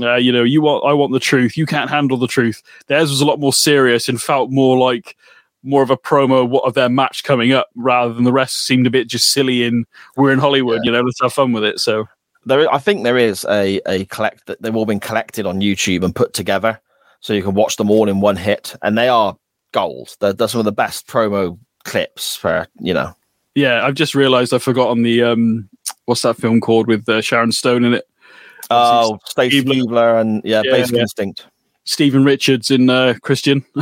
[0.00, 1.56] Uh, you know, you want I want the truth.
[1.56, 2.62] You can't handle the truth.
[2.86, 5.16] Theirs was a lot more serious and felt more like
[5.62, 8.86] more of a promo what of their match coming up rather than the rest seemed
[8.86, 9.86] a bit just silly and
[10.16, 11.78] we're in Hollywood, you know, let's have fun with it.
[11.78, 12.08] So
[12.44, 12.72] there.
[12.72, 16.14] I think there is a a collect that they've all been collected on YouTube and
[16.14, 16.80] put together,
[17.20, 19.36] so you can watch them all in one hit, and they are
[19.72, 20.16] gold.
[20.20, 23.14] They're, they're some of the best promo clips for you know.
[23.54, 25.68] yeah, I've just realised I've forgotten the um
[26.06, 28.08] what's that film called with uh, Sharon Stone in it?
[28.74, 29.82] Oh, Stacy Keibler.
[29.82, 31.02] Keibler and yeah, Yeah, Basic yeah.
[31.02, 31.46] Instinct.
[31.84, 33.64] Steven Richards in uh, Christian.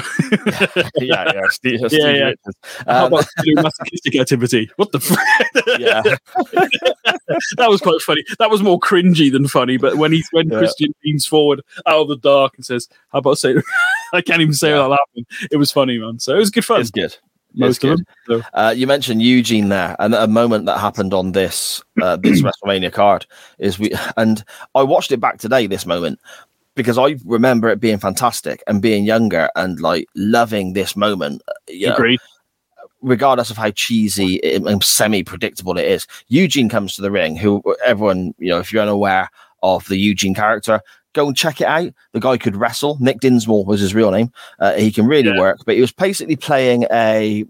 [0.96, 2.06] yeah, yeah, Steve, Steve yeah.
[2.06, 2.56] Richards.
[2.86, 4.70] How Um, about doing masochistic activity?
[4.76, 4.98] What the?
[4.98, 6.00] F- yeah,
[7.58, 8.24] that was quite funny.
[8.38, 9.76] That was more cringy than funny.
[9.76, 10.58] But when he when Yeah.
[10.58, 13.54] Christian leans forward out of the dark and says, "How about say?"
[14.14, 14.76] I can't even say Yeah.
[14.76, 15.26] without laughing.
[15.50, 16.18] It was funny, man.
[16.20, 16.80] So it was good fun.
[16.80, 17.16] it's good.
[17.54, 18.06] Most of them.
[18.26, 22.42] So, Uh, you mentioned Eugene there, and a moment that happened on this uh, this
[22.64, 23.26] WrestleMania card
[23.58, 24.44] is we, and
[24.74, 25.66] I watched it back today.
[25.66, 26.20] This moment
[26.76, 31.42] because I remember it being fantastic and being younger and like loving this moment.
[31.48, 31.96] uh, You know,
[33.02, 36.06] regardless of how cheesy and semi predictable it is.
[36.28, 37.36] Eugene comes to the ring.
[37.36, 39.28] Who everyone you know, if you're unaware
[39.62, 40.80] of the Eugene character.
[41.12, 41.92] Go and check it out.
[42.12, 42.96] The guy could wrestle.
[43.00, 44.30] Nick Dinsmore was his real name.
[44.58, 45.38] Uh, he can really Yeah.
[45.40, 47.44] work, but he was basically playing a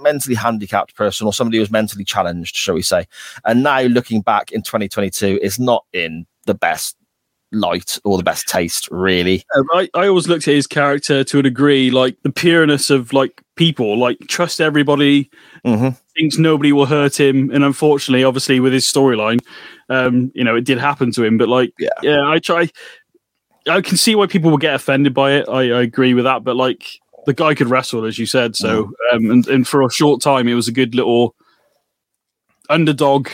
[0.00, 3.06] mentally handicapped person or somebody who was mentally challenged, shall we say.
[3.44, 6.96] And now looking back in 2022 is not in the best
[7.52, 9.44] light or the best taste, really.
[9.54, 13.12] Uh, I, I always looked at his character to a degree, like the pureness of
[13.12, 15.30] like people, like trust everybody,
[15.64, 19.40] hmm thinks nobody will hurt him, and unfortunately, obviously, with his storyline,
[19.88, 21.38] um, you know, it did happen to him.
[21.38, 21.88] But like, Yeah.
[22.02, 22.68] yeah, I try.
[23.68, 25.48] I can see why people will get offended by it.
[25.48, 26.84] I, I agree with that, but like
[27.26, 28.54] the guy could wrestle, as you said.
[28.56, 31.34] So, um, and and for a short time, it was a good little
[32.68, 33.28] underdog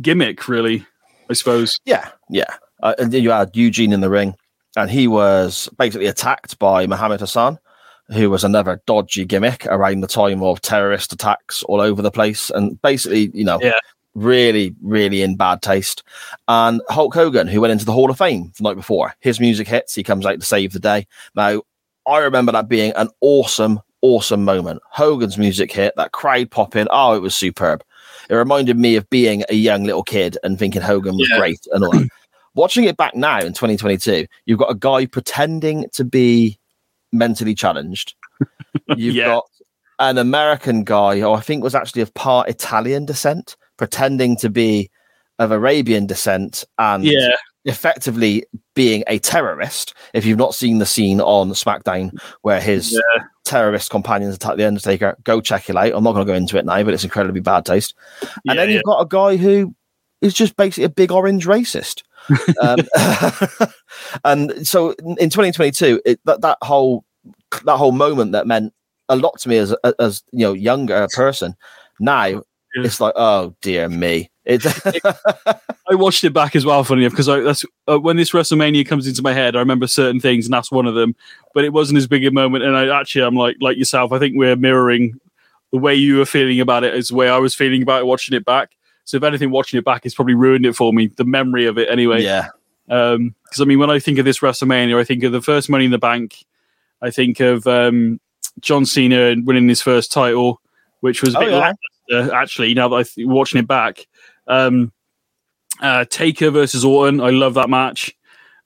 [0.00, 0.86] gimmick, really.
[1.30, 1.78] I suppose.
[1.84, 2.54] Yeah, yeah.
[2.82, 4.34] Uh, and then you had Eugene in the ring,
[4.76, 7.58] and he was basically attacked by Muhammad Hassan,
[8.12, 12.50] who was another dodgy gimmick around the time of terrorist attacks all over the place,
[12.50, 13.72] and basically, you know, Yeah.
[14.14, 16.02] really, really in bad taste.
[16.48, 19.66] And Hulk Hogan, who went into the Hall of Fame the night before, his music
[19.68, 21.06] hits, he comes out to save the day.
[21.34, 21.62] Now,
[22.06, 24.82] I remember that being an awesome, awesome moment.
[24.90, 26.88] Hogan's music hit, that crowd popping.
[26.90, 27.82] Oh, it was superb.
[28.28, 31.38] It reminded me of being a young little kid and thinking Hogan was Yeah.
[31.38, 32.08] great and all that.
[32.54, 36.58] Watching it back now in 2022, you've got a guy pretending to be
[37.12, 38.14] mentally challenged.
[38.96, 39.26] You've Yeah.
[39.26, 39.44] got
[39.98, 44.90] an American guy who I think was actually of part Italian descent, pretending to be
[45.38, 47.34] of Arabian descent and Yeah,
[47.64, 48.44] effectively
[48.74, 49.94] being a terrorist.
[50.14, 53.00] If you've not seen the scene on SmackDown where his
[53.44, 55.92] terrorist companions attack the Undertaker, go check it out.
[55.94, 57.94] I'm not going to go into it now, but it's incredibly bad taste.
[58.22, 59.74] And Yeah, then you've got a guy who
[60.20, 62.02] is just basically a big orange racist.
[62.60, 62.78] Um,
[64.24, 67.04] and so in 2022, it, that that whole
[67.64, 68.72] that whole moment that meant
[69.08, 71.54] a lot to me as a- as you know younger person.
[72.00, 72.42] Now
[72.74, 74.30] it's like, oh dear me.
[74.44, 74.64] It,
[75.88, 79.06] I watched it back as well, funny enough, because that's uh, when this WrestleMania comes
[79.06, 79.54] into my head.
[79.54, 81.14] I remember certain things, and that's one of them.
[81.54, 84.10] But it wasn't as big a moment, and I actually, I'm like like yourself.
[84.10, 85.20] I think we're mirroring
[85.72, 88.06] the way you were feeling about it is the way I was feeling about it
[88.06, 88.76] watching it back.
[89.04, 91.08] So if anything, watching it back, it's probably ruined it for me.
[91.08, 92.22] The memory of it, anyway.
[92.22, 92.48] yeah,
[92.86, 95.84] Because I mean, when I think of this WrestleMania, I think of the first Money
[95.86, 96.44] in the Bank.
[97.00, 98.20] I think of um,
[98.60, 100.60] John Cena winning his first title,
[101.00, 101.74] which was a Oh, yeah.
[102.10, 102.74] lackluster, actually.
[102.74, 104.06] Now that I th- watching it back,
[104.46, 104.92] um,
[105.80, 108.14] uh, Taker versus Orton, I love that match,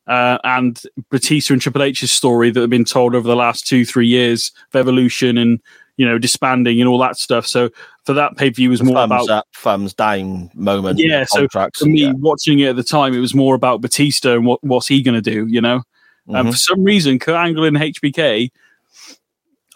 [0.06, 0.80] uh, and
[1.10, 4.52] Batista and Triple H's story that have been told over the last two, three years
[4.74, 5.60] of evolution and
[5.96, 7.46] you know disbanding and all that stuff.
[7.46, 7.70] So
[8.04, 10.98] for that pay per view was more thumbs about up, thumbs down moment.
[10.98, 12.12] Yeah, so for me yeah.
[12.12, 15.20] watching it at the time, it was more about Batista and what what's he going
[15.20, 15.82] to do, you know.
[16.28, 16.50] And Mhm.
[16.50, 18.50] for some reason, Kurt Angle and HBK,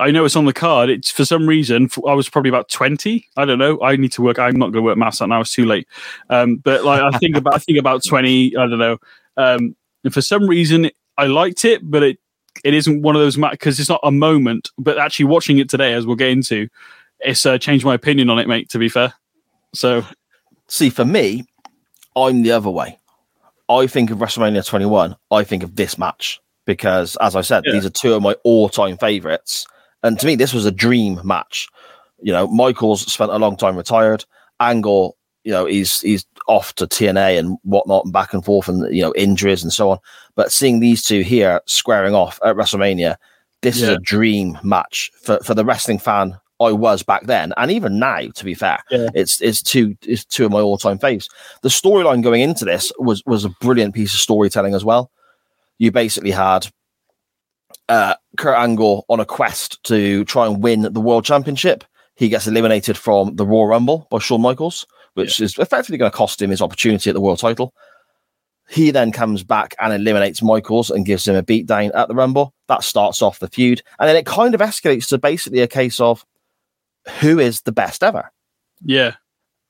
[0.01, 0.89] I know it's on the card.
[0.89, 3.27] It's for some reason I was probably about twenty.
[3.37, 3.81] I don't know.
[3.83, 4.39] I need to work.
[4.39, 5.41] I'm not going to work maths out now.
[5.41, 5.87] It's too late.
[6.31, 8.57] Um, but like I think about I think about twenty.
[8.57, 8.99] I don't know.
[9.37, 12.19] Um, and for some reason, I liked it, but it
[12.65, 14.71] it isn't one of those because it's not a moment.
[14.79, 16.69] But actually, watching it today, as we'll get into,
[17.21, 18.69] it's uh, changed my opinion on it, mate.
[18.71, 19.15] To be fair,
[19.75, 20.05] so
[20.69, 21.45] See, for me,
[22.15, 22.97] I'm the other way.
[23.69, 25.17] I think of WrestleMania 21.
[25.33, 27.73] I think of this match because, as I said, Yeah.
[27.73, 29.67] these are two of my all-time favorites.
[30.05, 31.67] And to me, this was a dream match.
[32.23, 34.25] You know, Michaels spent a long time retired.
[34.61, 38.95] Angle, you know, he's he's off to TNA and whatnot, and back and forth, and
[38.95, 39.99] you know, injuries and so on.
[40.35, 43.17] But seeing these two here squaring off at WrestleMania,
[43.63, 47.71] this is a dream match for for the wrestling fan I was back then, and
[47.71, 48.21] even now.
[48.35, 49.09] To be fair, Yeah.
[49.15, 51.27] it's it's two it's two of my all time faves.
[51.63, 55.11] The storyline going into this was was a brilliant piece of storytelling as well.
[55.79, 56.67] You basically had
[57.89, 61.85] uh, Kurt Angle on a quest to try and win the world championship.
[62.15, 66.17] He gets eliminated from the Royal Rumble by Shawn Michaels, which is effectively going to
[66.17, 67.75] cost him his opportunity at the world title.
[68.69, 72.55] He then comes back and eliminates Michaels and gives him a beatdown at the Rumble.
[72.69, 73.83] That starts off the feud.
[73.99, 76.25] And then it kind of escalates to basically a case of
[77.21, 78.31] who is the best ever
[78.85, 79.15] yeah,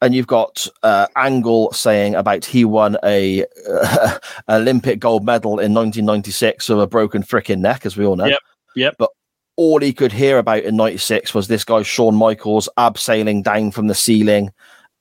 [0.00, 4.18] and you've got uh, Angle saying about he won a uh,
[4.48, 8.26] Olympic gold medal in 1996 with a broken frickin' neck, as we all know.
[8.26, 8.40] Yep,
[8.76, 8.94] yep.
[8.98, 9.10] But
[9.56, 13.88] all he could hear about in '96 was this guy Shawn Michaels abseiling down from
[13.88, 14.52] the ceiling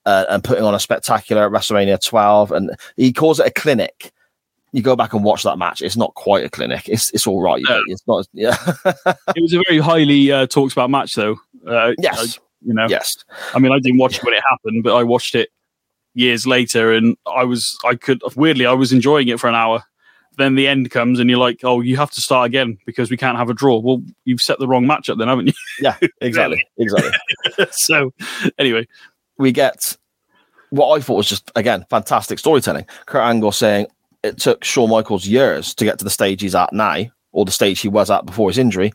[0.05, 4.11] uh, and putting on a spectacular at WrestleMania 12, and he calls it a clinic.
[4.71, 6.87] You go back and watch that match; it's not quite a clinic.
[6.87, 7.61] It's it's all right.
[7.67, 7.81] No.
[7.87, 8.27] It's not.
[8.33, 8.55] Yeah.
[8.85, 11.37] it was a very highly uh, talked about match, though.
[11.67, 12.37] Uh, yes.
[12.37, 13.15] I- you know, Yes.
[13.53, 15.49] I mean, I didn't watch it when it happened, but I watched it
[16.13, 19.81] years later, and I was, I could weirdly, I was enjoying it for an hour.
[20.37, 23.15] Then the end comes, and you're like, "Oh, you have to start again because we
[23.17, 25.53] can't have a draw." Well, you've set the wrong match up, then, haven't you?
[25.81, 25.95] Yeah.
[26.21, 26.61] Exactly.
[26.77, 27.11] Exactly.
[27.71, 28.13] so,
[28.57, 28.85] anyway,
[29.39, 29.97] we get
[30.69, 32.85] what I thought was just again fantastic storytelling.
[33.07, 33.87] Kurt Angle saying
[34.21, 37.51] it took Shawn Michaels years to get to the stage he's at now, or the
[37.51, 38.91] stage he was at before his injury.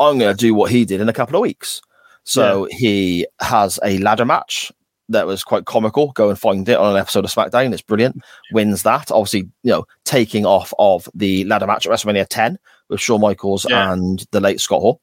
[0.00, 1.80] I'm going to do what he did in a couple of weeks.
[2.24, 4.72] So he has a ladder match
[5.10, 6.10] that was quite comical.
[6.12, 7.72] Go and find it on an episode of SmackDown.
[7.72, 8.20] It's brilliant.
[8.52, 9.12] Wins that.
[9.12, 12.58] Obviously, you know, taking off of the ladder match at WrestleMania 10
[12.88, 13.92] with Shawn Michaels Yeah.
[13.92, 15.00] and the late Scott Hall.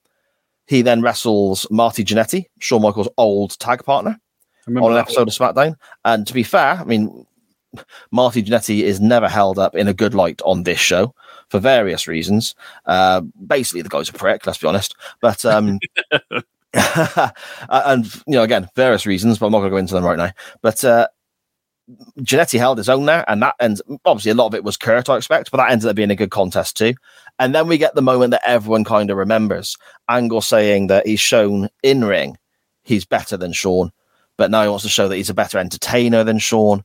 [0.67, 4.19] He then wrestles Marty Jannetty, Shawn Michaels' old tag partner
[4.67, 5.75] on an episode of SmackDown.
[6.05, 7.25] And to be fair, I mean,
[8.11, 11.13] Marty Jannetty is never held up in a good light on this show
[11.49, 12.55] for various reasons.
[12.85, 14.95] Uh, basically, the guy's a prick, let's be honest.
[15.21, 15.79] But um,
[17.69, 20.17] and you know, again, various reasons, but I'm not going to go into them right
[20.17, 20.31] now.
[20.61, 21.07] But uh,
[22.53, 23.81] held his own there, and that ends.
[24.05, 26.15] Obviously, a lot of it was Kurt, I expect, but that ended up being a
[26.15, 26.93] good contest too.
[27.39, 29.77] And then we get the moment that everyone kind of remembers:
[30.09, 32.37] Angle saying that he's shown in ring
[32.83, 33.91] he's better than Shawn,
[34.41, 36.83] but now he wants to show that he's a better entertainer than Shawn.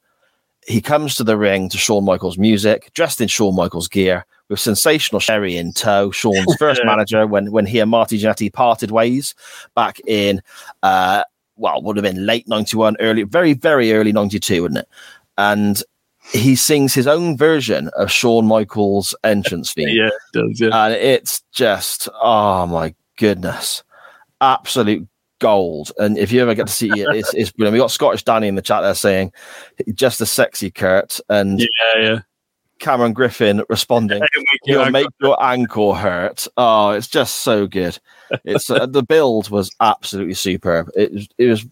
[0.66, 4.60] He comes to the ring to Shawn Michaels' music, dressed in Shawn Michaels' gear, with
[4.60, 6.10] sensational Sherri in tow.
[6.10, 9.34] Shawn's first manager when when he and Marty Jannetty parted ways
[9.74, 10.42] back in
[10.82, 11.22] uh,
[11.56, 14.88] well, would have been late 91, early, very, very early 92, wouldn't it?
[15.38, 15.82] And
[16.30, 19.88] he sings his own version of Shawn Michaels' entrance theme.
[19.88, 20.60] Yeah, it does.
[20.60, 20.84] Yeah.
[20.84, 23.82] And it's just, oh my goodness,
[24.42, 25.08] absolute
[25.38, 25.92] gold.
[25.98, 27.74] And if you ever get to see it, it's, it's brilliant.
[27.74, 29.32] We got Scottish Danny in the chat there saying,
[29.94, 31.20] just a sexy Kurt.
[31.28, 31.66] And yeah,
[31.98, 32.20] yeah.
[32.78, 34.22] Cameron Griffin responding,
[34.64, 37.98] "You'll make your ankle hurt." Oh, it's just so good.
[38.44, 40.90] It's uh, the build was absolutely superb.
[40.94, 41.64] It was, it was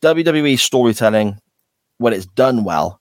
[0.00, 1.38] WWE storytelling
[1.98, 3.00] when it's done well.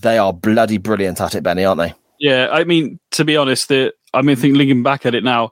[0.00, 1.94] They are bloody brilliant at it, Benny, aren't they?
[2.18, 5.50] Yeah, I mean, to be honest, the I mean, think linking back at it now,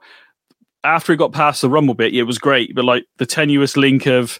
[0.87, 2.73] after it got past the Rumble bit, it was great.
[2.73, 4.39] But like the tenuous link of,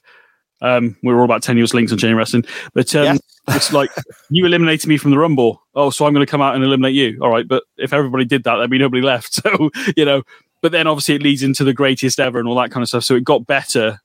[0.61, 3.19] um, we were all about tenuous links on chain wrestling, but um, Yes.
[3.55, 3.89] it's like
[4.29, 5.61] you eliminated me from the Rumble.
[5.75, 7.19] Oh, so I'm going to come out and eliminate you.
[7.21, 9.41] All right, but if everybody did that, there'd be nobody left.
[9.47, 10.23] So you know,
[10.61, 13.03] but then obviously it leads into the greatest ever and all that kind of stuff.
[13.03, 13.99] So it got better,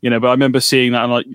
[0.00, 0.18] you know.
[0.18, 1.26] But I remember seeing that and like,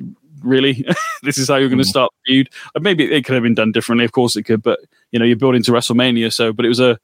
[0.41, 0.85] really,
[1.23, 2.49] this is how you're going to start the feud.
[2.79, 4.05] Maybe it could have been done differently.
[4.05, 4.79] Of course it could, but
[5.11, 6.33] you know, you're building to WrestleMania.
[6.33, 6.99] So, but it was a,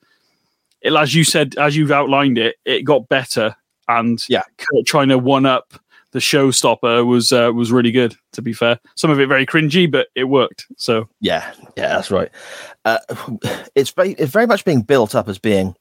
[0.82, 3.56] it, as you said, as you've outlined it, it got better.
[3.88, 4.44] And Yeah.
[4.86, 5.74] Trying to one up
[6.12, 8.16] the showstopper was uh, was really good.
[8.34, 10.66] To be fair, some of it very cringy, but it worked.
[10.78, 12.30] So Yeah, yeah, that's right.
[12.86, 13.00] Uh,
[13.76, 15.76] it's very, it's very much being built up as being,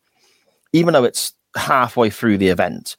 [0.72, 2.96] even though it's halfway through the event,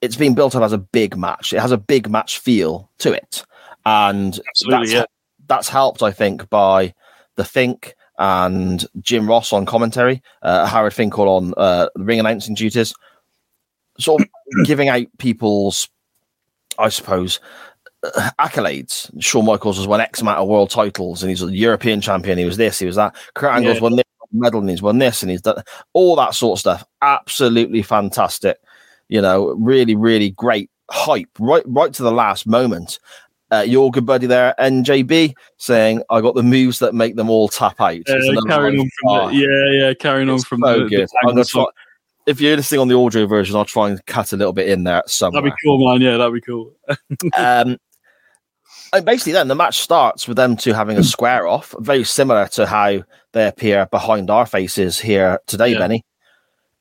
[0.00, 1.52] it's being built up as a big match.
[1.52, 3.44] It has a big match feel to it,
[3.84, 5.04] and Absolutely, that's, yeah.
[5.48, 6.94] that's helped, I think, by
[7.36, 12.94] the Think and Jim Ross on commentary, uh, Howard Finkel on uh, ring announcing duties,
[13.98, 14.22] sort
[14.60, 15.88] of giving out people's,
[16.78, 17.40] I suppose,
[18.04, 19.10] uh, accolades.
[19.22, 22.38] Shawn Michaels has won X amount of world titles, and he's a European champion.
[22.38, 23.16] He was this, he was that.
[23.34, 23.82] Kurt Angle's Yeah.
[23.82, 25.62] won this medal, and he's won this, and he's done
[25.94, 26.84] all that sort of stuff.
[27.02, 28.58] Absolutely fantastic.
[29.08, 32.98] You know, really, really great hype right, right to the last moment.
[33.52, 37.48] Uh, your good buddy there, NJB, saying, "I got the moves that make them all
[37.48, 40.84] tap out." Uh, carrying on from Oh, the, yeah, yeah, carrying on from so the,
[40.84, 41.08] the good.
[41.26, 41.64] I'm try,
[42.26, 44.84] if you're listening on the audio version, I'll try and cut a little bit in
[44.84, 45.42] there somewhere.
[45.42, 46.00] That'd be cool, man.
[46.00, 46.72] Yeah, that'd be cool.
[47.36, 47.76] um,
[48.92, 52.46] and basically, then the match starts with them two having a square off, very similar
[52.48, 53.02] to how
[53.32, 55.78] they appear behind our faces here today, Yeah.
[55.78, 56.04] Benny.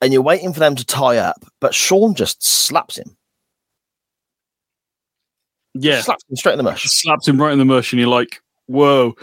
[0.01, 3.17] And you're waiting for them to tie up, but Shawn just slaps him,
[5.73, 6.83] Yeah, slaps him straight in the mush.
[6.85, 9.15] slaps him right in the mush, and you're like, "Whoa!"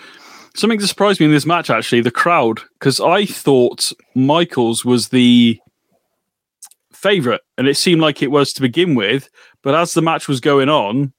[0.55, 5.09] Something that surprised me in this match, actually, the crowd, because I thought Michaels was
[5.09, 5.59] the
[6.93, 9.28] favorite, and it seemed like it was to begin with.
[9.62, 11.12] But as the match was going on,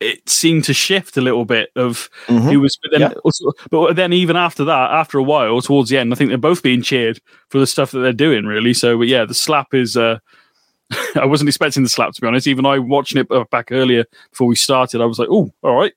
[0.00, 2.50] it seemed to shift a little bit of Mhm.
[2.52, 2.78] who was.
[2.82, 3.12] But then, Yeah.
[3.24, 6.38] also, but then even after that, after a while, towards the end, I think they're
[6.38, 7.20] both being cheered
[7.50, 8.74] for the stuff that they're doing, really.
[8.74, 9.96] So, but yeah, the slap is.
[9.96, 10.18] uh
[11.16, 12.46] I wasn't expecting the slap to be honest.
[12.46, 15.92] Even I watching it back earlier before we started, I was like, "Oh, all right."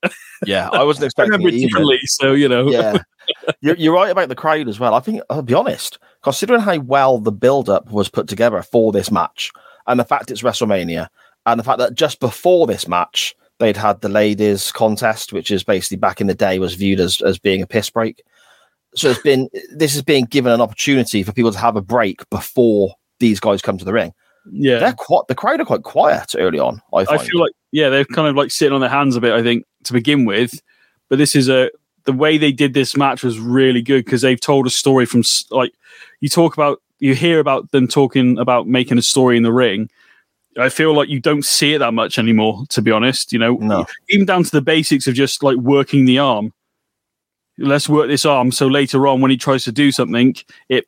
[0.45, 2.69] Yeah, I wasn't I expecting remember it differently, so you know.
[2.69, 2.97] yeah,
[3.61, 4.93] you're, you're right about the crowd as well.
[4.93, 9.11] I think I'll be honest, considering how well the build-up was put together for this
[9.11, 9.51] match,
[9.87, 11.07] and the fact it's WrestleMania,
[11.45, 15.63] and the fact that just before this match they'd had the ladies contest, which is
[15.63, 18.21] basically back in the day was viewed as as being a piss break.
[18.95, 22.27] So it's been this is being given an opportunity for people to have a break
[22.29, 24.13] before these guys come to the ring.
[24.51, 24.79] Yeah.
[24.79, 26.81] They're quite the crowd are quite quiet early on.
[26.93, 29.33] I, I feel like yeah, they're kind of like sitting on their hands a bit.
[29.33, 30.61] I think to begin with,
[31.09, 31.69] but this is a
[32.05, 35.23] the way they did this match was really good because they've told a story from
[35.51, 35.73] like
[36.19, 39.89] you talk about you hear about them talking about making a story in the ring.
[40.57, 43.31] I feel like you don't see it that much anymore, to be honest.
[43.31, 43.85] You know, No.
[44.09, 46.53] even down to the basics of just like working the arm.
[47.57, 50.35] Let's work this arm so later on, when he tries to do something,
[50.67, 50.85] it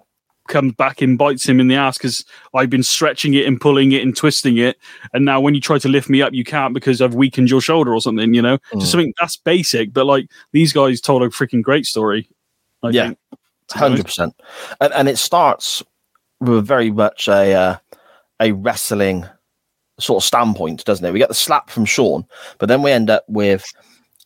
[0.47, 3.91] comes back and bites him in the ass because I've been stretching it and pulling
[3.91, 4.77] it and twisting it,
[5.13, 7.61] and now when you try to lift me up, you can't because I've weakened your
[7.61, 8.33] shoulder or something.
[8.33, 8.79] You know, Mm.
[8.79, 12.27] just something that's basic, but like these guys told a freaking great story.
[12.83, 13.05] I Yeah.
[13.07, 13.19] think,
[13.71, 14.33] hundred percent,
[14.81, 15.81] and and it starts
[16.39, 17.75] with very much a uh,
[18.41, 19.25] a wrestling
[19.99, 21.11] sort of standpoint, doesn't it?
[21.13, 22.25] We get the slap from Shawn,
[22.57, 23.63] but then we end up with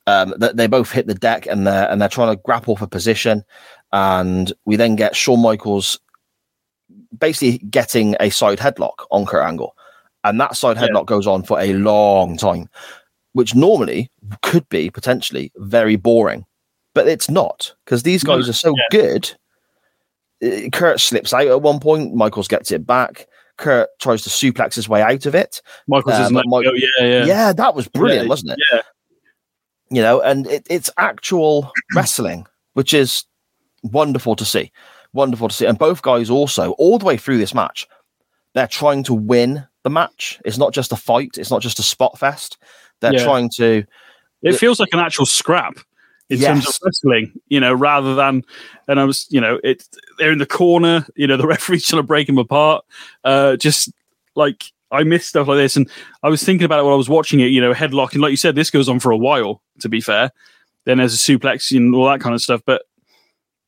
[0.08, 2.88] um, that they both hit the deck and they're and they're trying to grapple for
[2.88, 3.44] position,
[3.92, 6.00] and we then get Shawn Michaels
[7.18, 9.76] basically getting a side headlock on Kurt Angle,
[10.24, 10.88] and that side Yeah.
[10.88, 12.70] headlock goes on for a long time,
[13.34, 14.10] which normally
[14.42, 16.46] could be potentially very boring,
[16.94, 18.84] but it's not because these No, guys are so yeah.
[19.00, 19.32] good.
[20.44, 22.14] Uh, Kurt slips out at one point.
[22.14, 23.28] Michaels gets it back.
[23.58, 25.62] Kurt tries to suplex his way out of it.
[25.88, 28.60] Michael's like, Mike- oh, yeah, yeah, Yeah, that was brilliant, Yeah, wasn't it?
[28.72, 28.82] yeah.
[29.90, 33.24] You know, and it, it's actual wrestling, which is
[33.84, 34.72] wonderful to see.
[35.14, 35.66] Wonderful to see.
[35.66, 37.88] And both guys also, all the way through this match,
[38.54, 40.40] they're trying to win the match.
[40.46, 41.38] It's not just a fight.
[41.38, 42.58] It's not just a spot fest.
[43.00, 43.24] They're Yeah.
[43.24, 43.84] trying to.
[44.44, 45.78] It feels like an actual scrap
[46.30, 48.44] in terms of wrestling, you know, rather than.
[48.88, 49.84] And I was, you know, it
[50.20, 51.06] they're in the corner.
[51.16, 52.84] You know, the referee's trying to break them apart.
[53.24, 53.92] Uh, just
[54.36, 55.90] like I miss stuff like this, and
[56.24, 57.48] I was thinking about it while I was watching it.
[57.48, 59.62] You know, headlock, and like you said, this goes on for a while.
[59.82, 60.32] To be fair,
[60.86, 62.84] then there's a suplex and all that kind of stuff, but.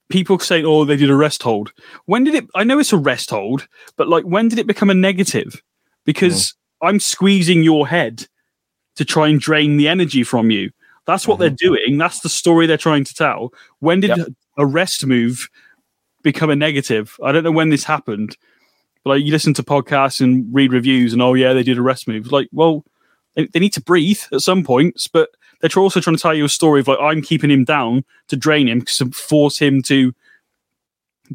[0.10, 1.72] People saying, "Oh, they did a rest hold."
[2.06, 2.48] When did it?
[2.56, 5.62] I know it's a rest hold, but like, when did it become a negative?
[6.06, 6.88] Because mm.
[6.88, 8.28] I'm squeezing your head
[8.96, 10.72] to try and drain the energy from you.
[11.06, 11.74] That's what they're mm-hmm.
[11.74, 11.98] doing.
[11.98, 13.52] That's the story they're trying to tell.
[13.80, 14.28] When did Yep.
[14.58, 15.50] a rest move
[16.22, 17.18] become a negative?
[17.24, 18.38] I don't know when this happened,
[19.04, 21.82] but like you listen to podcasts and read reviews, and oh yeah, they did a
[21.82, 22.32] rest move.
[22.32, 22.86] Like, well,
[23.36, 25.30] they, they need to breathe at some points, but
[25.62, 28.38] they're also trying to tell you a story of like I'm keeping him down to
[28.38, 30.14] drain him to force him to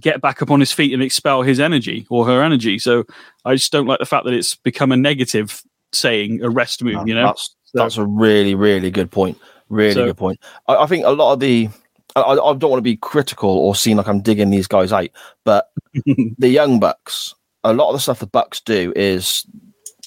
[0.01, 2.78] get back up on his feet and expel his energy or her energy.
[2.78, 3.05] So
[3.44, 7.06] I just don't like the fact that it's become a negative saying a rest move.
[7.06, 9.38] You know, that's that's a really really good point.
[9.68, 10.40] Really So- good point.
[10.68, 11.68] I, I think a lot of the.
[12.16, 15.09] I I don't want to be critical or seem like I'm digging these guys out,
[15.44, 15.70] but
[16.38, 17.34] the young bucks,
[17.64, 19.44] a lot of the stuff the bucks do is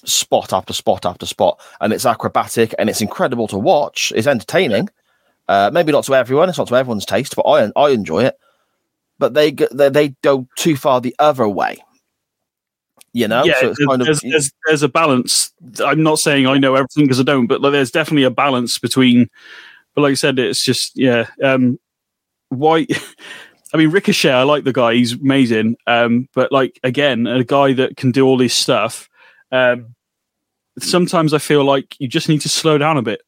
[0.07, 4.13] spot after spot after spot, and it's acrobatic and it's incredible to watch.
[4.15, 4.89] It's entertaining.
[5.47, 6.49] Uh, maybe not to everyone.
[6.49, 8.37] It's not to everyone's taste, but I I enjoy it.
[9.19, 11.77] But they they, they go too far the other way.
[13.13, 15.51] You know, yeah, so it's there's, kind of there's, there's, there's a balance.
[15.83, 18.77] I'm not saying I know everything because I don't, but like, there's definitely a balance
[18.77, 19.27] between.
[19.95, 21.25] But like I said, it's just yeah.
[21.43, 21.79] Um,
[22.49, 22.85] why?
[23.73, 24.31] I mean, Ricochet.
[24.31, 25.77] I like the guy; he's amazing.
[25.87, 29.09] Um, but like again, a guy that can do all this stuff.
[29.51, 29.95] Um,
[30.79, 33.21] sometimes I feel like you just need to slow down a bit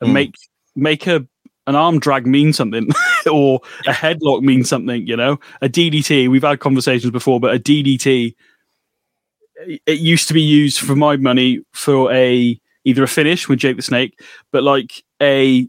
[0.00, 0.14] and Mm.
[0.14, 0.34] make
[0.74, 1.26] make a
[1.68, 2.88] an arm drag mean something
[3.30, 5.06] or a headlock mean something.
[5.06, 6.28] You know, a DDT.
[6.28, 8.34] We've had conversations before, but a DDT
[9.86, 13.76] it used to be used for my money for a either a finish with Jake
[13.76, 14.20] the Snake,
[14.52, 15.68] but like a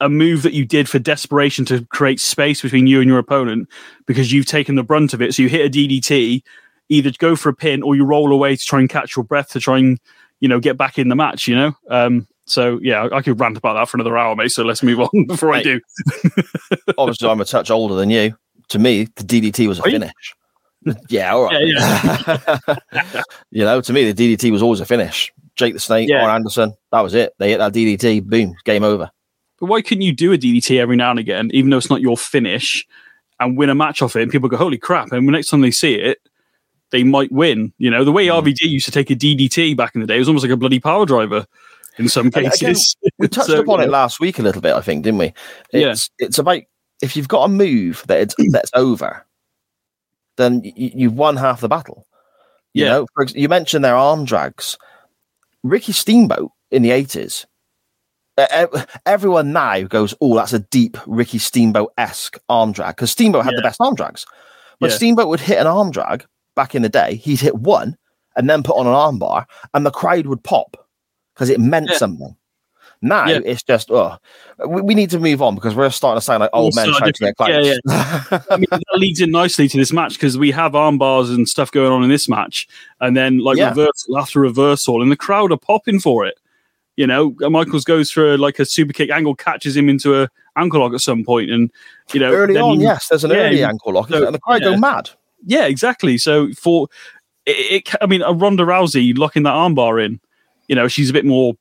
[0.00, 3.68] a move that you did for desperation to create space between you and your opponent
[4.06, 5.34] because you've taken the brunt of it.
[5.34, 6.42] So you hit a DDT,
[6.88, 9.50] either go for a pin or you roll away to try and catch your breath
[9.50, 9.98] to try and
[10.40, 11.48] you know get back in the match.
[11.48, 14.50] You know, um, so yeah, I, could rant about that for another hour, mate.
[14.50, 15.80] So let's move on before I do.
[16.98, 18.36] obviously I'm a touch older than you.
[18.68, 19.98] To me, the DDT was a Are you?
[19.98, 20.34] finish.
[21.08, 22.78] yeah, all right.
[22.92, 25.32] Yeah, you know, to me, the DDT was always a finish.
[25.56, 26.24] Jake the Snake Yeah.
[26.24, 27.32] or Anderson, that was it.
[27.38, 29.10] They hit that DDT, boom, game over.
[29.58, 32.00] But why couldn't you do a DDT every now and again, even though it's not
[32.00, 32.86] your finish,
[33.40, 34.22] and win a match off it?
[34.22, 36.18] And people go, "Holy crap!" And the next time they see it,
[36.90, 37.72] they might win.
[37.78, 38.42] You know, the way Mm.
[38.42, 40.56] RVD used to take a DDT back in the day it was almost like a
[40.56, 41.46] bloody power driver
[41.98, 42.96] in some And again, cases.
[43.18, 45.32] We touched So, upon you it last week a little bit, I think, didn't we?
[45.72, 45.90] Yeah.
[45.92, 46.62] It's it's about
[47.02, 49.24] if you've got a move that it's that's over,
[50.36, 52.06] then y- you've won half the battle.
[52.74, 52.90] You Yeah.
[52.90, 54.78] know, for you mentioned their arm drags.
[55.64, 57.46] Ricky Steamboat in the eighties.
[59.04, 63.56] Everyone now goes, "Oh, that's a deep Ricky Steamboat esque arm drag," because Steamboat had
[63.56, 64.24] the best arm drags.
[64.78, 64.96] But Yeah.
[64.96, 66.24] Steamboat would hit an arm drag
[66.58, 67.14] back in the day.
[67.14, 67.96] He'd hit one
[68.36, 70.76] and then put on an armbar, and the crowd would pop
[71.34, 71.96] because it meant Yeah.
[71.98, 72.36] something.
[73.00, 73.38] Now Yeah.
[73.44, 74.16] it's just, oh,
[74.66, 77.08] we, we need to move on because we're starting to sound like old men shouting
[77.08, 77.66] at different- clowns.
[77.66, 81.30] yeah, I mean, that leads in nicely to this match because we have arm bars
[81.30, 82.66] and stuff going on in this match,
[83.00, 83.68] and then like Yeah.
[83.68, 86.34] reversal after reversal, and the crowd are popping for it.
[86.96, 90.80] You know, Michaels goes for like a super kick angle, catches him into a ankle
[90.80, 91.70] lock at some point, and
[92.12, 94.40] you know, early on, he- yes, there's an Yeah, early ankle lock, so, and the
[94.40, 94.70] crowd yeah.
[94.70, 95.10] go mad.
[95.44, 96.18] Yeah, exactly.
[96.18, 96.88] So for
[97.46, 100.20] it, it I mean, a Ronda Rousey locking that armbar in,
[100.68, 101.54] you know, she's a bit more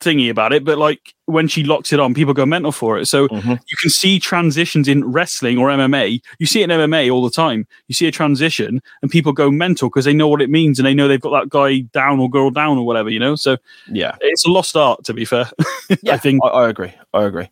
[0.00, 3.06] thingy about it, but like when she locks it on, people go mental for it.
[3.06, 3.60] So Mhm.
[3.68, 6.20] you can see transitions in wrestling or MMA.
[6.38, 7.66] You see it in MMA all the time.
[7.86, 10.86] You see a transition and people go mental because they know what it means and
[10.86, 13.36] they know they've got that guy down or girl down or whatever, you know?
[13.36, 13.56] So
[13.86, 15.48] Yeah, it's a lost art, to be fair.
[16.02, 16.92] yeah, I think I, I agree.
[17.14, 17.48] I agree.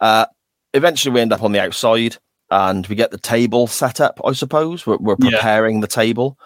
[0.00, 0.26] Uh,
[0.72, 2.16] eventually, we end up on the outside,
[2.50, 4.20] and we get the table set up.
[4.24, 5.30] I suppose we're, we're Yeah.
[5.30, 6.38] preparing the table,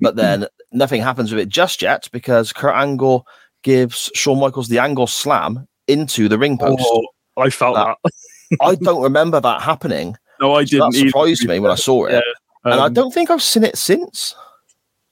[0.00, 3.26] but then nothing happens with it just yet because Kurt Angle
[3.62, 6.82] gives Shawn Michaels the angle slam into the ring post.
[6.86, 7.06] oh,
[7.36, 8.12] I felt That- that.
[8.60, 10.16] I don't remember that happening.
[10.40, 10.92] No, I So didn't.
[10.94, 12.20] that surprised be me when I saw it, Yeah.
[12.64, 14.34] and I Um, don't think I've seen it since.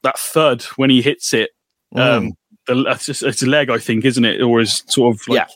[0.02, 1.50] that thud when he hits it
[1.94, 2.32] Um,
[2.66, 4.40] the that's just, it's a leg, I think, isn't it?
[4.42, 5.46] Or is sort of like, Yeah.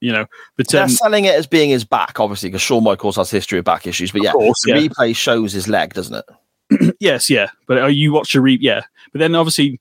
[0.00, 0.26] You know,
[0.56, 3.58] but They're um, selling it as being his back, obviously, because Shawn Michaels has history
[3.58, 4.12] of back issues.
[4.12, 4.88] But yeah, course, the yeah.
[4.88, 6.24] replay shows his leg, doesn't
[6.70, 6.94] it?
[7.00, 7.48] yes, yeah.
[7.66, 8.82] But uh, you watch a re, yeah.
[9.12, 9.80] But then obviously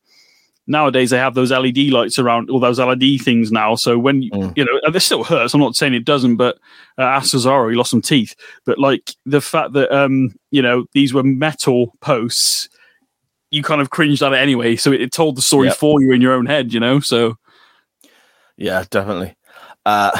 [0.69, 3.75] nowadays they have those LED lights around, all those LED things now.
[3.75, 4.57] So when you, Mm.
[4.57, 5.53] you know, it still hurts.
[5.53, 6.57] I'm not saying it doesn't, but
[6.97, 8.35] uh, ask Cesaro, he lost some teeth.
[8.65, 12.67] But like the fact that um, you know, these were metal posts.
[13.49, 14.75] you kind of cringed at it anyway.
[14.75, 15.77] So it, it told the story Yep.
[15.77, 16.99] for you in your own head, you know.
[16.99, 17.37] So
[18.57, 19.36] Yeah, definitely.
[19.87, 20.11] Uh,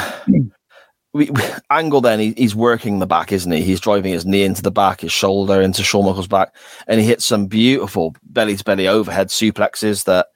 [1.12, 3.62] we, we, Angle then he, he's working the back, isn't he?
[3.62, 6.54] He's driving his knee into the back, his shoulder into Shawn Michaels' back,
[6.86, 10.28] and he hits some beautiful belly to belly overhead suplexes that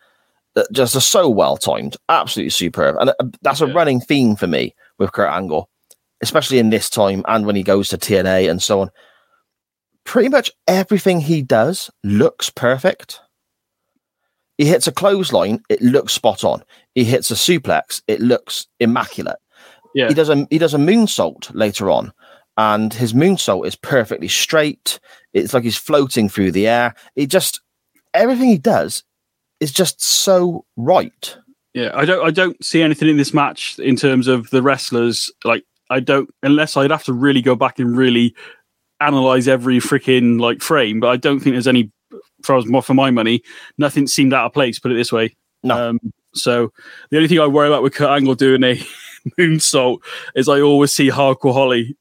[0.54, 2.96] that just are so well timed, absolutely superb.
[3.00, 3.72] And uh, that's a Yeah.
[3.72, 5.70] running theme for me with Kurt Angle,
[6.20, 8.90] especially in this time and when he goes to TNA and so on.
[10.04, 13.20] Pretty much everything he does looks perfect.
[14.58, 16.62] He hits a clothesline, it looks spot on.
[16.94, 19.38] He hits a suplex, it looks immaculate.
[19.94, 20.08] Yeah.
[20.08, 22.12] He does a he does a moonsault later on,
[22.56, 24.98] and his moonsault is perfectly straight.
[25.32, 26.94] It's like he's floating through the air.
[27.16, 27.60] It just
[28.14, 29.04] everything he does
[29.60, 31.36] is just so right.
[31.74, 35.30] Yeah, I don't I don't see anything in this match in terms of the wrestlers.
[35.44, 38.34] Like I don't unless I'd have to really go back and really
[39.00, 41.90] analyze every freaking like frame, but I don't think there's any
[42.42, 43.42] for as more for my money,
[43.78, 45.36] nothing seemed out of place, put it this way.
[45.62, 45.90] No.
[45.90, 46.00] Um,
[46.34, 46.72] so
[47.10, 48.80] the only thing I worry about with Kurt Angle doing a
[49.38, 49.98] moonsault
[50.34, 51.96] is I always see Hardcore Holly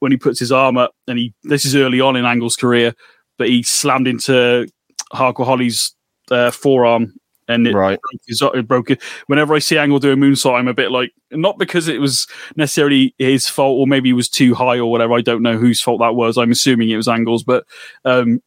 [0.00, 2.94] when he puts his arm up and he this is early on in Angle's career,
[3.38, 4.66] but he slammed into
[5.12, 5.94] Hardcore Holly's
[6.30, 7.12] uh, forearm
[7.48, 7.98] and it Right.
[8.00, 9.02] broke his, it broke it.
[9.26, 12.26] Whenever I see Angle do a moonsault, I'm a bit like, not because it was
[12.56, 15.14] necessarily his fault or maybe he was too high or whatever.
[15.14, 16.38] I don't know whose fault that was.
[16.38, 17.66] I'm assuming it was Angle's, but,
[18.04, 18.40] um,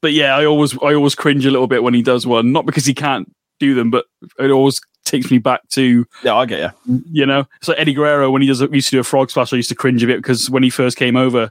[0.00, 2.64] but yeah, I always, I always cringe a little bit when he does one, not
[2.66, 3.30] because he can't
[3.60, 4.06] do them, but
[4.38, 7.02] it always takes me back to, Yeah, I get you.
[7.10, 9.52] you know, so like Eddie Guerrero when he does, used to do a frog splash.
[9.52, 11.50] I used to cringe a bit because when he first came over,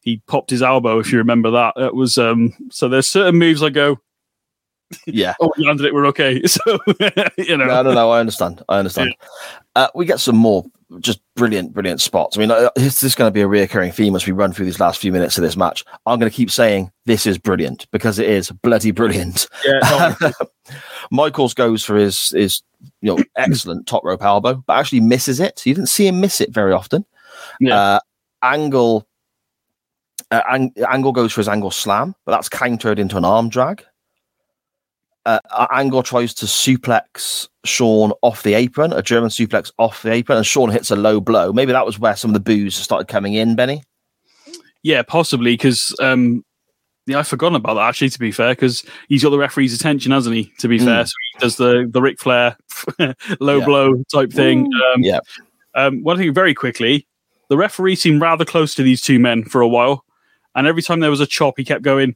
[0.00, 0.98] he popped his elbow.
[0.98, 3.98] If you remember that, it was, um, so there's certain moves I go,
[5.06, 5.34] Yeah.
[5.40, 6.42] oh, we landed it, we're okay.
[6.46, 6.60] So,
[7.38, 8.10] you know, No, no, no.
[8.10, 8.62] I understand.
[8.68, 9.14] I understand.
[9.76, 10.64] Uh, we get some more
[11.00, 12.36] just brilliant, brilliant spots.
[12.36, 14.66] I mean, uh, this is going to be a reoccurring theme as we run through
[14.66, 15.84] these last few minutes of this match.
[16.06, 19.46] I'm going to keep saying this is brilliant because it is bloody brilliant.
[19.64, 20.32] yeah, no,
[21.10, 22.62] Michaels goes for his his
[23.00, 25.64] you know excellent top rope elbow, but actually misses it.
[25.64, 27.04] You didn't see him miss it very often.
[27.60, 27.78] Yeah.
[27.78, 28.00] Uh,
[28.42, 29.06] Angle
[30.30, 33.84] uh, Ang- Angle goes for his angle slam, but that's countered into an arm drag.
[35.26, 35.38] Uh,
[35.72, 40.46] Angle tries to suplex Shawn off the apron, a German suplex off the apron, and
[40.46, 41.52] Shawn hits a low blow.
[41.52, 43.82] Maybe that was where some of the boos started coming in, Benny.
[44.82, 46.44] Yeah, possibly because um,
[47.06, 48.10] yeah, I've forgotten about that actually.
[48.10, 50.52] To be fair, because he's got the referee's attention, hasn't he?
[50.58, 50.84] To be Mm.
[50.84, 52.56] fair, so he does the the Ric Flair
[53.40, 53.64] low Yeah.
[53.64, 54.66] blow type thing.
[54.94, 55.20] Um, Yeah.
[55.74, 57.06] Um, one thing very quickly,
[57.48, 60.04] the referee seemed rather close to these two men for a while,
[60.54, 62.14] and every time there was a chop, he kept going.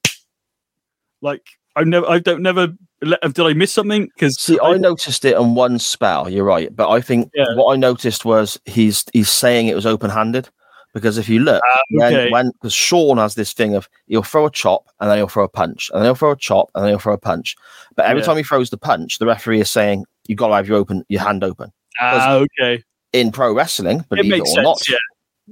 [1.23, 1.43] Like
[1.75, 2.75] I've never, I don't never.
[3.01, 4.09] Did I miss something?
[4.15, 6.29] Because See, I noticed it on one spell.
[6.29, 7.55] You're right, but I think Yeah.
[7.55, 10.49] what I noticed was he's he's saying it was open handed
[10.95, 12.31] because if you look when okay.
[12.33, 15.45] when because Shawn has this thing of he'll throw a chop and then he'll throw
[15.45, 17.55] a punch and then he'll throw a chop and then he'll throw a punch,
[17.95, 18.27] but every Yeah.
[18.27, 21.05] time he throws the punch, the referee is saying you've got to have your open
[21.09, 21.71] your hand open.
[22.01, 24.65] ah, okay, In pro wrestling, it believe it, makes or sense.
[24.65, 24.97] not, Yeah,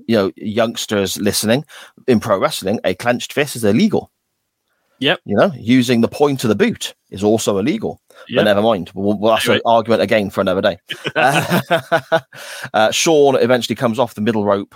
[0.09, 1.65] you know, youngsters listening
[2.09, 4.11] in pro wrestling, a clenched fist is illegal.
[4.99, 5.21] Yep.
[5.25, 8.01] You know, using the point of the boot is also illegal.
[8.29, 8.39] Yep.
[8.39, 8.91] But never mind.
[8.95, 10.79] We'll, well, that's an argument again for another day.
[11.17, 11.61] uh,
[12.75, 14.75] uh, Shawn eventually comes off the middle rope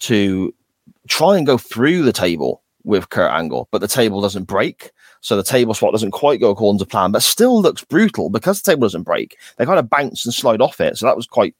[0.00, 0.54] to
[1.08, 4.90] try and go through the table with Kurt Angle, but the table doesn't break.
[5.20, 8.62] So the table spot doesn't quite go according to plan, but still looks brutal because
[8.62, 9.36] the table doesn't break.
[9.56, 10.96] They kind of bounce and slide off it.
[10.96, 11.54] So that was quite,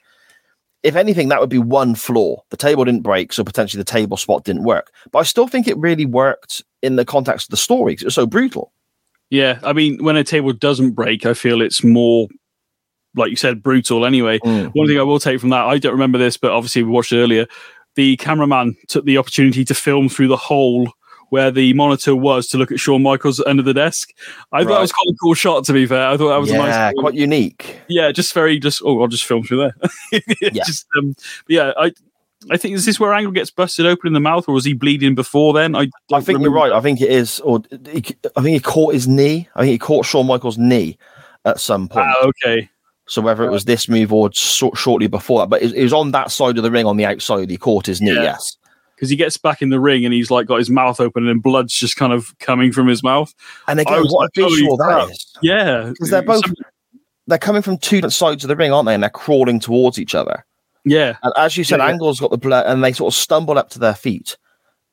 [0.82, 2.43] if anything, that would be one flaw.
[2.49, 4.93] The table didn't break, so potentially the table spot didn't work.
[5.12, 8.07] But I still think it really worked in the context of the story because it
[8.07, 8.73] was so brutal.
[9.31, 12.27] Yeah, I mean, when a table doesn't break, I feel it's more,
[13.15, 14.05] like you said, brutal.
[14.05, 14.73] Anyway, Mm.
[14.74, 17.12] one thing I will take from that, I don't remember this, but obviously we watched
[17.12, 17.47] it earlier.
[17.97, 20.89] The cameraman took the opportunity to film through the hole
[21.28, 24.11] where the monitor was to look at Shawn Michaels under the desk.
[24.51, 24.81] I thought that Right.
[24.81, 25.65] was quite a cool shot.
[25.66, 26.94] To be fair, I thought that was a yeah, nice.
[26.98, 27.78] quite unique.
[27.89, 28.82] yeah, just very just.
[28.85, 30.20] Oh, I'll just film through there.
[30.40, 30.65] Yeah.
[30.65, 31.15] just um,
[31.47, 31.73] yeah.
[31.77, 31.93] I
[32.51, 34.73] I think is this where Angle gets busted open in the mouth, or was he
[34.73, 35.77] bleeding before then?
[35.77, 36.73] I I think you're right.
[36.73, 38.05] I think it is, or he,
[38.37, 39.49] I think he caught his knee.
[39.55, 40.97] I think he caught Shawn Michaels' knee
[41.45, 42.07] at some point.
[42.09, 42.71] Ah, okay.
[43.07, 45.93] so whether it was this move or so, shortly before that, but it, it was
[45.93, 47.51] on that side of the ring on the outside.
[47.51, 48.15] He caught his knee.
[48.15, 48.23] Yeah.
[48.23, 48.57] Yes.
[48.97, 51.43] because he gets back in the ring and he's like got his mouth open and
[51.43, 53.35] blood's just kind of coming from his mouth.
[53.69, 55.11] And again, what like, a visual that crap.
[55.11, 55.27] is.
[55.43, 56.55] Yeah, Because they're both Some-
[57.27, 58.95] they're coming from two different sides of the ring, aren't they?
[58.95, 60.45] And they're crawling towards each other.
[60.85, 61.86] Yeah, And as you said, Yeah.
[61.89, 64.36] Angle's got the blood, and they sort of stumble up to their feet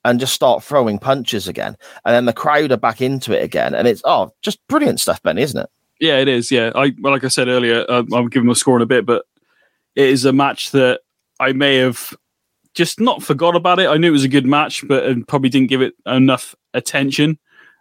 [0.05, 1.75] and just start throwing punches again.
[2.05, 3.73] And then the crowd are back into it again.
[3.75, 5.69] And it's oh, just brilliant stuff, Benny, isn't it?
[5.99, 6.51] yeah, it is.
[6.51, 8.85] Yeah, I well, like I said earlier, uh, I'll give them a score in a
[8.85, 9.25] bit, but
[9.95, 11.01] it is a match that
[11.39, 12.13] I may have
[12.75, 13.87] just not forgot about it.
[13.87, 17.39] I knew it was a good match, but uh, probably didn't give it enough attention.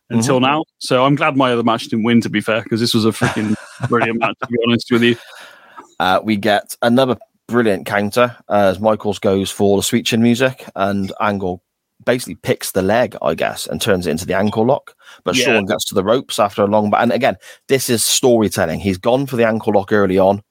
[0.09, 0.65] until now.
[0.79, 2.21] So I'm glad my other match didn't win.
[2.23, 3.55] To be fair, because this was a freaking
[3.89, 4.37] brilliant match.
[4.41, 5.17] To be honest with you,
[5.99, 7.17] Uh, we get another
[7.49, 11.63] brilliant counter as Michaels goes for the sweet chin music and Angle
[12.05, 14.95] basically picks the leg, I guess, and turns it into the ankle lock.
[15.25, 15.47] But Yeah.
[15.47, 16.91] Shawn gets to the ropes after a long.
[16.91, 17.37] But and again,
[17.69, 18.81] this is storytelling.
[18.81, 20.43] He's gone for the ankle lock early on.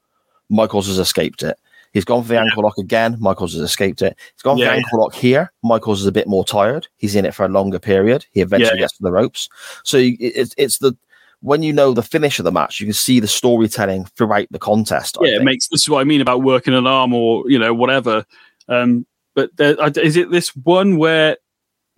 [0.50, 1.58] Michaels has escaped it.
[1.94, 3.16] He's gone for the ankle lock again.
[3.20, 4.18] Michaels has escaped it.
[4.36, 5.52] He's gone for the ankle lock here.
[5.64, 6.88] Michaels is a bit more tired.
[6.98, 8.26] He's in it for a longer period.
[8.32, 8.84] He eventually Yeah.
[8.84, 9.48] gets to the ropes.
[9.86, 10.98] So it's it's the
[11.46, 14.58] when you know the finish of the match, you can see the storytelling throughout the
[14.60, 15.18] contest.
[15.22, 17.60] I yeah, it makes this is what I mean about working an arm or you
[17.60, 18.26] know whatever.
[18.68, 19.06] Um,
[19.36, 21.38] but there, is it this one where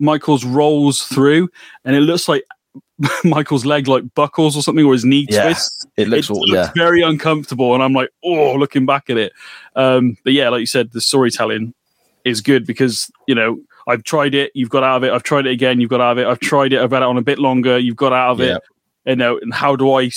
[0.00, 1.48] Michaels rolls through
[1.84, 2.44] and it looks like
[3.24, 5.86] Michael's leg like buckles or something, or his knee Yeah, twists?
[5.96, 6.70] it looks all- yeah.
[6.74, 9.32] very uncomfortable, and I'm like, oh, looking back at it.
[9.76, 11.72] Um, but yeah, like you said, the storytelling
[12.24, 15.12] is good because you know I've tried it, you've got out of it.
[15.12, 16.26] I've tried it again, you've got out of it.
[16.26, 18.56] I've tried it, I've had it on a bit longer, you've got out of Yeah.
[18.56, 18.62] it.
[19.08, 20.10] You know, and how do I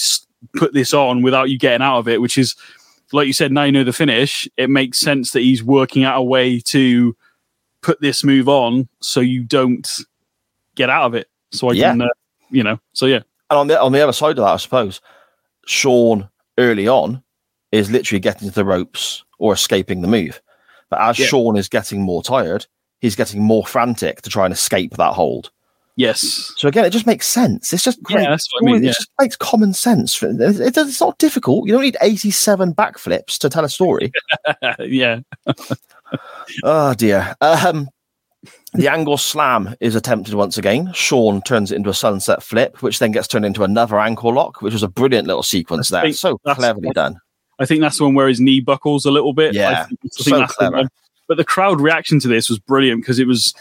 [0.53, 2.21] put this on without you getting out of it?
[2.21, 2.55] Which is,
[3.13, 4.47] like you said, now you know the finish.
[4.57, 7.15] It makes sense that he's working out a way to
[7.81, 9.89] put this move on so you don't
[10.75, 11.27] get out of it.
[11.51, 11.91] So I Yeah.
[11.91, 12.07] can, uh,
[12.49, 15.01] you know, so yeah, And on the on the other side of that, I suppose,
[15.65, 17.21] Shawn early on
[17.71, 20.41] is literally getting to the ropes or escaping the move.
[20.89, 21.27] But as Yeah.
[21.27, 22.65] Shawn is getting more tired,
[22.99, 25.51] he's getting more frantic to try and escape that hold.
[25.97, 27.73] Yes, So again, it just makes sense.
[27.73, 28.23] It's just great.
[28.23, 28.91] Yeah, that's what I mean, yeah.
[28.91, 30.21] It just makes common sense.
[30.23, 31.67] It- it- it's not difficult.
[31.67, 34.11] You don't need 87 backflips to tell a story.
[34.79, 35.19] yeah,
[36.63, 37.35] oh dear.
[37.41, 37.89] Um,
[38.73, 40.91] the angle slam is attempted once again.
[40.93, 44.61] Shawn turns it into a sunset flip, which then gets turned into another ankle lock,
[44.61, 46.13] which was a brilliant little sequence I there.
[46.13, 47.19] So that's- cleverly done.
[47.59, 49.55] I think that's the one where his knee buckles a little bit.
[49.55, 50.89] I Yeah, think, I think so the clever.
[51.27, 53.53] But the crowd reaction to this was brilliant because it was,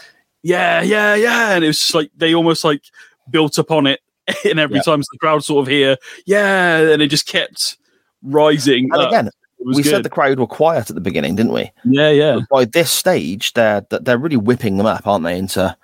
[0.43, 2.83] yeah, yeah, yeah, and it was just like they almost like
[3.29, 3.99] built upon it,
[4.45, 4.81] and every Yeah.
[4.83, 7.77] time the crowd sort of hear, yeah, and it just kept
[8.23, 8.85] rising.
[8.91, 9.07] And up.
[9.09, 9.29] again,
[9.63, 9.89] we good.
[9.89, 11.71] said the crowd were quiet at the beginning, didn't we?
[11.85, 12.35] yeah, yeah.
[12.35, 15.37] But by this stage, they're they're really whipping them up, aren't they?
[15.37, 15.75] Into,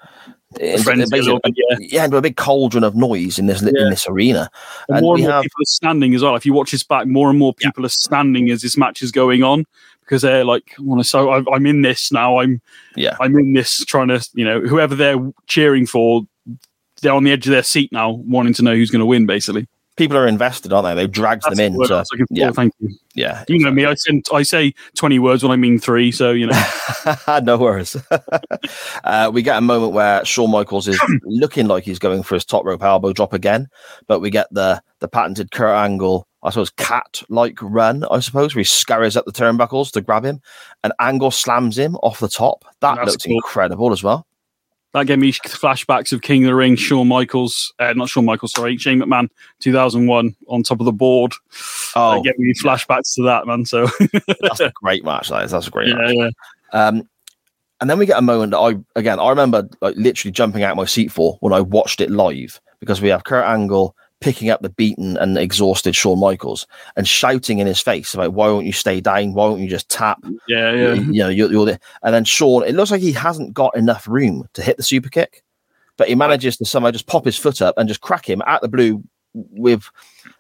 [0.60, 1.78] into frenzy a basically- little bit, yeah.
[1.80, 4.50] yeah, into a big cauldron of noise in this in this arena.
[4.88, 6.36] And And more we and more have- people are standing as well.
[6.36, 9.12] If you watch this back, more and more people are standing as this match is
[9.12, 9.66] going on
[10.08, 11.08] because they're like, "Want to?
[11.08, 12.40] So I- I'm in this now.
[12.40, 12.62] I'm
[12.96, 16.24] Yeah, I'm in this trying to, you know, whoever they're cheering for,
[17.02, 19.26] they're on the edge of their seat now, wanting to know who's going to win.
[19.26, 19.68] Basically,
[19.98, 20.96] people are invested, aren't they?
[20.96, 22.34] They've dragged That's them the word I into was looking for.
[22.34, 22.90] yeah, Thank you.
[23.16, 23.44] yeah.
[23.48, 23.86] You know me.
[23.86, 26.12] I send, I say twenty words when I mean three.
[26.12, 26.64] So you know,
[27.44, 27.96] no worries.
[29.04, 32.46] uh, we get a moment where Shawn Michaels is looking like he's going for his
[32.46, 33.68] top rope elbow drop again,
[34.08, 38.54] but we get the the patented Kurt Angle, I suppose, cat like run, I suppose,
[38.56, 40.42] where he scurries up the turnbuckles to grab him,
[40.84, 42.64] and Angle slams him off the top.
[42.82, 43.36] That That's looks cool.
[43.36, 44.26] incredible as well.
[44.94, 48.54] that gave me flashbacks of King of the Ring, Shawn Michaels, uh, not Shawn Michaels,
[48.54, 51.34] sorry, Shane McMahon, two thousand one, on top of the board.
[51.96, 53.66] Oh, that gave me flashbacks to that man.
[53.66, 53.88] So
[54.40, 55.30] that's a great match.
[55.30, 55.52] That is.
[55.52, 56.14] That's a great yeah, match.
[56.16, 56.30] yeah,
[56.88, 57.10] Um,
[57.82, 60.76] and then we get a moment that I again I remember like literally jumping out
[60.76, 64.62] my seat for when I watched it live because we have Kurt Angle picking up
[64.62, 66.66] the beaten and exhausted Shawn Michaels
[66.96, 69.34] and shouting in his face about why won't you stay down?
[69.34, 70.20] Why won't you just tap?
[70.48, 70.94] yeah, yeah.
[70.94, 72.64] you know, you're, you're the, and then Shawn.
[72.64, 75.44] It looks like he hasn't got enough room to hit the super kick,
[75.98, 78.62] but he manages to somehow just pop his foot up and just crack him at
[78.62, 79.04] the blue
[79.34, 79.90] with,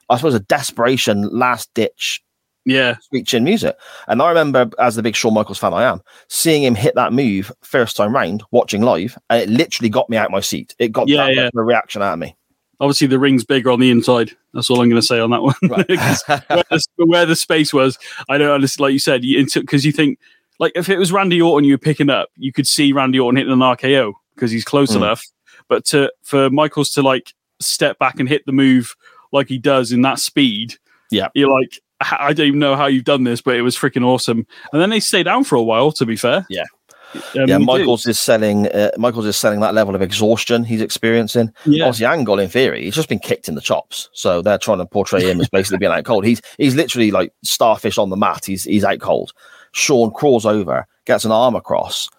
[0.09, 2.23] I suppose, a desperation last ditch
[2.67, 2.97] yeah.
[3.01, 3.77] sweet chin music.
[4.07, 7.13] And I remember, as the big Shawn Michaels fan I am, seeing him hit that
[7.13, 10.75] move first time round, watching live, and it literally got me out my seat.
[10.77, 11.43] It got Yeah, that yeah.
[11.45, 12.35] much of a reaction out of me.
[12.79, 14.31] Obviously, the ring's bigger on the inside.
[14.53, 15.55] That's all I'm going to say on that one.
[15.97, 17.97] 'Cause where, the, where the space was,
[18.29, 18.83] I don't understand.
[18.83, 20.19] Like you said, because you think,
[20.59, 23.37] like, if it was Randy Orton you were picking up, you could see Randy Orton
[23.37, 24.97] hitting an RKO because he's close Mm.
[24.97, 25.23] enough.
[25.67, 28.95] But to for Michaels to like step back and hit the move
[29.31, 30.75] like he does in that speed,
[31.11, 31.27] Yeah.
[31.33, 34.45] you're like, I don't even know how you've done this, but it was freaking awesome.
[34.71, 35.91] And then they stay down for a while.
[35.93, 36.65] To be fair, Yeah.
[37.13, 37.59] Um, yeah, they do.
[37.59, 38.67] Michaels is selling.
[38.67, 41.53] Uh, Michaels is selling that level of exhaustion he's experiencing.
[41.65, 41.85] Yeah.
[41.85, 44.85] Obviously, Angle in theory, he's just been kicked in the chops, so they're trying to
[44.85, 46.25] portray him as basically being out cold.
[46.25, 48.45] He's he's literally like starfish on the mat.
[48.45, 49.33] He's he's out cold.
[49.73, 52.09] Shawn crawls over, gets an arm across.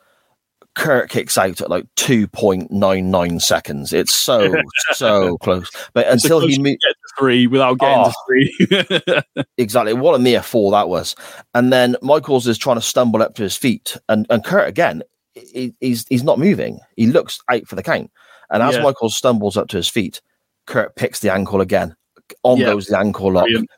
[0.79, 3.93] Kurt kicks out at like two point nine nine seconds.
[3.93, 4.55] It's so
[4.93, 6.79] so close, but It's until he you
[7.19, 8.13] three without getting Oh.
[8.13, 9.43] to three.
[9.59, 11.17] exactly what a near fall that was.
[11.53, 15.03] And then Michaels is trying to stumble up to his feet, and and Kurt again,
[15.35, 16.79] he, he's he's not moving.
[16.97, 18.11] He looks out for the count,
[18.51, 18.83] and as Yeah.
[18.83, 20.21] Michaels stumbles up to his feet,
[20.67, 21.97] Kurt picks the ankle again.
[22.45, 22.67] On Yeah.
[22.67, 23.69] goes the ankle lock, Brilliant.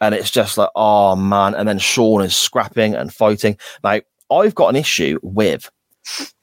[0.00, 1.54] and it's just like oh man.
[1.54, 3.58] And then Shawn is scrapping and fighting.
[3.84, 4.00] Now
[4.30, 5.70] I've got an issue with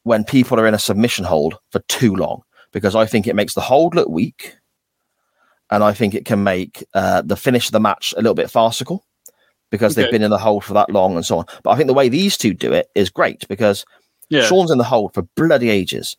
[0.04, 3.54] when people are in a submission hold for too long because I think it makes
[3.54, 4.56] the hold look weak,
[5.72, 8.52] and I think it can make uh, the finish of the match a little bit
[8.52, 9.06] farcical
[9.72, 11.46] because they've been in the hold for that long and so on.
[11.64, 13.86] But I think the way these two do it is great because
[14.30, 14.44] Yeah.
[14.46, 16.18] Shawn's in the hold for bloody ages,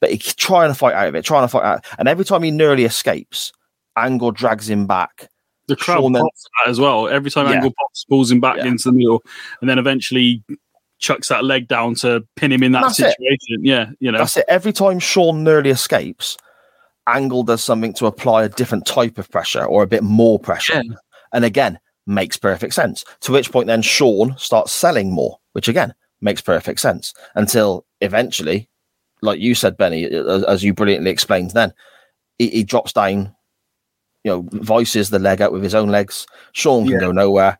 [0.00, 2.42] but he's trying to fight out of it, trying to fight out, and every time
[2.42, 3.52] he nearly escapes,
[3.96, 5.28] Angle drags him back.
[5.68, 7.08] The crowd Shawn then- pops at that as well.
[7.08, 7.54] Every time Yeah.
[7.54, 8.66] Angle pops, pulls him back Yeah.
[8.66, 9.22] into the middle,
[9.60, 10.42] and then eventually
[10.98, 13.10] chucks that leg down to pin him in that That's it.
[13.18, 13.64] situation.
[13.64, 14.18] Yeah, you know.
[14.18, 14.44] That's it.
[14.48, 16.36] Every time Shawn nearly escapes,
[17.06, 20.82] Angle does something to apply a different type of pressure or a bit more pressure.
[20.84, 20.94] Yeah.
[21.32, 23.04] And again, makes perfect sense.
[23.20, 28.68] To which point then Shawn starts selling more, which again makes perfect sense until eventually,
[29.22, 31.72] like you said, Benny, as, as you brilliantly explained then,
[32.38, 33.34] he, he drops down,
[34.24, 36.26] you know, voices the leg out with his own legs.
[36.52, 37.00] Shawn can Yeah.
[37.00, 37.58] go nowhere.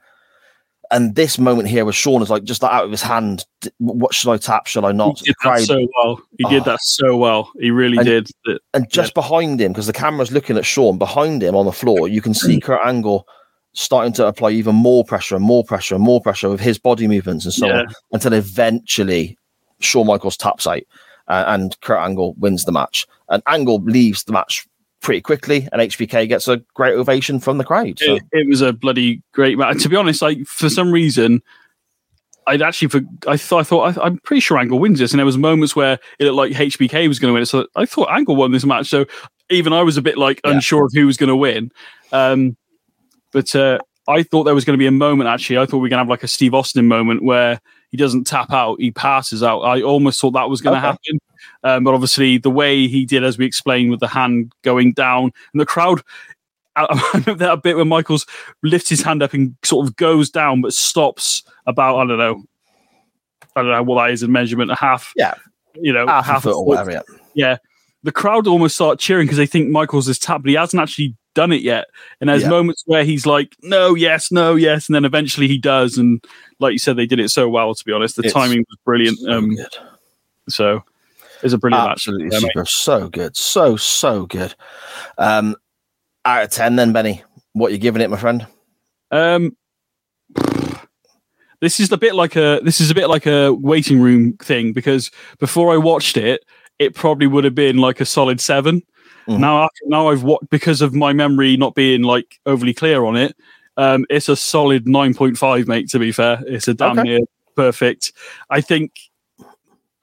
[0.91, 3.45] And this moment here with Shawn is like just out of his hand.
[3.79, 4.67] What should I tap?
[4.67, 5.19] Should I not?
[5.21, 6.21] He did that so well.
[6.39, 6.65] He did Oh.
[6.65, 7.51] that so well.
[7.59, 8.29] He really And- did.
[8.73, 12.07] And just behind him, because the camera's looking at Shawn, behind him on the floor,
[12.09, 13.27] you can see Kurt Angle
[13.73, 17.07] starting to apply even more pressure and more pressure and more pressure with his body
[17.09, 17.81] movements and so Yeah.
[17.81, 19.37] on until eventually
[19.81, 20.83] Shawn Michaels taps out
[21.29, 23.07] uh, and Kurt Angle wins the match.
[23.29, 24.67] And Angle leaves the match
[25.03, 27.99] pretty quickly, and HBK gets a great ovation from the crowd.
[27.99, 29.83] So it, it was a bloody great match.
[29.83, 31.43] To be honest, like for some reason,
[32.49, 35.19] I'd actually for, I thought I thought I, I'm pretty sure Angle wins this, and
[35.19, 37.47] there was moments where it looked like HBK was going to win it.
[37.47, 38.89] So I thought Angle won this match.
[38.89, 39.05] So
[39.51, 40.53] even I was a bit like Yeah.
[40.53, 41.71] unsure of who was going to win.
[42.13, 42.57] Um,
[43.33, 43.79] but uh,
[44.09, 45.29] I thought there was going to be a moment.
[45.29, 47.61] Actually, I thought we were going to have like a Steve Austin moment where
[47.91, 49.61] he doesn't tap out, he passes out.
[49.61, 50.87] I almost thought that was going to Okay.
[50.87, 51.19] happen.
[51.67, 55.33] Um, but obviously, the way he did, as we explained, with the hand going down
[55.53, 56.03] and the crowd,
[56.77, 58.27] I remember that bit when Michaels
[58.63, 62.45] lifts his hand up and sort of goes down, but stops about I don't know,
[63.57, 65.35] I don't know what that is in measurement, a half, Yeah.
[65.75, 66.91] you know, half, a foot or whatever.
[66.93, 67.01] Yeah.
[67.35, 67.57] Yeah,
[68.03, 71.15] the crowd almost start cheering because they think Michaels is tapped, but he hasn't actually
[71.35, 71.87] done it yet.
[72.21, 72.49] And there's Yeah.
[72.51, 75.99] moments where he's like, "No, yes, no, yes," and then eventually he does.
[75.99, 76.23] And
[76.61, 77.75] like you said, they did it so well.
[77.75, 79.19] To be honest, the It's timing was brilliant.
[79.19, 79.57] So um,
[80.49, 80.85] so
[81.43, 82.41] it's a brilliant Absolutely match.
[82.41, 82.65] Super.
[82.67, 83.37] So good.
[83.37, 84.55] So, so good.
[85.19, 85.57] Um,
[86.25, 87.23] out of 10, then, Benny,
[87.53, 88.47] what you giving it, my friend?
[89.11, 89.57] Um,
[91.61, 94.73] this is a bit like a this is a bit like a waiting room thing
[94.73, 96.45] because before I watched it,
[96.79, 98.83] it probably would have been like a solid 7
[99.29, 99.41] Mhm.
[99.41, 103.17] Now, after, now I've watched because of my memory not being like overly clear on
[103.17, 103.37] it.
[103.77, 105.89] Um, it's a solid nine point five, mate.
[105.91, 107.03] To be fair, it's a damn Okay.
[107.09, 107.19] near
[107.57, 108.13] perfect.
[108.51, 108.93] I think.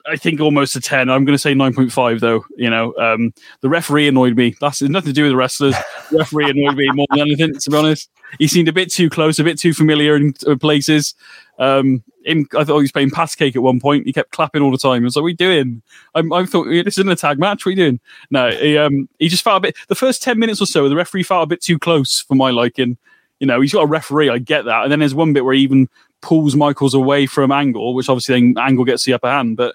[0.06, 1.08] I think almost a 10.
[1.08, 2.44] I'm going to say 9.5, though.
[2.56, 4.54] You know, um, the referee annoyed me.
[4.60, 5.74] That's nothing to do with the wrestlers.
[6.10, 8.10] The referee annoyed me more than anything, to be honest.
[8.38, 11.14] He seemed a bit too close, a bit too familiar in uh, places.
[11.58, 14.06] Um, him, I thought he was playing pass cake at one point.
[14.06, 15.02] He kept clapping all the time.
[15.02, 15.82] I was like, "What are you doing?"
[16.14, 17.64] I'm, I thought this isn't a tag match.
[17.64, 18.00] What are you doing?
[18.30, 19.76] No, he, um, he just felt a bit.
[19.88, 22.50] The first ten minutes or so, the referee felt a bit too close for my
[22.50, 22.96] liking.
[23.40, 24.30] You know, he's got a referee.
[24.30, 24.84] I get that.
[24.84, 25.88] And then there's one bit where he even
[26.24, 29.58] pulls Michaels away from Angle, which obviously then Angle gets the upper hand.
[29.58, 29.74] But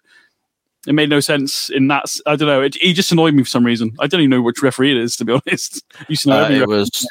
[0.88, 2.06] it made no sense in that.
[2.26, 2.62] I don't know.
[2.62, 3.96] It, he just annoyed me for some reason.
[4.00, 5.84] I don't even know which referee it is, to be honest.
[6.00, 7.08] I used to know Uh, it was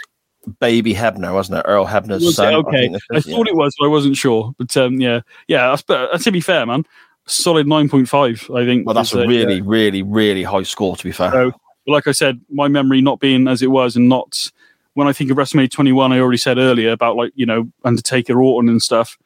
[0.61, 1.63] Baby Hebner, wasn't it?
[1.67, 2.35] Earl Hebner's Was it?
[2.35, 2.55] son.
[2.55, 2.89] Okay.
[2.89, 3.37] think this I is, yeah.
[3.37, 4.53] thought it was, but I wasn't sure.
[4.59, 5.69] But um, yeah, yeah.
[5.69, 6.85] That's, but uh, to be fair, man,
[7.27, 8.51] solid nine point five.
[8.55, 8.87] I think.
[8.87, 9.63] Well, that's a uh, really, yeah.
[9.65, 11.31] really, really high score, to be fair.
[11.31, 11.53] So,
[11.87, 14.51] like I said, my memory not being as it was, and not
[14.95, 18.43] when I think of WrestleMania 21, I already said earlier about like you know Undertaker,
[18.43, 19.17] Orton, and stuff.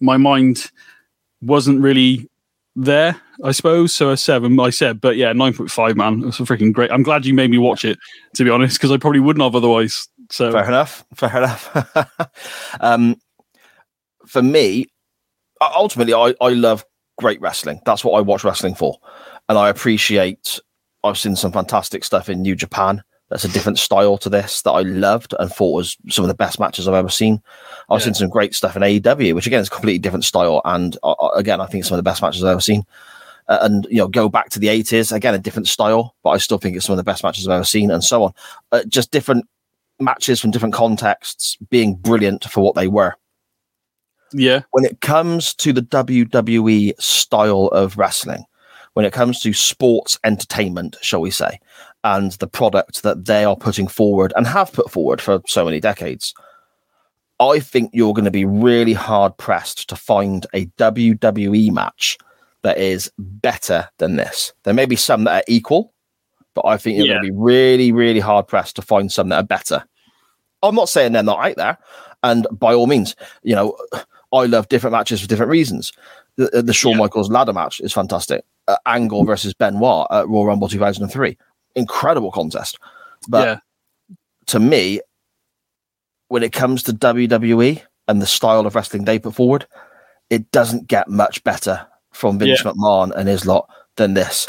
[0.00, 0.70] My mind
[1.40, 2.28] wasn't really
[2.76, 3.92] there, I suppose.
[3.92, 6.90] So a seven, I said, but yeah, nine point five, man, it's a freaking great.
[6.90, 7.98] I'm glad you made me watch it,
[8.34, 10.08] to be honest, because I probably wouldn't have otherwise.
[10.30, 11.04] So Fair enough.
[11.14, 12.20] Fair enough.
[12.80, 13.16] um,
[14.26, 14.86] for me,
[15.60, 16.84] ultimately, I, I love
[17.18, 17.80] great wrestling.
[17.84, 18.98] That's what I watch wrestling for.
[19.48, 20.60] And I appreciate,
[21.02, 23.02] I've seen some fantastic stuff in New Japan.
[23.28, 26.34] That's a different style to this that I loved and thought was some of the
[26.34, 27.42] best matches I've ever seen.
[27.90, 30.62] I've seen some great stuff in AEW, which again is a completely different style.
[30.64, 32.84] And uh, uh, again, I think some of the best matches I've ever seen.
[33.48, 36.38] Uh, and you know, go back to the 80s, again, a different style, but I
[36.38, 38.32] still think it's some of the best matches I've ever seen, and so on.
[38.72, 39.46] Uh, just different
[39.98, 43.14] matches from different contexts being brilliant for what they were.
[44.32, 48.44] yeah, When it comes to the WWE style of wrestling,
[48.92, 51.60] when it comes to sports entertainment, shall we say,
[52.04, 55.80] and the product that they are putting forward and have put forward for so many
[55.80, 56.32] decades,
[57.40, 62.18] I think you're going to be really hard pressed to find a WWE match
[62.62, 64.52] that is better than this.
[64.64, 65.92] There may be some that are equal,
[66.54, 67.14] but I think you're Yeah.
[67.14, 69.84] going to be really, really hard pressed to find some that are better.
[70.62, 71.78] I'm not saying they're not out there,
[72.24, 73.14] and by all means,
[73.44, 73.76] you know,
[74.32, 75.92] I love different matches for different reasons.
[76.34, 78.44] The, the Shawn Michaels ladder match is fantastic.
[78.66, 81.38] Uh, Angle versus Benoit at Royal Rumble 2003,
[81.74, 82.78] incredible contest.
[83.28, 84.16] But yeah,
[84.46, 85.00] to me,
[86.28, 89.66] when it comes to WWE and the style of wrestling they put forward,
[90.30, 92.72] it doesn't get much better from Vince Yeah.
[92.72, 94.48] McMahon and his lot than this.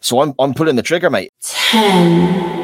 [0.00, 1.30] So I'm I'm pulling the trigger, mate.
[1.42, 2.54] Ten.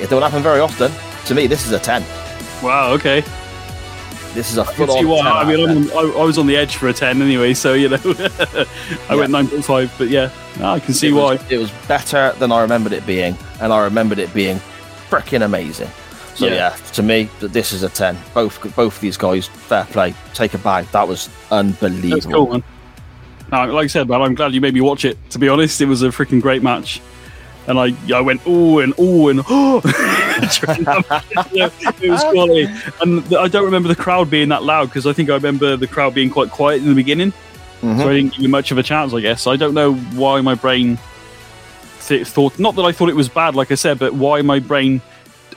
[0.00, 0.92] It don't happen very often.
[1.26, 2.04] To me, this is a ten.
[2.62, 3.22] wow, okay.
[4.34, 5.06] This is a full on.
[5.06, 5.22] why.
[5.22, 5.76] 10 I mean, 10.
[5.76, 7.98] I'm, I, I was on the edge for a ten anyway, so you know,
[9.08, 9.94] I went nine point five.
[9.98, 11.34] But yeah, no, I can see it why.
[11.34, 14.60] was, it was better than I remembered it being, and I remembered it being
[15.10, 15.88] freaking amazing.
[16.34, 16.54] So Yeah.
[16.54, 16.76] yeah.
[16.92, 18.16] to me, this is a ten.
[18.34, 20.14] Both both of these guys, fair play.
[20.34, 20.86] Take a bag.
[20.92, 22.10] That was unbelievable.
[22.10, 22.64] That's cool, man.
[23.50, 25.16] No, like I said, man, I'm glad you made me watch it.
[25.30, 27.00] To be honest, it was a freaking great match,
[27.68, 29.80] and I I went oh and oh and oh.
[30.42, 32.66] it was quality,
[33.00, 35.86] and I don't remember the crowd being that loud because I think I remember the
[35.86, 37.32] crowd being quite quiet in the beginning,
[37.82, 37.98] Mhm.
[37.98, 39.12] so I didn't give you much of a chance.
[39.14, 40.98] I guess I don't know why my brain
[42.06, 44.58] th- thought not that I thought it was bad, like I said, but why my
[44.58, 45.00] brain.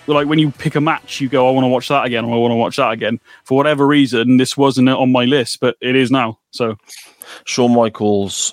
[0.08, 2.34] Like when you pick a match, you go, "I want to watch that again," or
[2.34, 5.78] "I want to watch that again." For whatever reason, this wasn't on my list, but
[5.80, 6.40] it is now.
[6.50, 6.76] So
[7.46, 8.52] Shawn Michaels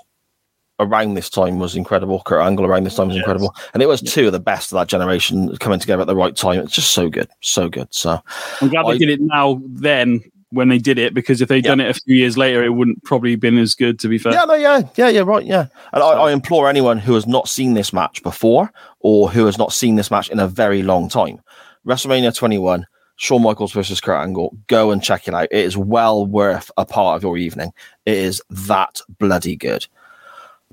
[0.80, 2.22] around this time was incredible.
[2.24, 4.78] Kurt Angle around this time was incredible, and it was two of the best of
[4.78, 6.60] that generation coming together at the right time.
[6.60, 7.88] It's just so good, so good.
[7.92, 8.20] So
[8.60, 11.62] I'm glad I- they did it now then when they did it because if they'd
[11.64, 11.72] Yeah.
[11.72, 13.98] done it a few years later, it wouldn't probably been as good.
[13.98, 15.66] To be fair, yeah, no, yeah, yeah, yeah, right, yeah.
[15.92, 19.58] And I, I implore anyone who has not seen this match before or who has
[19.58, 21.40] not seen this match in a very long time,
[21.86, 22.86] WrestleMania 21,
[23.16, 25.48] Shawn Michaels versus Kurt Angle, go and check it out.
[25.50, 27.72] It is well worth a part of your evening.
[28.06, 29.86] It is that bloody good.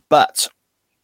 [0.10, 0.48] But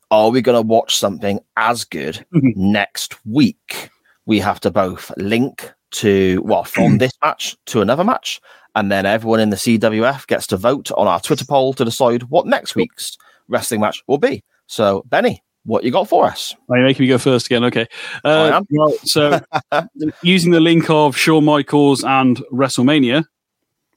[0.10, 3.90] are we going to watch something as good next week?
[4.26, 8.40] We have to both link to, well, from this match to another match.
[8.76, 12.24] And then everyone in the CWF gets to vote on our Twitter poll to decide
[12.24, 13.18] what next week's
[13.50, 14.44] wrestling match will be.
[14.68, 16.56] So, Benny, what you got for us?
[16.70, 17.66] Are you making me go first again?
[17.66, 17.86] Okay.
[18.24, 18.66] I Uh, am.
[18.70, 19.42] well, so,
[20.24, 23.26] using the link of Shawn Michaels and WrestleMania,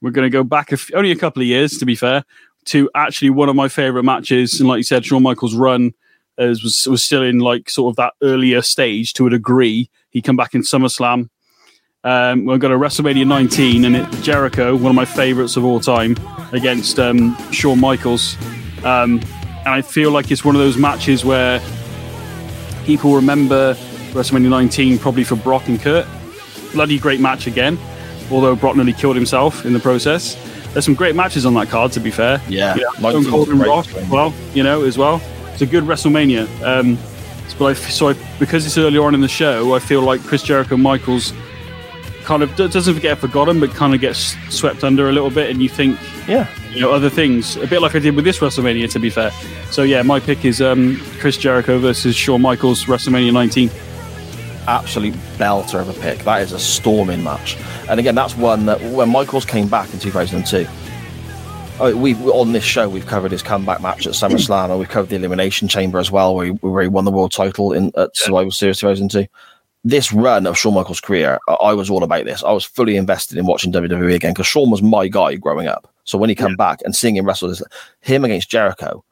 [0.01, 2.25] we're going to go back a f- only a couple of years, to be fair,
[2.65, 4.59] to actually one of my favorite matches.
[4.59, 5.93] And like you said, Shawn Michaels' run
[6.37, 9.89] as was was still in like sort of that earlier stage to a degree.
[10.09, 11.29] He come back in SummerSlam.
[12.03, 15.79] Um, we've got a WrestleMania 19, and it, Jericho, one of my favorites of all
[15.79, 16.15] time,
[16.51, 18.37] against um, Shawn Michaels.
[18.83, 19.21] Um,
[19.65, 21.59] and I feel like it's one of those matches where
[22.85, 23.73] people remember
[24.11, 26.05] WrestleMania 19 probably for Brock and Kurt.
[26.73, 27.79] Bloody great match again,
[28.29, 30.35] although Brock nearly killed himself in the process.
[30.75, 32.41] There's some great matches on that card, to be fair.
[32.49, 33.69] Yeah, Stone Cold and great.
[33.69, 35.21] Rock, well, you know, as well.
[35.53, 36.47] It's a good WrestleMania.
[36.63, 36.97] Um,
[37.57, 40.43] but I, so I, because it's earlier on in the show, I feel like Chris
[40.43, 41.31] Jericho Michaels
[42.25, 45.61] kind of doesn't get forgotten, but kind of gets swept under a little bit, and
[45.61, 45.97] you think,
[46.27, 46.47] Yeah.
[46.71, 47.55] you know, other things.
[47.55, 49.31] A bit like I did with this WrestleMania, to be fair.
[49.71, 53.69] So yeah, my pick is um, Chris Jericho versus Shawn Michaels, WrestleMania 19.
[54.67, 56.19] absolute belter of a pick.
[56.25, 57.55] That is a storming match.
[57.89, 60.67] And again, that's one that when Michaels came back in 2002,
[61.79, 65.09] oh, we on this show we've covered his comeback match at SummerSlam, and we've covered
[65.09, 68.15] the Elimination Chamber as well, where he, where he won the world title in at
[68.15, 69.27] Survivor Series 2002.
[69.83, 72.43] This run of Shawn Michaels' career, I, was all about this.
[72.43, 75.87] I was fully invested in watching WWE again because Shawn was my guy growing up.
[76.05, 77.53] So when he come back and seeing him wrestle,
[78.01, 79.03] him against Jericho,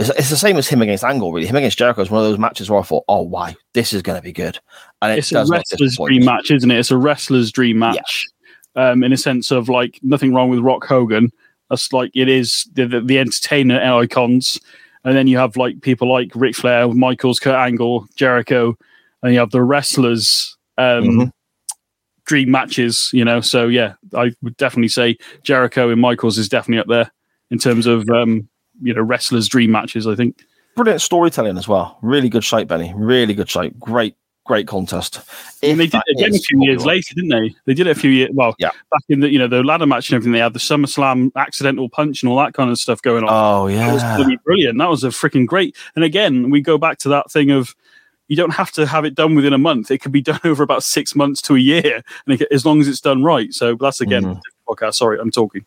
[0.00, 1.46] it's, it's the same as him against Angle, really.
[1.46, 4.02] Him against Jericho is one of those matches where I thought, oh, wow, this is
[4.02, 4.58] going to be good.
[5.02, 6.78] And it It's a wrestler's dream match, isn't it?
[6.78, 8.26] It's a wrestler's dream match.
[8.76, 11.30] Um, in a sense of like nothing wrong with Rock Hogan.
[11.68, 14.58] That's like it is the, the, the entertainer icons.
[15.04, 18.76] And then you have like people like Ric Flair, Michaels, Kurt Angle, Jericho,
[19.22, 21.32] and you have the wrestlers um, Mhm.
[22.26, 23.40] dream matches, you know.
[23.40, 27.10] So yeah, I would definitely say Jericho and Michaels is definitely up there
[27.50, 28.48] in terms of um,
[28.82, 30.06] you know wrestlers dream matches.
[30.06, 30.44] I think.
[30.76, 31.98] Brilliant storytelling as well.
[32.00, 32.92] Really good shape, Benny.
[32.96, 33.78] Really good shape.
[33.78, 34.14] Great,
[34.46, 35.20] great contest.
[35.64, 37.54] And they did it again a few years later, didn't they?
[37.66, 38.30] They did it a few years.
[38.32, 38.70] Well, Yeah.
[38.90, 40.32] back in the you know the ladder match and everything.
[40.32, 43.30] They had the SummerSlam accidental punch and all that kind of stuff going on.
[43.32, 44.36] Oh yeah, That was yeah.
[44.44, 44.78] brilliant.
[44.78, 45.76] That was a freaking great.
[45.96, 47.74] And again, we go back to that thing of
[48.28, 49.90] you don't have to have it done within a month.
[49.90, 52.80] It could be done over about six months to a year, and it, as long
[52.80, 53.52] as it's done right.
[53.52, 54.40] So that's again Mm-hmm.
[54.72, 54.94] podcast.
[54.94, 55.64] Sorry, I'm talking.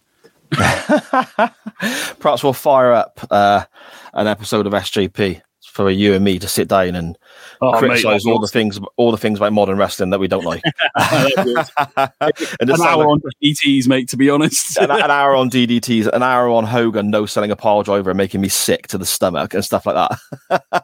[2.20, 3.64] Perhaps we'll fire up uh,
[4.14, 7.18] an episode of SGP for you and me to sit down and
[7.60, 10.44] Oh, criticize be all the things, all the things about modern wrestling that we don't
[10.46, 10.62] like.
[10.96, 14.10] An hour like- on ETs, mate.
[14.10, 17.56] To be honest, an, an hour on DDTs, an hour on Hogan, no selling a
[17.56, 20.84] pile driver, and making me sick to the stomach and stuff like that.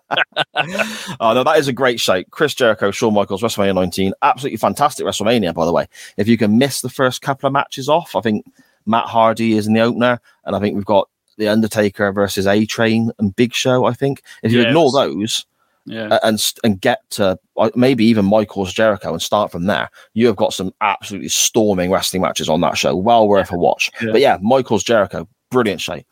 [1.20, 2.24] oh no, that is a great show.
[2.32, 5.54] Chris Jericho, Shawn Michaels, WrestleMania 19, absolutely fantastic WrestleMania.
[5.54, 5.88] By the way,
[6.18, 8.46] if you can miss the first couple of matches off, I think
[8.90, 11.08] Matt Hardy is in the opener, and I think we've got
[11.38, 13.86] the Undertaker versus A Train and Big Show.
[13.86, 14.68] I think if you Yes.
[14.70, 15.46] ignore those
[15.86, 16.18] yeah.
[16.24, 17.38] and and get to
[17.76, 22.22] maybe even Michaels Jericho and start from there, you have got some absolutely storming wrestling
[22.24, 22.96] matches on that show.
[22.96, 23.92] Well worth a watch.
[24.02, 24.12] Yeah.
[24.12, 26.06] But yeah, Michaels Jericho, brilliant shape.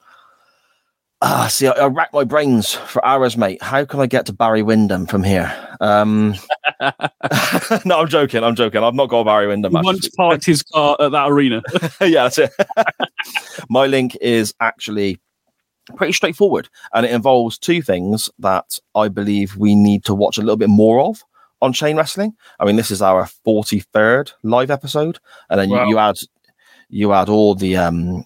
[1.22, 3.62] Ah, see, I, I rack my brains for hours, mate.
[3.64, 5.52] How can I get to Barry Windham from here?
[5.82, 6.36] Um,
[7.86, 8.44] no, I'm joking.
[8.44, 8.84] I'm joking.
[8.84, 9.72] I've not got Barry Windham.
[9.76, 11.64] He once parked his car at that arena.
[12.02, 12.52] yeah, that's it.
[13.70, 15.20] My link is actually
[15.96, 20.42] pretty straightforward, and it involves two things that I believe we need to watch a
[20.42, 21.24] little bit more of
[21.64, 22.36] on Chain Wrestling.
[22.60, 25.18] I mean, this is our forty third live episode,
[25.50, 25.86] and then Wow.
[25.86, 26.18] you, you add
[26.90, 28.24] you add all the um.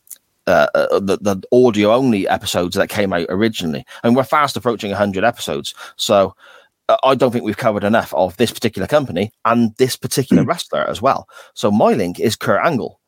[0.48, 4.90] Uh, uh, the, the audio only episodes that came out originally, and we're fast approaching
[4.90, 5.76] 100 episodes.
[5.98, 6.36] So
[6.90, 10.82] uh, I don't think we've covered enough of this particular company and this particular wrestler
[10.82, 11.30] as well.
[11.54, 13.00] So my link is Kurt Angle.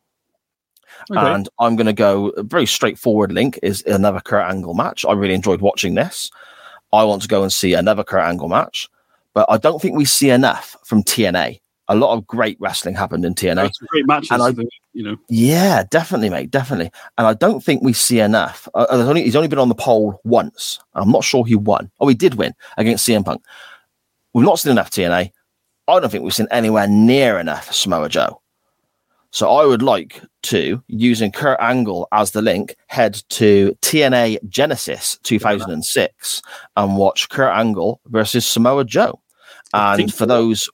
[1.12, 1.20] Okay.
[1.20, 5.04] And I'm going to go a very straightforward link is another Kurt Angle match.
[5.04, 6.32] I really enjoyed watching this.
[6.94, 8.88] I want to go and see another Kurt Angle match,
[9.34, 11.60] but I don't think we see enough from TNA.
[11.90, 13.72] A lot of great wrestling happened in TNA.
[13.88, 14.32] Great matches.
[14.32, 16.92] And I- that, you know, Yeah, definitely, mate, definitely.
[17.18, 18.68] And I don't think we see enough.
[18.74, 20.80] Uh, only, he's only been on the poll once.
[20.94, 21.92] I'm not sure he won.
[22.00, 23.44] Oh, he did win against CM Punk.
[24.34, 25.32] We've not seen enough TNA.
[25.88, 28.42] I don't think we've seen anywhere near enough Samoa Joe.
[29.32, 35.18] So I would like to, using Kurt Angle as the link, head to TNA Genesis
[35.24, 36.42] 2006
[36.78, 39.20] and watch Kurt Angle versus Samoa Joe.
[39.74, 40.26] And for so.
[40.28, 40.70] those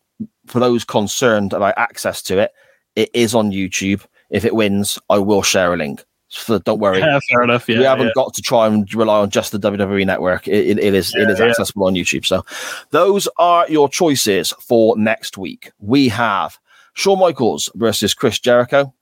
[0.50, 2.52] for those concerned about access to it,
[2.96, 4.06] it is on YouTube.
[4.30, 6.04] If it wins, I will share a link.
[6.30, 7.00] So don't worry.
[7.00, 7.68] yeah, fair enough.
[7.68, 8.14] Yeah, we haven't yeah.
[8.16, 10.48] got to try and rely on just the WWE network.
[10.48, 11.46] It, it, it is it Yeah, is yeah.
[11.46, 12.26] accessible on YouTube.
[12.26, 12.46] So
[12.92, 15.72] those are your choices for next week.
[15.80, 16.60] We have
[16.94, 18.94] Shawn Michaels versus Chris Jericho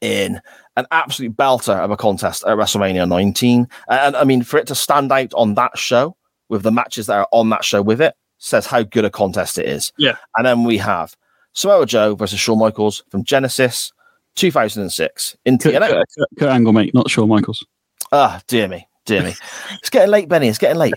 [0.00, 0.40] in
[0.76, 3.68] an absolute belter of a contest at WrestleMania 19.
[3.88, 6.16] And I mean, for it to stand out on that show
[6.48, 9.58] with the matches that are on that show with it says how good a contest
[9.58, 9.92] it is.
[9.98, 10.16] Yeah.
[10.36, 11.14] And then we have
[11.52, 13.92] Samoa Joe versus Shawn Michaels from Genesis
[14.36, 15.88] 2006 in Kurt, TNA.
[15.88, 17.64] Kurt, Kurt, Kurt Angle, mate, not Shawn Michaels.
[18.12, 19.34] Ah, dear me, dear me.
[19.78, 20.48] It's getting late, Benny.
[20.48, 20.94] It's getting late.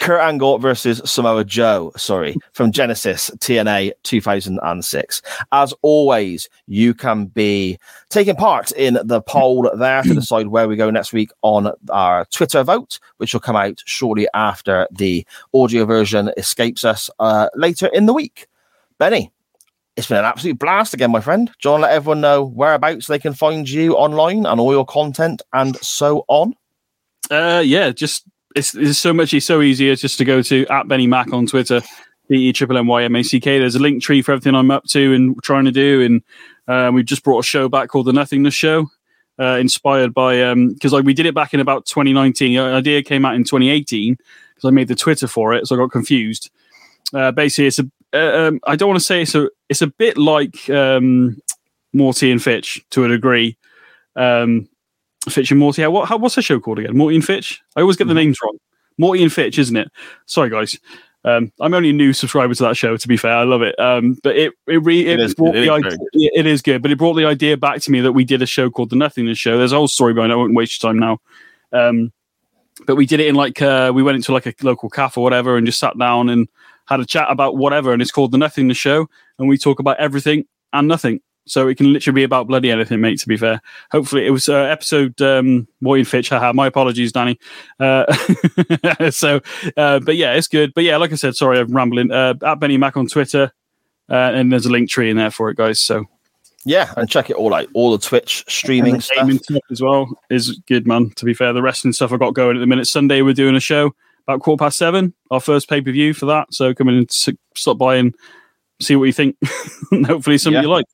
[0.00, 5.22] Kurt Angle versus Samoa Joe, sorry, from Genesis TNA 2006.
[5.52, 10.76] As always, you can be taking part in the poll there to decide where we
[10.76, 15.84] go next week on our Twitter vote, which will come out shortly after the audio
[15.84, 18.46] version escapes us uh, later in the week.
[18.98, 19.30] Benny,
[19.96, 21.50] it's been an absolute blast again, my friend.
[21.58, 25.76] John, let everyone know whereabouts they can find you online and all your content and
[25.76, 26.54] so on.
[27.30, 28.24] Uh, yeah, just
[28.54, 29.34] it's, it's so much.
[29.34, 31.82] It's so easier just to go to at Benny Mac on Twitter,
[32.28, 33.58] B E triple M Y M A C K.
[33.58, 36.22] There's a link tree for everything I'm up to and trying to do, and
[36.68, 38.88] uh, we've just brought a show back called the Nothingness Show,
[39.38, 42.54] uh, inspired by um because like we did it back in about 2019.
[42.54, 45.78] The idea came out in 2018 because I made the Twitter for it, so I
[45.78, 46.50] got confused.
[47.12, 49.86] Uh, basically, it's a uh, um, I don't want to say it's a it's a
[49.86, 51.40] bit like um,
[51.92, 53.56] Morty and Fitch to a degree.
[54.14, 54.68] Um,
[55.28, 55.82] Fitch and Morty.
[55.82, 56.96] How, what, how, what's the show called again?
[56.96, 57.60] Morty and Fitch.
[57.76, 58.58] I always get the names wrong.
[58.98, 59.88] Morty and Fitch, isn't it?
[60.26, 60.78] Sorry, guys.
[61.24, 62.96] Um, I'm only a new subscriber to that show.
[62.96, 63.78] To be fair, I love it.
[63.80, 65.64] Um, but it it, re- it, It is brought good.
[65.64, 65.90] The idea.
[65.90, 66.08] very good.
[66.14, 68.42] yeah, It is good, but it brought the idea back to me that we did
[68.42, 69.58] a show called the Nothingness Show.
[69.58, 70.30] There's a whole story behind.
[70.30, 70.36] it.
[70.36, 71.18] I won't waste your time now.
[71.72, 72.12] Um,
[72.86, 75.24] but we did it in like uh, we went into like a local cafe or
[75.24, 76.48] whatever, and just sat down and
[76.86, 77.92] had a chat about whatever.
[77.92, 79.08] And it's called the Nothingness Show,
[79.40, 81.20] and we talk about everything and nothing.
[81.48, 83.20] So it can literally be about bloody anything, mate.
[83.20, 83.60] To be fair,
[83.92, 86.28] hopefully it was uh, episode um, Morty and Fitch.
[86.28, 87.38] Haha, my apologies, Danny.
[87.78, 88.12] Uh,
[89.10, 89.40] so,
[89.76, 90.74] uh, but yeah, it's good.
[90.74, 92.10] But yeah, like I said, sorry, I'm rambling.
[92.10, 93.52] Uh, at Benny Mac on Twitter,
[94.10, 95.80] uh, and there's a link tree in there for it, guys.
[95.80, 96.04] So
[96.64, 97.68] Yeah, and check it all out.
[97.74, 99.30] All the Twitch streaming the stuff.
[99.42, 101.10] stuff as well is good, man.
[101.10, 102.88] To be fair, the wrestling stuff I got going at the minute.
[102.88, 103.94] Sunday we're doing a show
[104.26, 106.52] about quarter past seven, our first pay per view for that.
[106.52, 107.10] So come in and
[107.54, 108.12] stop by and
[108.80, 109.36] see what you think.
[110.06, 110.62] hopefully something Yeah.
[110.62, 110.86] you like.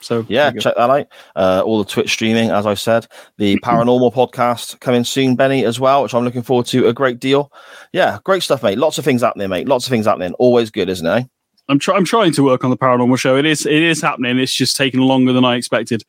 [0.00, 0.60] So Yeah, there you go.
[0.60, 1.06] check that out.
[1.36, 3.06] Uh, all the Twitch streaming, as I said,
[3.36, 7.18] the paranormal podcast coming soon, Benny, as well, which I'm looking forward to a great
[7.20, 7.52] deal.
[7.92, 8.78] Yeah, great stuff, mate.
[8.78, 9.68] Lots of things happening, mate.
[9.68, 10.34] Lots of things happening.
[10.34, 11.10] Always good, isn't it?
[11.10, 11.24] eh?
[11.68, 11.98] I'm trying.
[11.98, 13.36] I'm trying to work on the paranormal show.
[13.36, 13.66] It is.
[13.66, 14.38] It is happening.
[14.38, 16.02] It's just taking longer than I expected.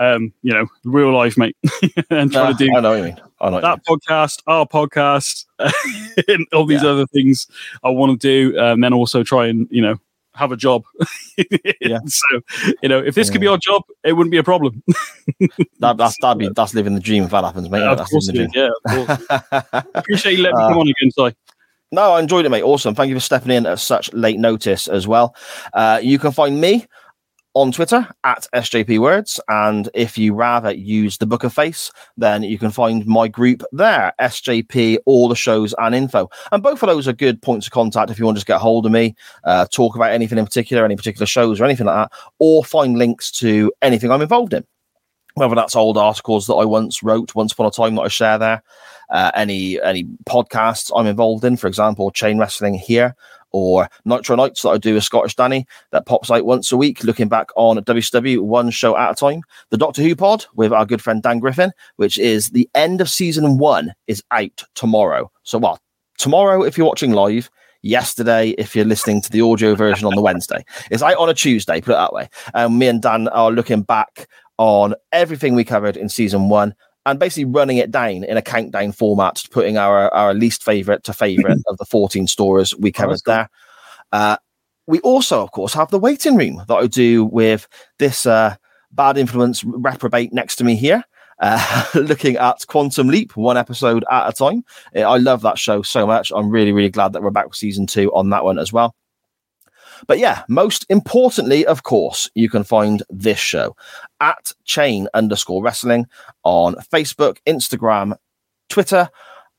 [0.00, 1.56] um, you know, real life, mate,
[2.10, 3.16] and try Uh, to do I know what you mean.
[3.40, 5.44] I know that podcast, our podcast,
[6.28, 6.90] and all these Yeah.
[6.90, 7.48] other things
[7.82, 9.96] I want to do, and then also try and you know
[10.38, 10.84] have a job.
[11.80, 12.00] Yeah.
[12.06, 12.40] So
[12.82, 14.82] you know, if this could be our job, it wouldn't be a problem.
[15.78, 17.82] That, that's that'd be that's living the dream if that happens, mate.
[17.82, 18.70] of that's course, it yeah.
[18.86, 19.84] Of course.
[19.94, 21.36] Appreciate you letting me Uh, come on again, Si.
[21.92, 22.62] No, I enjoyed it, mate.
[22.62, 22.94] Awesome.
[22.94, 25.36] Thank you for stepping in at such late notice as well.
[25.72, 26.86] Uh, you can find me
[27.58, 29.40] on Twitter at SJP Words.
[29.48, 33.64] And if you rather use the Book of Face, then you can find my group
[33.72, 36.30] there, SJP, all the shows and info.
[36.52, 38.60] And both of those are good points of contact if you want to just get
[38.60, 42.10] hold of me, uh, talk about anything in particular, any particular shows or anything like
[42.10, 44.64] that, or find links to anything I'm involved in.
[45.34, 48.38] Whether that's old articles that I once wrote once upon a time that I share
[48.38, 48.62] there,
[49.10, 53.16] uh, any any podcasts I'm involved in, for example, Chain Wrestling here,
[53.52, 57.04] or Nitro Nights that I do with Scottish Danny that pops out once a week,
[57.04, 59.42] looking back on WCW one show at a time.
[59.70, 63.08] The Doctor Who pod with our good friend Dan Griffin, which is the end of
[63.08, 65.30] season one, is out tomorrow.
[65.42, 65.78] So, well,
[66.18, 67.50] tomorrow if you're watching live.
[67.82, 71.34] Yesterday, if you're listening to the audio version on the Wednesday, it's out on a
[71.34, 71.80] Tuesday.
[71.80, 72.28] Put it that way.
[72.52, 76.74] And me and Dan are looking back on everything we covered in season one
[77.08, 81.14] and basically running it down in a countdown format, putting our, our least favorite to
[81.14, 83.34] favorite of the 14 stories we covered that's cool.
[83.34, 83.50] there.
[84.12, 84.36] Uh,
[84.86, 87.66] we also, of course, have the waiting room that I do with
[87.98, 88.56] this uh,
[88.92, 91.02] bad influence reprobate next to me here.
[91.40, 94.64] Uh, looking at Quantum Leap, one episode at a time.
[94.94, 96.30] Uh, I love that show so much.
[96.34, 98.94] I'm really, really glad that we're back with season two on that one as well.
[100.06, 103.76] But yeah, most importantly, of course, you can find this show
[104.20, 106.06] at chain underscore wrestling
[106.44, 108.16] on Facebook, Instagram,
[108.68, 109.10] Twitter,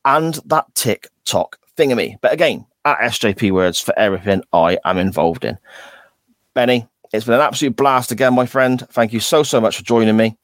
[0.06, 2.18] and that TikTok thingamy.
[2.22, 5.58] But again, at SJP Words for everything I am involved in.
[6.54, 8.86] Benny, it's been an absolute blast again, my friend.
[8.92, 10.38] Thank you so, so much for joining me.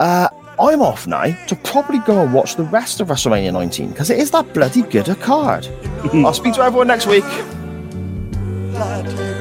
[0.00, 0.28] Uh,
[0.58, 4.18] I'm off now to probably go and watch the rest of WrestleMania 19 because it
[4.18, 5.66] is that bloody good a card.
[6.12, 7.24] I'll speak to everyone next week.
[8.72, 9.31] We're